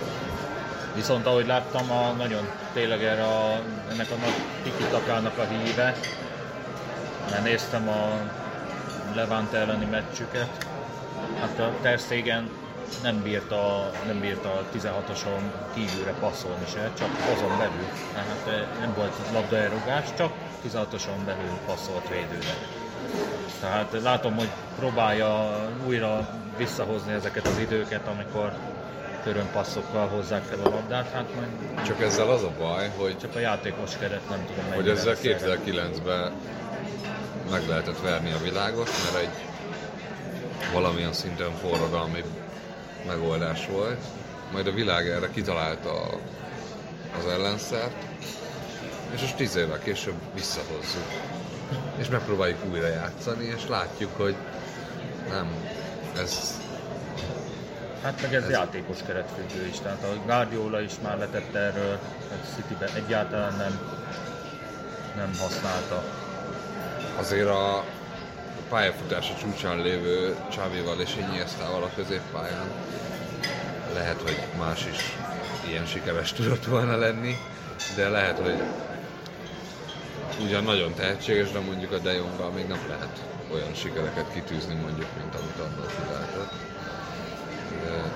Viszont 0.96 1.26
ahogy 1.26 1.48
láttam, 1.48 1.92
a, 1.92 2.12
nagyon 2.12 2.48
tényleg 2.74 3.04
erre 3.04 3.24
a, 3.24 3.62
ennek 3.92 4.12
a 4.12 4.16
nagy 4.16 4.42
tikitakának 4.64 5.38
a 5.38 5.44
híve, 5.44 5.96
mert 7.30 7.44
néztem 7.44 7.90
a 7.90 8.10
Levante 9.16 9.58
elleni 9.58 9.86
meccsüket, 9.86 10.68
hát 11.40 11.60
a 11.60 11.72
Ter 11.82 12.00
Stegen 12.00 12.50
nem 13.04 13.22
bírta, 13.22 13.92
nem 14.06 14.20
bírta 14.20 14.64
16-oson 14.78 15.52
kívülre 15.74 16.12
passzolni 16.12 16.66
se, 16.74 16.92
csak 16.98 17.10
azon 17.36 17.58
belül. 17.58 17.88
Tehát 18.14 18.48
eh, 18.48 18.80
nem 18.80 18.94
volt 18.96 19.14
labdaelrugás, 19.34 20.08
csak 20.18 20.32
16-oson 20.68 21.26
belül 21.26 21.58
passzolt 21.66 22.10
védőnek. 22.10 22.58
Tehát 23.60 23.98
látom, 24.04 24.36
hogy 24.36 24.50
próbálja 24.80 25.60
újra 25.88 26.30
visszahozni 26.58 27.14
ezeket 27.14 27.48
az 27.48 27.58
időket, 27.58 28.08
amikor 28.08 28.54
körönpasszokkal 29.24 30.08
hozzák 30.08 30.44
fel 30.44 30.60
a 30.64 30.70
labdát, 30.70 31.12
hát 31.12 31.36
majd 31.36 31.86
Csak 31.86 32.02
ezzel 32.02 32.30
az 32.30 32.44
a 32.44 32.52
baj, 32.58 32.92
hogy, 32.98 33.18
csak 33.18 33.36
a 33.36 33.40
játékos 33.40 33.98
keret 33.98 34.30
nem 34.30 34.46
tudom 34.46 34.74
hogy 34.74 34.90
ezzel 34.90 35.16
szerel. 35.16 35.60
2009-ben 35.64 36.32
meg 37.52 37.68
lehetett 37.68 38.00
verni 38.00 38.32
a 38.32 38.38
világot, 38.44 38.90
mert 39.04 39.24
egy 39.24 39.46
valamilyen 40.74 41.14
szinten 41.14 41.52
forradalmi 41.62 42.24
megoldás 43.06 43.68
volt. 43.68 44.04
Majd 44.52 44.68
a 44.68 44.72
világ 44.72 45.08
erre 45.08 45.30
kitalálta 45.30 45.90
a- 46.02 46.20
az 47.18 47.26
ellenszert, 47.32 47.96
és 49.14 49.22
most 49.22 49.36
10 49.36 49.56
évvel 49.56 49.80
később 49.80 50.16
visszahozzuk. 50.34 51.08
És 51.98 52.08
megpróbáljuk 52.08 52.66
újra 52.72 52.88
játszani, 52.88 53.46
és 53.46 53.68
látjuk, 53.70 54.18
hogy 54.18 54.36
nem, 55.30 55.48
ez 56.18 56.56
Hát 58.04 58.22
meg 58.22 58.34
ez, 58.34 58.50
játékos 58.50 58.98
keretfüggő 59.08 59.68
is, 59.68 59.80
tehát 59.80 60.04
a 60.04 60.22
Guardiola 60.26 60.82
is 60.82 60.92
már 61.04 61.18
letett 61.18 61.56
erről, 61.56 62.00
a 62.32 62.46
Cityben 62.56 62.90
egyáltalán 62.96 63.56
nem, 63.58 63.80
nem 65.16 65.32
használta. 65.40 66.04
azért 67.20 67.48
a 67.48 67.84
pályafutása 68.70 69.34
csúcsán 69.36 69.82
lévő 69.82 70.36
Csávival 70.52 71.02
és 71.02 71.16
Iniestával 71.20 71.84
a 71.84 71.92
középpályán 71.96 72.72
lehet, 73.94 74.22
hogy 74.22 74.38
más 74.58 74.86
is 74.86 75.16
ilyen 75.68 75.86
sikeres 75.86 76.34
tudott 76.34 76.66
volna 76.66 76.98
lenni, 76.98 77.38
de 77.96 78.10
lehet, 78.10 78.40
hogy 78.40 78.62
ugyan 80.42 80.64
nagyon 80.64 80.94
tehetséges, 80.94 81.52
de 81.52 81.60
mondjuk 81.60 81.92
a 81.92 81.98
De 81.98 82.14
Jonggal 82.14 82.50
még 82.50 82.68
nem 82.68 82.80
lehet 82.88 83.22
olyan 83.54 83.74
sikereket 83.74 84.32
kitűzni 84.34 84.74
mondjuk, 84.74 85.08
mint 85.18 85.36
amit 85.36 85.60
annak 85.60 85.88
ki 85.88 86.12
lehetett. 86.12 86.54
De, 87.84 88.12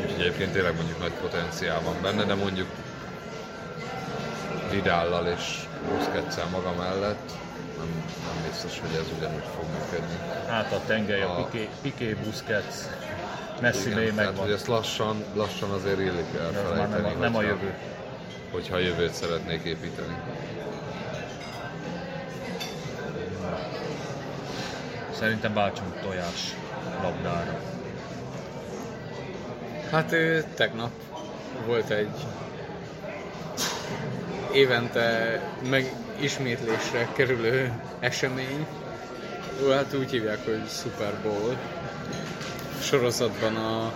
úgyhogy 0.00 0.20
egyébként 0.20 0.52
tényleg 0.52 0.74
mondjuk 0.74 0.98
nagy 0.98 1.12
potenciál 1.12 1.80
van 1.80 1.96
benne, 2.02 2.24
de 2.24 2.34
mondjuk 2.34 2.68
Vidállal 4.70 5.26
és 5.26 5.66
Busquetszel 5.88 6.46
maga 6.46 6.72
mellett 6.72 7.30
nem, 7.78 8.04
nem 8.26 8.50
biztos, 8.50 8.80
hogy 8.80 8.90
ez 9.00 9.06
ugyanúgy 9.18 9.44
fog 9.56 9.64
működni. 9.78 10.16
Hát 10.48 10.72
a 10.72 10.80
tengely, 10.86 11.22
a 11.22 11.38
A- 11.38 11.44
Piqué, 11.44 11.68
Piqué 11.82 12.12
Busquets, 12.24 12.74
Messi 13.60 13.80
Igen, 13.90 13.94
tehát, 13.98 14.14
megvan. 14.14 14.44
hogy 14.44 14.52
ezt 14.52 14.66
lassan, 14.66 15.24
lassan 15.34 15.70
azért 15.70 15.98
illik 15.98 16.32
De 16.32 16.38
ez 16.40 16.52
már 16.52 16.54
elfelejteni, 16.54 17.02
nem, 17.02 17.16
a, 17.16 17.18
nem 17.18 17.36
a 17.36 17.42
jövő. 17.42 17.74
hogyha 18.52 18.74
a 18.74 18.78
jövőt 18.78 19.12
szeretnék 19.12 19.62
építeni. 19.62 20.16
Szerintem 25.18 25.54
váltsunk 25.54 26.00
tojás 26.00 26.54
labdára. 27.02 27.58
Hát 29.90 30.12
ő, 30.12 30.44
tegnap 30.54 30.90
volt 31.66 31.90
egy 31.90 32.26
évente 34.52 35.40
meg 35.68 35.92
ismétlésre 36.20 37.08
kerülő 37.12 37.72
esemény. 38.00 38.66
Hát 39.70 39.94
úgy 39.94 40.10
hívják, 40.10 40.44
hogy 40.44 40.62
Super 40.68 41.14
Bowl. 41.22 41.56
Sorozatban 42.82 43.56
a 43.56 43.92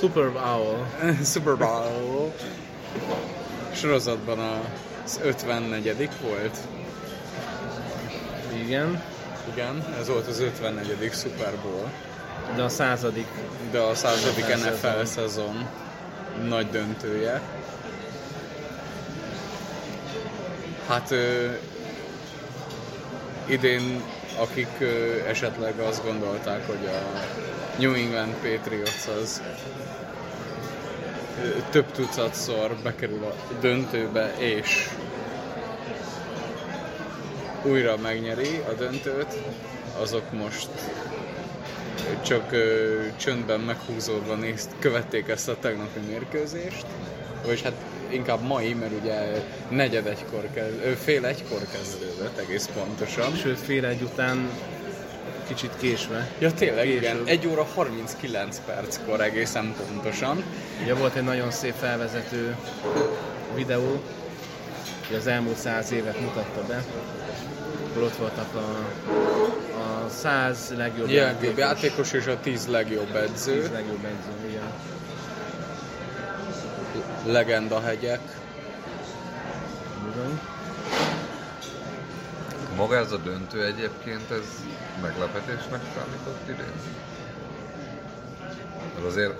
Super 0.00 0.32
Bowl. 0.32 0.86
Super 1.32 1.56
Bowl 1.56 2.32
sorozatban 3.74 4.38
az 5.04 5.20
54 5.22 6.08
volt. 6.22 6.56
Igen. 8.64 9.02
Igen, 9.52 9.84
ez 10.00 10.08
volt 10.08 10.26
az 10.26 10.40
54. 10.40 11.10
Super 11.12 11.52
Bowl. 11.62 11.90
De 12.56 12.62
a 12.62 12.68
századik 12.68 13.26
De 13.70 13.78
a 13.78 13.94
századik 13.94 14.46
NFL 14.46 15.04
szezon 15.04 15.68
nagy 16.48 16.70
döntője. 16.70 17.40
Hát 20.90 21.10
ö, 21.10 21.50
idén, 23.46 24.02
akik 24.38 24.68
ö, 24.78 25.18
esetleg 25.26 25.78
azt 25.78 26.04
gondolták, 26.04 26.66
hogy 26.66 26.86
a 26.86 27.20
New 27.78 27.94
England 27.94 28.32
Patriots 28.34 29.06
az 29.22 29.42
ö, 31.42 31.48
több 31.70 31.92
tucatszor 31.92 32.76
bekerül 32.82 33.24
a 33.24 33.34
döntőbe, 33.60 34.34
és 34.38 34.88
újra 37.62 37.96
megnyeri 37.96 38.62
a 38.68 38.72
döntőt, 38.72 39.34
azok 40.00 40.32
most 40.32 40.68
csak 42.24 42.52
ö, 42.52 42.98
csöndben 43.16 43.60
meghúzódva 43.60 44.34
nézt, 44.34 44.70
követték 44.78 45.28
ezt 45.28 45.48
a 45.48 45.56
tegnapi 45.60 46.00
mérkőzést, 46.08 46.86
vagy 47.44 47.62
hát 47.62 47.74
inkább 48.12 48.42
mai, 48.42 48.74
mert 48.74 48.92
ugye 49.02 49.42
negyed 49.68 50.06
egykor 50.06 50.48
kezd, 50.54 50.84
ö, 50.84 50.90
fél 50.90 51.24
egykor 51.24 51.60
kezdődött 51.72 52.38
egész 52.38 52.68
pontosan. 52.74 53.34
sőt 53.34 53.58
fél 53.58 53.84
egy 53.84 54.02
után 54.02 54.48
kicsit 55.46 55.70
késve. 55.78 56.30
Ja 56.38 56.52
tényleg, 56.52 56.84
Később. 56.84 57.00
igen, 57.02 57.22
1 57.26 57.46
óra 57.46 57.64
39 57.74 58.60
perckor 58.66 59.20
egészen 59.20 59.74
pontosan. 59.86 60.44
Ugye 60.82 60.94
volt 60.94 61.14
egy 61.14 61.24
nagyon 61.24 61.50
szép 61.50 61.74
felvezető 61.80 62.56
videó, 63.54 64.00
hogy 65.06 65.16
az 65.16 65.26
elmúlt 65.26 65.56
száz 65.56 65.92
évet 65.92 66.20
mutatta 66.20 66.62
be. 66.68 66.84
Ott 68.02 68.16
voltak 68.16 68.54
a, 68.54 68.58
a 69.78 70.08
száz 70.08 70.72
legjobb 70.76 71.10
Legjobb 71.10 71.58
játékos 71.58 72.12
és 72.12 72.26
a 72.26 72.40
10 72.40 72.66
legjobb 72.66 73.16
edző, 73.16 73.60
10 73.60 73.70
legjobb 73.70 74.04
edző, 74.04 74.49
igen. 77.30 77.42
legenda 77.46 77.80
hegyek. 77.80 78.20
Bizony. 80.04 80.40
Maga 82.76 82.96
ez 82.96 83.12
a 83.12 83.16
döntő 83.16 83.64
egyébként, 83.64 84.30
ez 84.30 84.62
meglepetésnek 85.02 85.80
számított 85.94 86.40
idén? 86.44 86.72
Mert 88.94 89.06
azért 89.06 89.32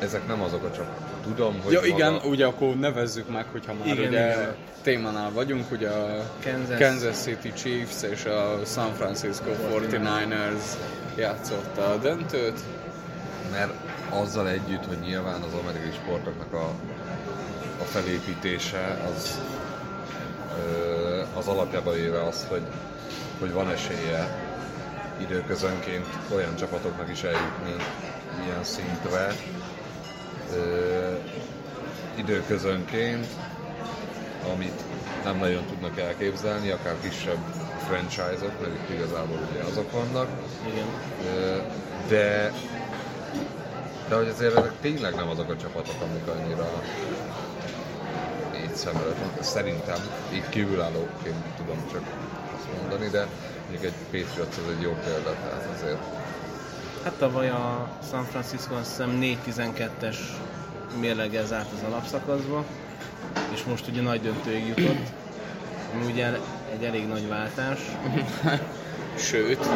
ezek 0.00 0.26
nem 0.26 0.42
azok 0.42 0.64
a 0.64 0.70
csak. 0.72 0.86
Tudom, 1.22 1.60
hogy 1.62 1.72
Ja 1.72 1.80
maga- 1.80 1.94
igen, 1.94 2.14
ugye 2.30 2.46
akkor 2.46 2.74
nevezzük 2.76 3.28
meg, 3.28 3.44
hogyha 3.52 3.72
már 3.74 3.86
Igen, 3.86 4.08
ugye 4.08 4.26
igen. 4.26 4.54
témánál 4.82 5.30
vagyunk, 5.32 5.70
ugye 5.70 5.88
a 5.88 6.30
Kansas. 6.44 6.78
Kansas 6.78 7.16
City 7.16 7.52
Chiefs 7.52 8.02
és 8.02 8.24
a 8.24 8.58
San 8.64 8.92
Francisco 8.94 9.50
49ers 9.72 10.62
játszotta 11.16 11.84
a 11.90 11.96
döntőt. 11.96 12.60
Mert 13.50 13.72
azzal 14.12 14.48
együtt, 14.48 14.86
hogy 14.86 14.98
nyilván 14.98 15.42
az 15.42 15.54
amerikai 15.62 15.92
sportoknak 15.92 16.52
a, 16.52 16.68
a 17.80 17.84
felépítése 17.84 18.98
az, 19.14 19.40
az 21.36 21.46
alapjába 21.46 21.92
véve 21.92 22.22
az, 22.22 22.46
hogy, 22.48 22.66
hogy 23.40 23.52
van 23.52 23.70
esélye 23.70 24.50
időközönként 25.20 26.06
olyan 26.34 26.56
csapatoknak 26.56 27.10
is 27.10 27.22
eljutni 27.22 27.76
ilyen 28.44 28.64
szintre, 28.64 29.34
időközönként, 32.14 33.26
amit 34.52 34.80
nem 35.24 35.36
nagyon 35.36 35.64
tudnak 35.66 35.98
elképzelni, 35.98 36.70
akár 36.70 36.94
kisebb 37.02 37.38
franchise-ok, 37.88 38.60
mert 38.60 38.74
itt 38.74 38.96
igazából 38.96 39.38
ugye 39.50 39.62
azok 39.62 39.92
vannak, 39.92 40.28
Igen. 40.66 40.86
De 42.08 42.52
de 44.12 44.18
hogy 44.18 44.28
azért 44.28 44.56
ezek 44.56 44.72
tényleg 44.80 45.14
nem 45.14 45.28
azok 45.28 45.50
a 45.50 45.56
csapatok, 45.56 45.94
amik 46.00 46.26
annyira 46.26 46.82
így 48.62 48.74
szem 48.74 48.96
előtt 48.96 49.18
van. 49.18 49.42
Szerintem 49.42 49.98
így 50.32 50.48
kívülállóként 50.48 51.44
tudom 51.56 51.76
csak 51.92 52.02
azt 52.56 52.80
mondani, 52.80 53.08
de 53.08 53.26
mondjuk 53.60 53.84
egy 53.84 53.94
Patriots 54.04 54.56
az 54.56 54.72
egy 54.76 54.82
jó 54.82 54.96
példa, 55.04 55.36
tehát 55.42 55.68
azért 55.76 55.98
Hát 57.04 57.12
tavaly 57.12 57.48
a 57.48 57.88
San 58.10 58.24
Francisco 58.24 58.74
azt 58.74 58.88
hiszem 58.88 59.18
4-12-es 59.20 60.16
mérleggel 61.00 61.46
zárt 61.46 61.72
az 61.72 61.82
alapszakaszba, 61.88 62.64
és 63.52 63.64
most 63.64 63.88
ugye 63.88 64.02
nagy 64.02 64.20
döntőig 64.20 64.66
jutott. 64.66 65.08
ami 65.94 66.12
ugye 66.12 66.26
egy 66.72 66.84
elég 66.84 67.08
nagy 67.08 67.28
váltás, 67.28 67.78
Sőt, 69.30 69.66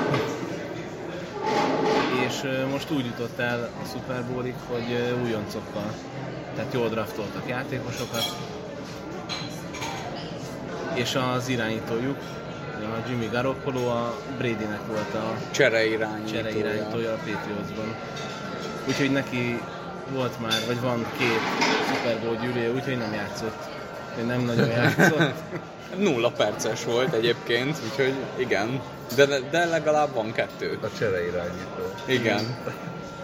és 2.26 2.42
most 2.70 2.90
úgy 2.90 3.05
jutott 3.05 3.38
el 3.38 3.70
a 3.82 3.86
Super 3.86 4.24
Bowlig, 4.24 4.55
hogy 4.68 5.16
újoncokkal, 5.22 5.92
tehát 6.55 6.72
jól 6.72 6.88
draftoltak 6.88 7.49
játékosokat, 7.49 8.24
és 10.94 11.14
az 11.14 11.49
irányítójuk, 11.49 12.18
a 12.82 13.09
Jimmy 13.09 13.28
Garoppolo 13.32 13.88
a 13.88 14.14
Bradynek 14.38 14.86
volt 14.86 15.14
a 15.14 15.36
csere 15.51 15.86
irányítója. 15.86 16.42
csere 16.42 16.57
irányítója 16.57 17.12
a 17.12 17.16
Patriotsban. 17.16 17.94
Úgyhogy 18.88 19.12
neki 19.12 19.61
volt 20.12 20.40
már, 20.40 20.61
vagy 20.66 20.80
van 20.80 21.07
két 21.18 21.40
Super 21.94 22.20
Bowl 22.20 22.36
gyűrűje, 22.36 22.70
úgyhogy 22.70 22.99
nem 22.99 23.12
játszott. 23.12 23.76
Vagy 24.17 24.27
nem 24.27 24.41
nagyon 24.41 24.69
játszott. 24.69 25.33
Nulla 25.99 26.31
perces 26.31 26.85
volt 26.85 27.12
egyébként, 27.12 27.77
úgyhogy 27.91 28.14
igen. 28.37 28.81
De, 29.14 29.27
de 29.51 29.64
legalább 29.64 30.14
van 30.14 30.33
kettő. 30.33 30.79
A 30.83 30.99
csere 30.99 31.27
irányító. 31.27 31.95
Igen. 32.07 32.57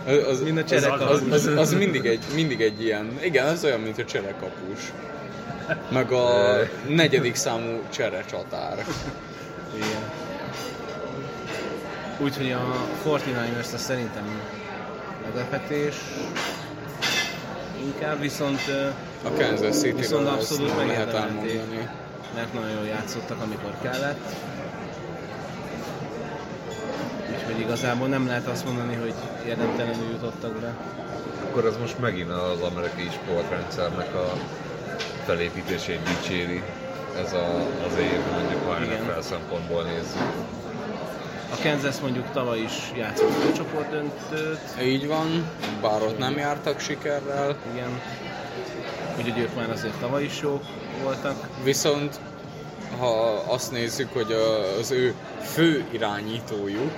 Az, 0.06 0.26
az, 0.26 0.40
Mind 0.42 0.58
a 0.58 0.74
az, 0.92 1.00
az, 1.08 1.22
az, 1.30 1.46
az, 1.46 1.72
mindig, 1.72 2.06
egy, 2.06 2.24
mindig 2.34 2.60
egy 2.60 2.82
ilyen, 2.82 3.18
igen, 3.22 3.46
az 3.46 3.64
olyan, 3.64 3.80
mint 3.80 3.98
a 3.98 4.04
cserekapus. 4.04 4.92
Meg 5.88 6.12
a 6.12 6.56
negyedik 6.88 7.34
számú 7.34 7.82
cserecsatár. 7.90 8.84
Igen. 9.74 10.10
Úgyhogy 12.18 12.52
a 12.52 12.86
49ers 13.04 13.74
az 13.74 13.80
szerintem 13.80 14.40
meglepetés. 15.24 15.94
Inkább 17.84 18.20
viszont, 18.20 18.60
A 19.24 19.28
Kansas 19.38 19.76
City 19.76 19.92
viszont 19.96 20.28
abszolút 20.28 20.66
lehet 20.76 20.86
megérdemelték, 20.86 21.50
elmondani. 21.50 21.88
mert 22.34 22.52
nagyon 22.52 22.70
jól 22.70 22.86
játszottak, 22.86 23.40
amikor 23.42 23.74
kellett. 23.82 24.34
Úgyhogy 27.36 27.60
igazából 27.60 28.08
nem 28.08 28.26
lehet 28.26 28.46
azt 28.46 28.64
mondani, 28.64 28.94
hogy 28.94 29.14
érdemtelenül 29.46 30.10
jutottak 30.10 30.52
be. 30.60 30.74
Akkor 31.48 31.64
az 31.66 31.76
most 31.80 31.98
megint 31.98 32.30
az 32.30 32.60
amerikai 32.60 33.08
sportrendszernek 33.10 34.14
a 34.14 34.32
felépítését 35.24 36.00
dicséri. 36.02 36.62
Ez 37.24 37.32
a, 37.32 37.46
az 37.86 37.98
év, 37.98 38.20
mondjuk 38.34 38.64
ha 38.68 38.84
Igen. 38.84 39.02
NFL 39.02 39.20
szempontból 39.20 39.82
nézzük. 39.82 40.61
A 41.52 41.62
Kansas 41.62 42.00
mondjuk 42.00 42.30
tavaly 42.32 42.58
is 42.60 42.92
játszott 42.96 43.44
a 43.50 43.52
csoportdöntőt, 43.56 44.60
Így 44.82 45.06
van, 45.06 45.50
bár 45.80 46.02
ott 46.02 46.18
nem 46.18 46.36
jártak 46.36 46.80
sikerrel, 46.80 47.56
igen. 47.72 48.00
Úgyhogy 49.18 49.38
ők 49.38 49.54
már 49.54 49.70
azért 49.70 49.98
tavaly 50.00 50.24
is 50.24 50.40
jók 50.40 50.62
voltak. 51.02 51.48
viszont 51.64 52.20
ha 52.98 53.42
azt 53.46 53.72
nézzük, 53.72 54.12
hogy 54.12 54.32
az 54.80 54.90
ő 54.90 55.14
fő 55.42 55.84
irányítójuk 55.90 56.92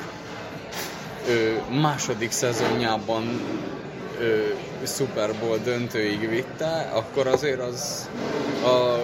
ő 1.28 1.62
második 1.80 2.30
szezonjában 2.30 3.40
ő 4.20 4.56
Super 4.86 5.30
Bowl 5.40 5.58
döntőig 5.64 6.28
vitte, 6.28 6.90
akkor 6.92 7.26
azért 7.26 7.60
az 7.60 8.08
a 8.64 8.98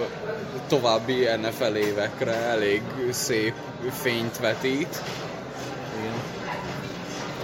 további 0.67 1.27
NFL 1.41 1.75
évekre 1.75 2.33
elég 2.33 2.81
szép 3.09 3.53
fényt 4.01 4.37
vetít. 4.37 5.01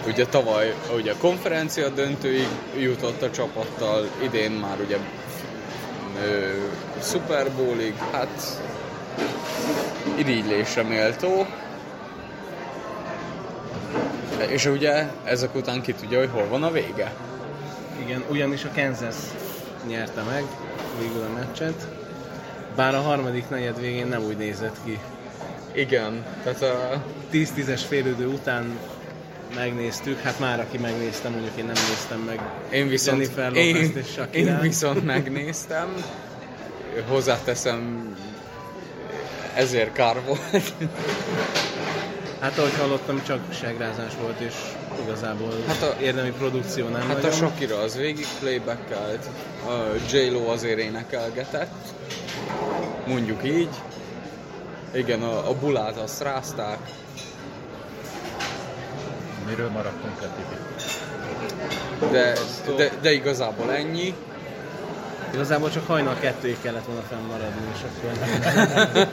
Ugye 0.07 0.25
tavaly 0.25 0.73
ugye 0.95 1.11
a 1.11 1.17
konferencia 1.17 1.89
döntőig 1.89 2.47
jutott 2.77 3.21
a 3.21 3.31
csapattal, 3.31 4.09
idén 4.23 4.51
már 4.51 4.77
ugye 4.85 4.97
ö, 6.23 6.49
Super 7.01 7.51
Bowlig, 7.51 7.93
hát 8.11 8.61
irigylésre 10.15 10.83
méltó. 10.83 11.45
És 14.47 14.65
ugye 14.65 15.07
ezek 15.23 15.55
után 15.55 15.81
ki 15.81 15.93
tudja, 15.93 16.19
hogy 16.19 16.29
hol 16.33 16.47
van 16.47 16.63
a 16.63 16.71
vége. 16.71 17.13
Igen, 18.05 18.23
ugyanis 18.29 18.63
a 18.63 18.69
Kansas 18.75 19.15
nyerte 19.87 20.21
meg 20.21 20.43
végül 20.99 21.23
a 21.23 21.33
meccset, 21.33 21.87
bár 22.75 22.95
a 22.95 23.01
harmadik 23.01 23.49
negyed 23.49 23.79
végén 23.79 24.07
nem 24.07 24.23
úgy 24.23 24.37
nézett 24.37 24.77
ki. 24.83 24.99
Igen, 25.71 26.25
tehát 26.43 26.61
a, 26.61 27.03
10-10-es 27.31 27.81
félidő 27.87 28.27
után 28.27 28.79
megnéztük, 29.55 30.19
hát 30.21 30.39
már 30.39 30.59
aki 30.59 30.77
megnéztem, 30.77 31.31
mondjuk 31.31 31.57
én 31.57 31.65
nem 31.65 31.75
néztem 31.89 32.19
meg 32.19 32.39
én 32.71 32.87
viszont, 32.87 33.17
Jennifer 33.21 33.53
én, 33.55 33.75
és 33.75 34.07
Shakira. 34.13 34.49
én 34.51 34.59
viszont 34.59 35.05
megnéztem, 35.05 35.93
hozzáteszem, 37.07 38.07
ezért 39.55 39.93
kár 39.93 40.21
volt. 40.25 40.73
Hát 42.39 42.57
ahogy 42.57 42.73
hallottam, 42.79 43.23
csak 43.23 43.39
segrázás 43.53 44.11
volt, 44.21 44.39
és 44.39 44.53
igazából 45.03 45.53
Hát 45.67 45.81
a- 45.81 45.85
a, 45.85 45.95
érdemi 46.01 46.29
produkció 46.31 46.87
nem 46.87 47.01
Hát 47.01 47.09
a 47.09 47.13
nagyon. 47.13 47.31
Shakira 47.31 47.77
az 47.79 47.95
végig 47.97 48.25
playbackelt, 48.39 49.25
a 49.67 49.71
J-Lo 50.11 50.47
azért 50.51 50.79
énekelgetett, 50.79 51.73
mondjuk 53.07 53.43
így. 53.45 53.69
Igen, 54.93 55.21
a, 55.21 55.49
a 55.49 55.53
bulát 55.53 55.97
azt 55.97 56.21
rázták. 56.21 56.77
Miről 59.47 59.69
maradtunk 59.69 60.13
Tibi? 60.19 60.55
De, 62.11 62.33
de, 62.77 62.89
de 63.01 63.11
igazából 63.11 63.71
ennyi. 63.73 64.13
Igazából 65.33 65.69
csak 65.69 65.87
hajnal 65.87 66.15
kettőig 66.19 66.57
kellett 66.61 66.85
volna 66.85 67.01
fennmaradni, 67.01 67.61
és 67.73 67.79
akkor... 67.87 68.11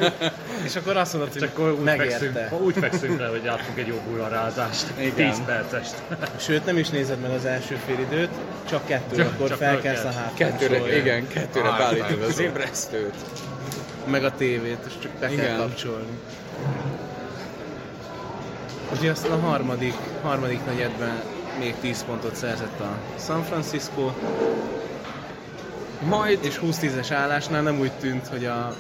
és 0.66 0.76
akkor 0.76 0.96
azt 0.96 1.12
mondod, 1.12 1.32
hogy 1.32 1.40
Csak 1.40 1.58
úgy 1.58 1.78
megérte. 1.78 2.18
fekszünk, 2.18 2.60
úgy 2.62 2.74
fekszünk 2.78 3.18
le, 3.20 3.26
hogy 3.26 3.42
játszunk 3.44 3.78
egy 3.78 3.86
jó 3.86 4.00
bullarázást. 4.08 4.86
10 5.14 5.42
percest. 5.46 5.94
Sőt, 6.46 6.64
nem 6.64 6.78
is 6.78 6.88
nézed 6.88 7.20
meg 7.20 7.30
az 7.30 7.44
első 7.44 7.78
fél 7.86 7.98
időt, 7.98 8.30
csak 8.68 8.86
kettő, 8.86 9.16
Csak- 9.16 9.32
akkor 9.32 9.48
csak 9.48 9.56
felkelsz 9.58 10.04
a 10.04 10.10
háttán. 10.12 10.34
Kettőre, 10.34 10.96
igen, 10.96 11.28
kettőre 11.28 11.68
Á, 11.68 11.76
beállítod 11.76 12.22
az 12.22 12.38
ébresztőt. 12.38 13.14
Meg 14.06 14.24
a 14.24 14.32
tévét, 14.34 14.78
és 14.86 14.92
csak 15.02 15.12
be 15.20 15.30
Igen. 15.32 15.44
kell 15.44 15.56
kapcsolni. 15.56 16.18
Ugye 18.92 19.10
aztán 19.10 19.32
a 19.32 19.46
harmadik, 19.46 19.94
harmadik 20.22 20.64
negyedben 20.64 21.22
még 21.58 21.74
10 21.80 22.04
pontot 22.04 22.34
szerzett 22.34 22.80
a 22.80 22.98
San 23.18 23.42
Francisco, 23.42 24.10
Majd 26.04 26.38
és 26.42 26.60
20-10-es 26.62 27.08
állásnál 27.10 27.62
nem 27.62 27.80
úgy 27.80 27.92
tűnt, 27.92 28.26
hogy 28.26 28.44
a, 28.44 28.76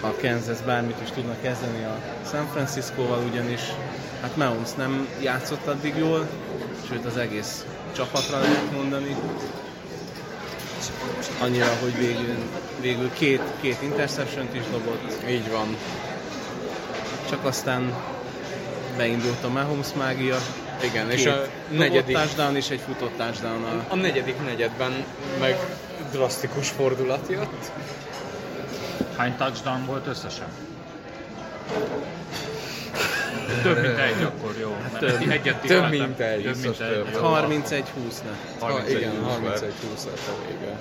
a 0.00 0.14
Kansas 0.20 0.60
bármit 0.60 0.96
is 1.02 1.10
tudna 1.10 1.34
kezdeni 1.42 1.84
a 1.84 1.98
San 2.30 2.46
Francisco-val, 2.46 3.24
ugyanis 3.30 3.60
hát 4.22 4.36
Mahomes 4.36 4.72
nem 4.74 5.08
játszott 5.22 5.66
addig 5.66 5.96
jól, 5.96 6.28
sőt 6.88 7.04
az 7.04 7.16
egész 7.16 7.64
csapatra 7.92 8.38
lehet 8.38 8.72
mondani. 8.72 9.16
Annyira, 11.40 11.76
hogy 11.80 11.96
végül, 11.98 12.36
végül 12.80 13.12
két, 13.12 13.42
két 13.60 13.82
interception 13.82 14.48
is 14.52 14.62
dobott, 14.70 15.28
így 15.28 15.50
van. 15.50 15.76
csak 17.28 17.44
aztán 17.44 17.94
beindult 18.96 19.44
a 19.44 19.48
Mahomes 19.48 19.86
mágia. 19.96 20.36
Igen, 20.82 21.10
és 21.10 21.22
Két 21.22 21.32
a 21.32 21.36
dobott 21.36 21.78
negyedik, 21.78 22.16
touchdown 22.16 22.56
és 22.56 22.70
egy 22.70 22.80
futott 22.80 23.16
touchdown 23.16 23.64
a 23.64 23.84
a 23.92 23.96
negyedik 23.96 24.44
negyedben 24.44 25.04
meg 25.40 25.56
drasztikus 26.12 26.68
fordulat 26.68 27.26
jött. 27.30 27.70
Hány 29.16 29.36
touchdown 29.36 29.86
volt 29.86 30.06
összesen? 30.06 30.46
Több 33.62 33.80
mint 33.82 33.98
egy, 33.98 34.22
akkor 34.22 34.54
jó. 34.60 34.76
Hát 34.82 34.98
több. 35.00 35.30
Egyet 35.30 35.60
Több 35.60 35.90
mint 35.90 36.20
egy, 36.20 36.42
Több 36.42 36.56
mint 36.62 36.80
egy. 36.80 36.88
több. 36.94 37.08
jó. 37.12 37.20
31-20 37.20 38.22
lett. 38.24 38.58
Ha, 38.58 38.66
31 38.66 38.96
igen, 38.96 39.10
húsz 39.10 39.32
31 39.32 39.72
20 39.94 40.04
lett 40.04 40.28
a 40.28 40.46
vége. 40.46 40.78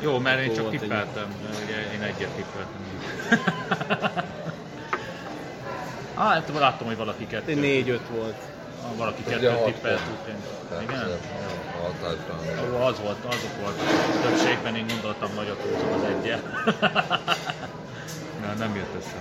Jó, 0.00 0.18
mert 0.18 0.40
én 0.40 0.54
csak 0.54 0.70
tippeltem. 0.70 1.34
Ugye 1.64 1.92
én 1.94 2.02
egyet 2.02 2.28
tippeltem. 2.30 2.82
Á, 6.14 6.24
hát 6.24 6.50
láttam, 6.58 6.86
hogy 6.86 6.96
valaki 6.96 7.26
kettő. 7.26 7.54
4-5 7.54 7.98
volt. 8.16 8.34
Ah, 8.84 8.96
Valaki 8.96 9.22
hat 9.22 9.64
tippelt. 9.64 10.00
Igen? 10.82 11.00
A. 11.00 12.76
Ó, 12.76 12.84
az 12.84 13.00
volt, 13.00 13.24
azok 13.24 13.60
volt. 13.60 13.80
A 13.80 14.28
többségben 14.28 14.76
én 14.76 14.86
gondoltam 14.86 15.30
nagyot 15.34 15.60
húzom 15.60 15.92
az 15.92 16.02
egyet. 16.02 16.42
Na, 18.40 18.52
nem 18.58 18.74
jött 18.76 18.94
össze. 18.98 19.14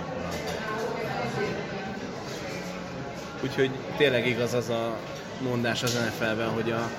Úgyhogy 3.43 3.69
tényleg 3.97 4.27
igaz 4.27 4.53
az 4.53 4.69
a 4.69 4.97
mondás 5.41 5.83
az 5.83 5.93
NFL-ben, 5.93 6.49
hogy 6.49 6.71
a 6.71 6.89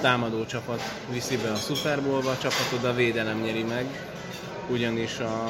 támadó 0.00 0.44
csapat 0.46 0.80
viszi 1.10 1.36
be 1.36 1.50
a 1.50 1.54
Super 1.54 2.02
Bowl-ba, 2.02 2.30
a 2.30 2.38
csapatod 2.38 2.84
a 2.84 2.94
védelem 2.94 3.40
nyeri 3.40 3.62
meg, 3.62 3.86
ugyanis 4.68 5.18
a 5.18 5.48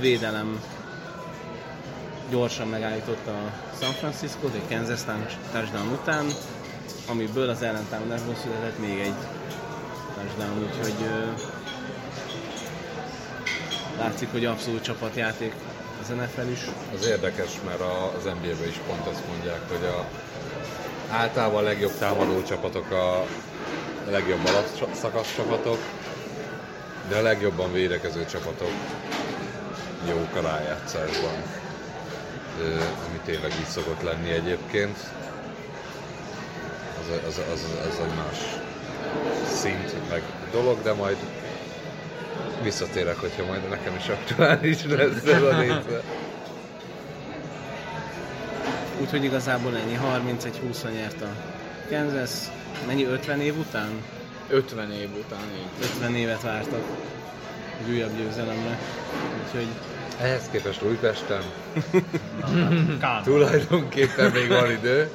védelem 0.00 0.60
gyorsan 2.32 2.68
megállította 2.68 3.30
a 3.30 3.52
San 3.80 3.92
Francisco, 3.92 4.46
egy 4.46 4.68
Kansas 4.76 5.00
touchdown 5.52 5.92
után, 5.92 6.26
amiből 7.08 7.48
az 7.48 7.62
ellentámadásból 7.62 8.34
született 8.34 8.78
még 8.78 8.98
egy 8.98 9.14
touchdown, 10.14 10.62
úgyhogy 10.62 11.06
ö, 11.06 11.24
látszik, 13.98 14.30
hogy 14.30 14.44
abszolút 14.44 14.82
csapatjáték 14.82 15.52
az 16.00 16.08
NFL 16.08 16.50
is. 16.50 16.60
Az 16.98 17.06
érdekes, 17.06 17.50
mert 17.64 17.80
az 18.16 18.24
NBA-ben 18.24 18.68
is 18.68 18.80
pont 18.86 19.06
ezt 19.06 19.26
mondják, 19.28 19.60
hogy 19.68 19.84
a 19.86 20.06
általában 21.10 21.58
a 21.58 21.66
legjobb 21.66 21.98
támadó 21.98 22.42
csapatok 22.42 22.90
a 22.90 23.26
legjobb 24.10 24.46
alapszakasz 24.46 25.34
csapatok, 25.36 25.78
de 27.08 27.16
a 27.16 27.22
legjobban 27.22 27.72
védekező 27.72 28.24
csapatok 28.24 28.72
jók 30.08 30.36
a 30.36 30.40
rájátszásban. 30.40 31.61
Ami 33.08 33.18
tényleg 33.24 33.50
így 33.58 33.66
szokott 33.66 34.02
lenni 34.02 34.30
egyébként. 34.30 34.96
Az, 37.00 37.18
az, 37.26 37.40
az, 37.52 37.64
az 37.88 37.98
egy 37.98 38.14
más 38.16 38.38
szint, 39.52 40.08
meg 40.10 40.22
dolog, 40.52 40.82
de 40.82 40.92
majd 40.92 41.16
visszatérek, 42.62 43.16
hogyha 43.16 43.44
majd 43.44 43.68
nekem 43.68 43.94
is 43.96 44.08
aktuális 44.08 44.84
lesz 44.84 45.24
ez 45.24 45.42
a 45.42 45.58
része. 45.60 46.02
Úgyhogy 49.00 49.24
igazából 49.24 49.76
ennyi, 49.76 49.98
31-20 50.72 50.92
nyert 50.92 51.22
a 51.22 51.28
Kansas. 51.88 52.30
Mennyi 52.86 53.04
50 53.04 53.40
év 53.40 53.58
után? 53.58 53.90
50 54.48 54.92
év 54.92 55.08
után 55.18 55.44
így. 55.56 55.88
50 55.94 56.14
évet 56.14 56.42
vártak 56.42 56.82
egy 57.80 57.90
újabb 57.90 58.16
győzelemre. 58.16 58.78
Úgyhogy 59.44 59.66
Ehhez 60.20 60.42
képest 60.50 60.82
Újpesten 60.82 61.42
tulajdonképpen 63.24 64.30
még 64.30 64.48
van 64.48 64.70
idő. 64.70 65.10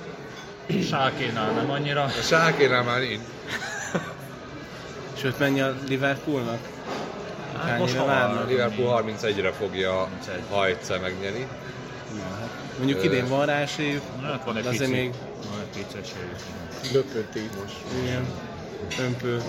Sákénál 0.90 1.52
nem 1.52 1.70
annyira. 1.72 2.04
A 2.04 2.10
Sákénál 2.10 2.84
már 2.84 3.00
nincs. 3.00 3.22
Sőt, 5.18 5.40
mennyi 5.40 5.62
a 5.62 5.76
Liverpoolnak? 5.88 6.60
Hát 7.66 7.80
most 7.80 7.98
A? 7.98 8.44
Liverpool 8.48 9.04
31-re 9.22 9.52
fogja, 9.52 9.92
31. 9.92 10.42
ha 10.50 10.66
egyszer 10.66 11.00
megnyeri. 11.00 11.48
Mondjuk 12.78 13.04
idén 13.04 13.28
van 13.28 13.46
rá 13.46 13.54
esélyük, 13.60 14.02
Hát 14.24 14.44
van 14.46 14.58
egy 14.58 14.64
de 14.64 14.70
azért 14.70 14.90
pici, 14.90 15.02
még 15.02 15.14
van 15.52 15.60
egy 15.60 15.82
pici 15.84 15.98
esélyük. 16.02 16.36
Lököti 16.94 17.50
most. 17.62 17.76
igen, 18.04 18.26
ömpő. 19.00 19.42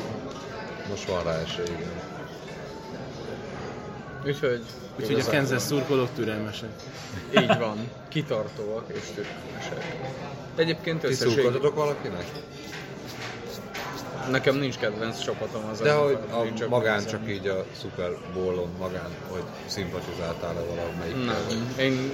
Most 0.88 1.04
van 1.04 1.22
rá 1.24 1.32
esély, 1.32 1.64
igen. 1.64 2.17
Úgyhogy... 4.28 4.62
Úgyhogy 5.00 5.20
a 5.20 5.30
Kansas 5.30 5.62
szurkolók 5.62 6.08
türelmesek. 6.14 6.70
Így 7.40 7.58
van. 7.58 7.90
Kitartóak 8.08 8.84
és 8.94 9.02
türelmesek. 9.14 9.96
Egyébként 10.56 11.00
Ti 11.00 11.06
összességében 11.06 11.42
szurkoltatok 11.42 11.74
valakinek? 11.74 12.24
nekem 14.30 14.56
nincs 14.56 14.76
kedvenc 14.76 15.18
csapatom 15.24 15.64
az 15.70 15.80
De 15.80 15.92
hogy 15.92 16.18
NFL-ben, 16.28 16.62
a 16.62 16.68
magán 16.68 16.96
nézem. 16.96 17.10
csak 17.10 17.30
így 17.30 17.46
a 17.46 17.64
Super 17.80 18.10
Bowl-on 18.34 18.70
magán, 18.78 19.10
hogy 19.28 19.42
szimpatizáltál-e 19.66 20.60
valamelyik? 20.60 21.24
Nem, 21.24 21.74
én, 21.78 22.10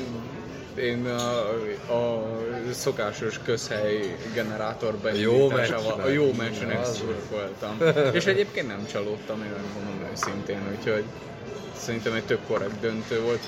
én 0.76 1.06
a, 1.06 1.94
a 1.94 2.26
szokásos 2.72 3.40
közhely 3.44 4.16
generátor 4.34 4.92
jó 4.92 5.48
beindításával, 5.48 6.00
a 6.00 6.08
jó 6.08 6.32
meccsnek 6.32 6.84
szurkoltam. 6.84 7.78
És 8.12 8.26
egyébként 8.26 8.66
nem 8.66 8.86
csalódtam, 8.86 9.42
én 9.42 9.50
megmondom 9.50 10.08
őszintén, 10.12 10.58
úgyhogy 10.78 11.04
szerintem 11.76 12.12
egy 12.12 12.24
tök 12.24 12.46
korrekt 12.46 12.80
döntő 12.80 13.20
volt. 13.20 13.42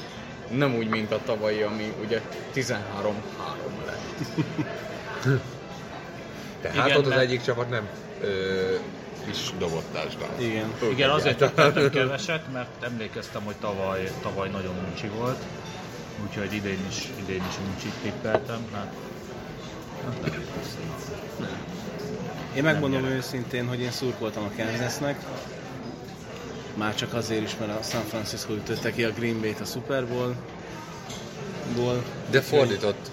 Nem 0.51 0.75
úgy, 0.75 0.89
mint 0.89 1.13
a 1.13 1.21
tavalyi, 1.25 1.63
ami 1.63 1.93
ugye 2.05 2.21
13-3 2.55 2.77
lett. 3.87 4.25
Tehát 6.61 6.87
Igen, 6.87 6.99
ott 6.99 7.07
az 7.07 7.19
egyik 7.19 7.43
csapat 7.43 7.71
nem 7.71 7.89
ö, 8.21 8.75
is 9.31 9.51
dobott 9.59 9.93
touchdown. 9.93 10.41
Igen. 10.41 10.73
Igen, 10.91 11.11
azért 11.11 11.39
tettem 11.39 11.91
keveset, 11.91 12.53
mert 12.53 12.85
emlékeztem, 12.85 13.43
hogy 13.43 13.55
tavaly, 13.61 14.11
tavaly 14.23 14.49
nagyon 14.49 14.75
uncsi 14.89 15.09
volt. 15.09 15.43
Úgyhogy 16.27 16.53
idén 16.53 16.79
is, 16.89 17.09
idén 17.21 17.43
is 17.49 17.55
uncsit 17.69 17.93
tippeltem. 18.03 18.67
Hát, 18.73 18.95
hát 20.05 20.21
nem 20.21 20.45
össze. 20.61 20.79
Én 22.57 22.63
megmondom 22.63 23.05
őszintén, 23.05 23.69
hogy 23.69 23.81
én 23.81 23.91
szurkoltam 23.91 24.45
a 24.45 24.51
Kansasnek. 24.57 25.19
Már 26.77 26.95
csak 26.95 27.15
azért 27.15 27.43
is, 27.43 27.57
mert 27.61 27.79
a 27.79 27.83
San 27.83 28.03
Francisco 28.03 28.53
ütötte 28.53 28.93
ki 28.93 29.05
a 29.05 29.11
Green 29.11 29.41
Bay-t 29.41 29.61
a 29.61 29.65
Super 29.65 30.07
Bowl. 30.07 30.35
Ból. 31.77 32.03
De 32.31 32.41
fordított, 32.41 33.11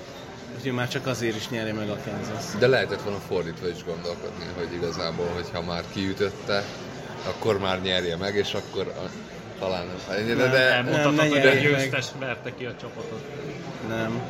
Úgyhogy 0.55 0.71
már 0.71 0.87
csak 0.87 1.07
azért 1.07 1.35
is 1.35 1.49
nyeri 1.49 1.71
meg 1.71 1.89
a 1.89 1.97
Kansas. 2.05 2.59
de 2.59 2.67
lehetett 2.67 3.01
volna 3.01 3.19
fordítva 3.19 3.67
is 3.67 3.83
gondolkodni, 3.83 4.45
hogy 4.57 4.73
igazából, 4.73 5.27
hogyha 5.33 5.61
már 5.61 5.83
kiütötte, 5.93 6.63
akkor 7.27 7.59
már 7.59 7.81
nyerje 7.81 8.17
meg, 8.17 8.35
és 8.35 8.53
akkor 8.53 8.87
a, 8.87 9.09
talán 9.59 9.85
de, 10.07 10.33
de, 10.33 10.49
de, 10.49 10.57
Elmondhatod, 10.57 11.15
nem 11.15 11.29
hogy 11.29 11.47
a 11.47 11.53
győztes 11.53 12.05
verte 12.19 12.53
ki 12.57 12.65
a 12.65 12.75
csapatot. 12.81 13.21
Nem. 13.87 14.21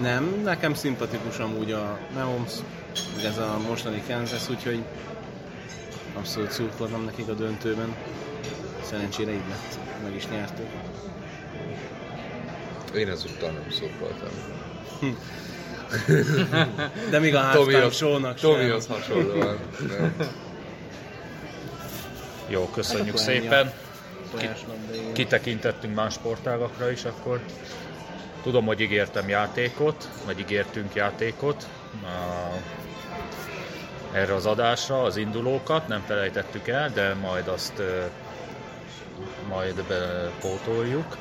Nem, 0.00 0.40
nekem 0.44 0.74
szimpatikus 0.74 1.38
amúgy 1.38 1.72
a 1.72 1.98
Mahomes, 2.14 2.52
meg 3.16 3.24
ez 3.24 3.38
a 3.38 3.58
mostani 3.68 4.02
Kansas, 4.08 4.48
úgyhogy 4.50 4.82
abszolút 6.14 6.50
szurkoltam 6.50 7.04
nekik 7.04 7.28
a 7.28 7.32
döntőben. 7.32 7.94
Szerencsére 8.82 9.30
így 9.30 9.42
lett, 9.48 9.78
meg 10.02 10.14
is 10.14 10.28
nyertük. 10.28 10.66
én 12.94 13.08
ezúttal 13.08 13.50
nem 13.50 13.70
szurkoltam. 13.70 14.28
De 17.10 17.18
még 17.18 17.34
a 17.34 17.40
halftime 17.40 17.90
show-nak 17.90 18.38
sem. 18.38 18.50
Tomihoz 18.50 18.86
hasonlóan. 18.86 19.58
Jó, 22.48 22.68
köszönjük 22.68 23.08
ennyi 23.08 23.18
szépen. 23.18 23.72
igen. 24.38 24.54
Kitekintettünk 25.12 25.94
más 25.94 26.12
sportágakra 26.12 26.90
is, 26.90 27.04
akkor 27.04 27.40
tudom, 28.42 28.64
hogy 28.66 28.80
ígértem 28.80 29.28
játékot, 29.28 30.08
vagy 30.26 30.38
ígértünk 30.38 30.94
játékot 30.94 31.66
a, 32.02 32.56
erre 34.12 34.34
az 34.34 34.46
adásra, 34.46 35.02
az 35.02 35.16
indulókat, 35.16 35.88
nem 35.88 36.02
felejtettük 36.06 36.68
el, 36.68 36.90
de 36.90 37.14
majd 37.14 37.48
azt 37.48 37.82
majd 39.48 39.84
bepótoljuk. 39.84 41.16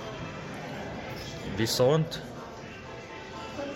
Viszont 1.55 2.21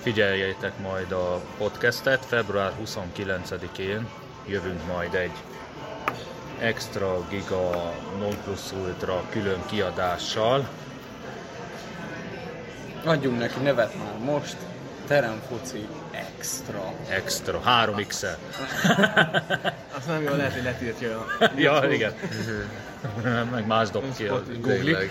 figyeljétek 0.02 0.80
majd 0.80 1.12
a 1.12 1.42
podcastet, 1.58 2.26
február 2.26 2.72
29-én 2.86 4.08
jövünk 4.48 4.88
majd 4.88 5.14
egy 5.14 5.32
extra 6.60 7.28
giga 7.30 7.94
non 8.20 8.38
plus 8.44 8.72
ultra 8.72 9.24
külön 9.30 9.66
kiadással. 9.66 10.68
Adjunk 13.04 13.40
neki 13.40 13.60
nevet 13.60 13.96
már 13.98 14.34
most. 14.34 14.56
Teremfoci 15.08 15.88
Extra. 16.12 16.94
Extra, 17.10 17.60
3 17.60 17.96
x 18.08 18.24
Azt 19.98 20.08
nem 20.08 20.22
jó, 20.22 20.36
lehet, 20.36 20.54
hogy 20.54 20.64
letiltja 20.64 21.20
a... 21.20 21.52
Ja, 21.56 21.92
igen. 21.92 22.14
Meg 23.52 23.68
más 23.68 23.90
dob 23.90 24.16
ki 24.16 24.26
a 24.26 24.44
Google. 24.60 25.00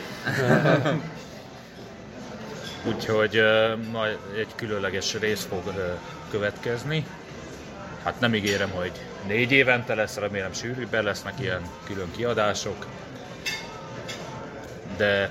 Úgyhogy 2.84 3.36
ö, 3.36 3.74
majd 3.90 4.18
egy 4.36 4.54
különleges 4.54 5.14
rész 5.14 5.44
fog 5.44 5.62
ö, 5.76 5.92
következni. 6.30 7.06
Hát 8.04 8.20
nem 8.20 8.34
ígérem, 8.34 8.70
hogy 8.70 8.92
négy 9.26 9.52
évente 9.52 9.94
lesz, 9.94 10.16
remélem 10.16 10.52
sűrűbben 10.52 11.04
lesznek 11.04 11.40
ilyen 11.40 11.62
külön 11.84 12.10
kiadások. 12.16 12.86
De 14.96 15.30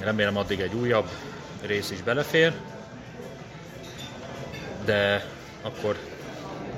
remélem 0.00 0.36
addig 0.36 0.60
egy 0.60 0.74
újabb 0.74 1.08
rész 1.66 1.90
is 1.90 2.02
belefér. 2.02 2.52
De 4.84 5.24
akkor 5.62 5.96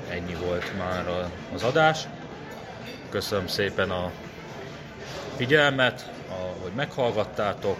ennyi 0.09 0.35
volt 0.45 0.77
már 0.77 1.29
az 1.53 1.63
adás. 1.63 2.07
Köszönöm 3.09 3.47
szépen 3.47 3.89
a 3.89 4.11
figyelmet, 5.35 6.09
hogy 6.61 6.71
meghallgattátok. 6.75 7.77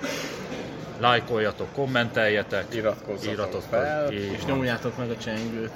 Lájkoljatok, 1.00 1.74
kommenteljetek, 1.74 2.74
Iratkozzatok 2.74 3.32
írjatok 3.32 3.62
fel, 3.70 4.12
Így 4.12 4.32
És 4.32 4.46
nyomjátok 4.46 4.98
meg 4.98 5.10
a 5.10 5.18
csengőt. 5.18 5.72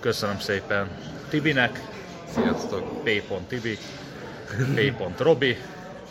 Köszönöm 0.00 0.38
szépen 0.38 0.88
Tibinek, 1.28 1.80
Sziasztok! 2.34 3.02
p.tibi, 3.04 3.78
p.robi 4.74 5.56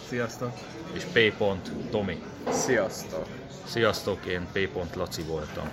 Sziasztok! 0.08 0.52
és 0.94 1.04
p.tomi. 1.04 2.24
Sziasztok! 2.52 3.26
Sziasztok, 3.66 4.26
én 4.26 4.48
p.laci 4.52 5.22
voltam. 5.22 5.70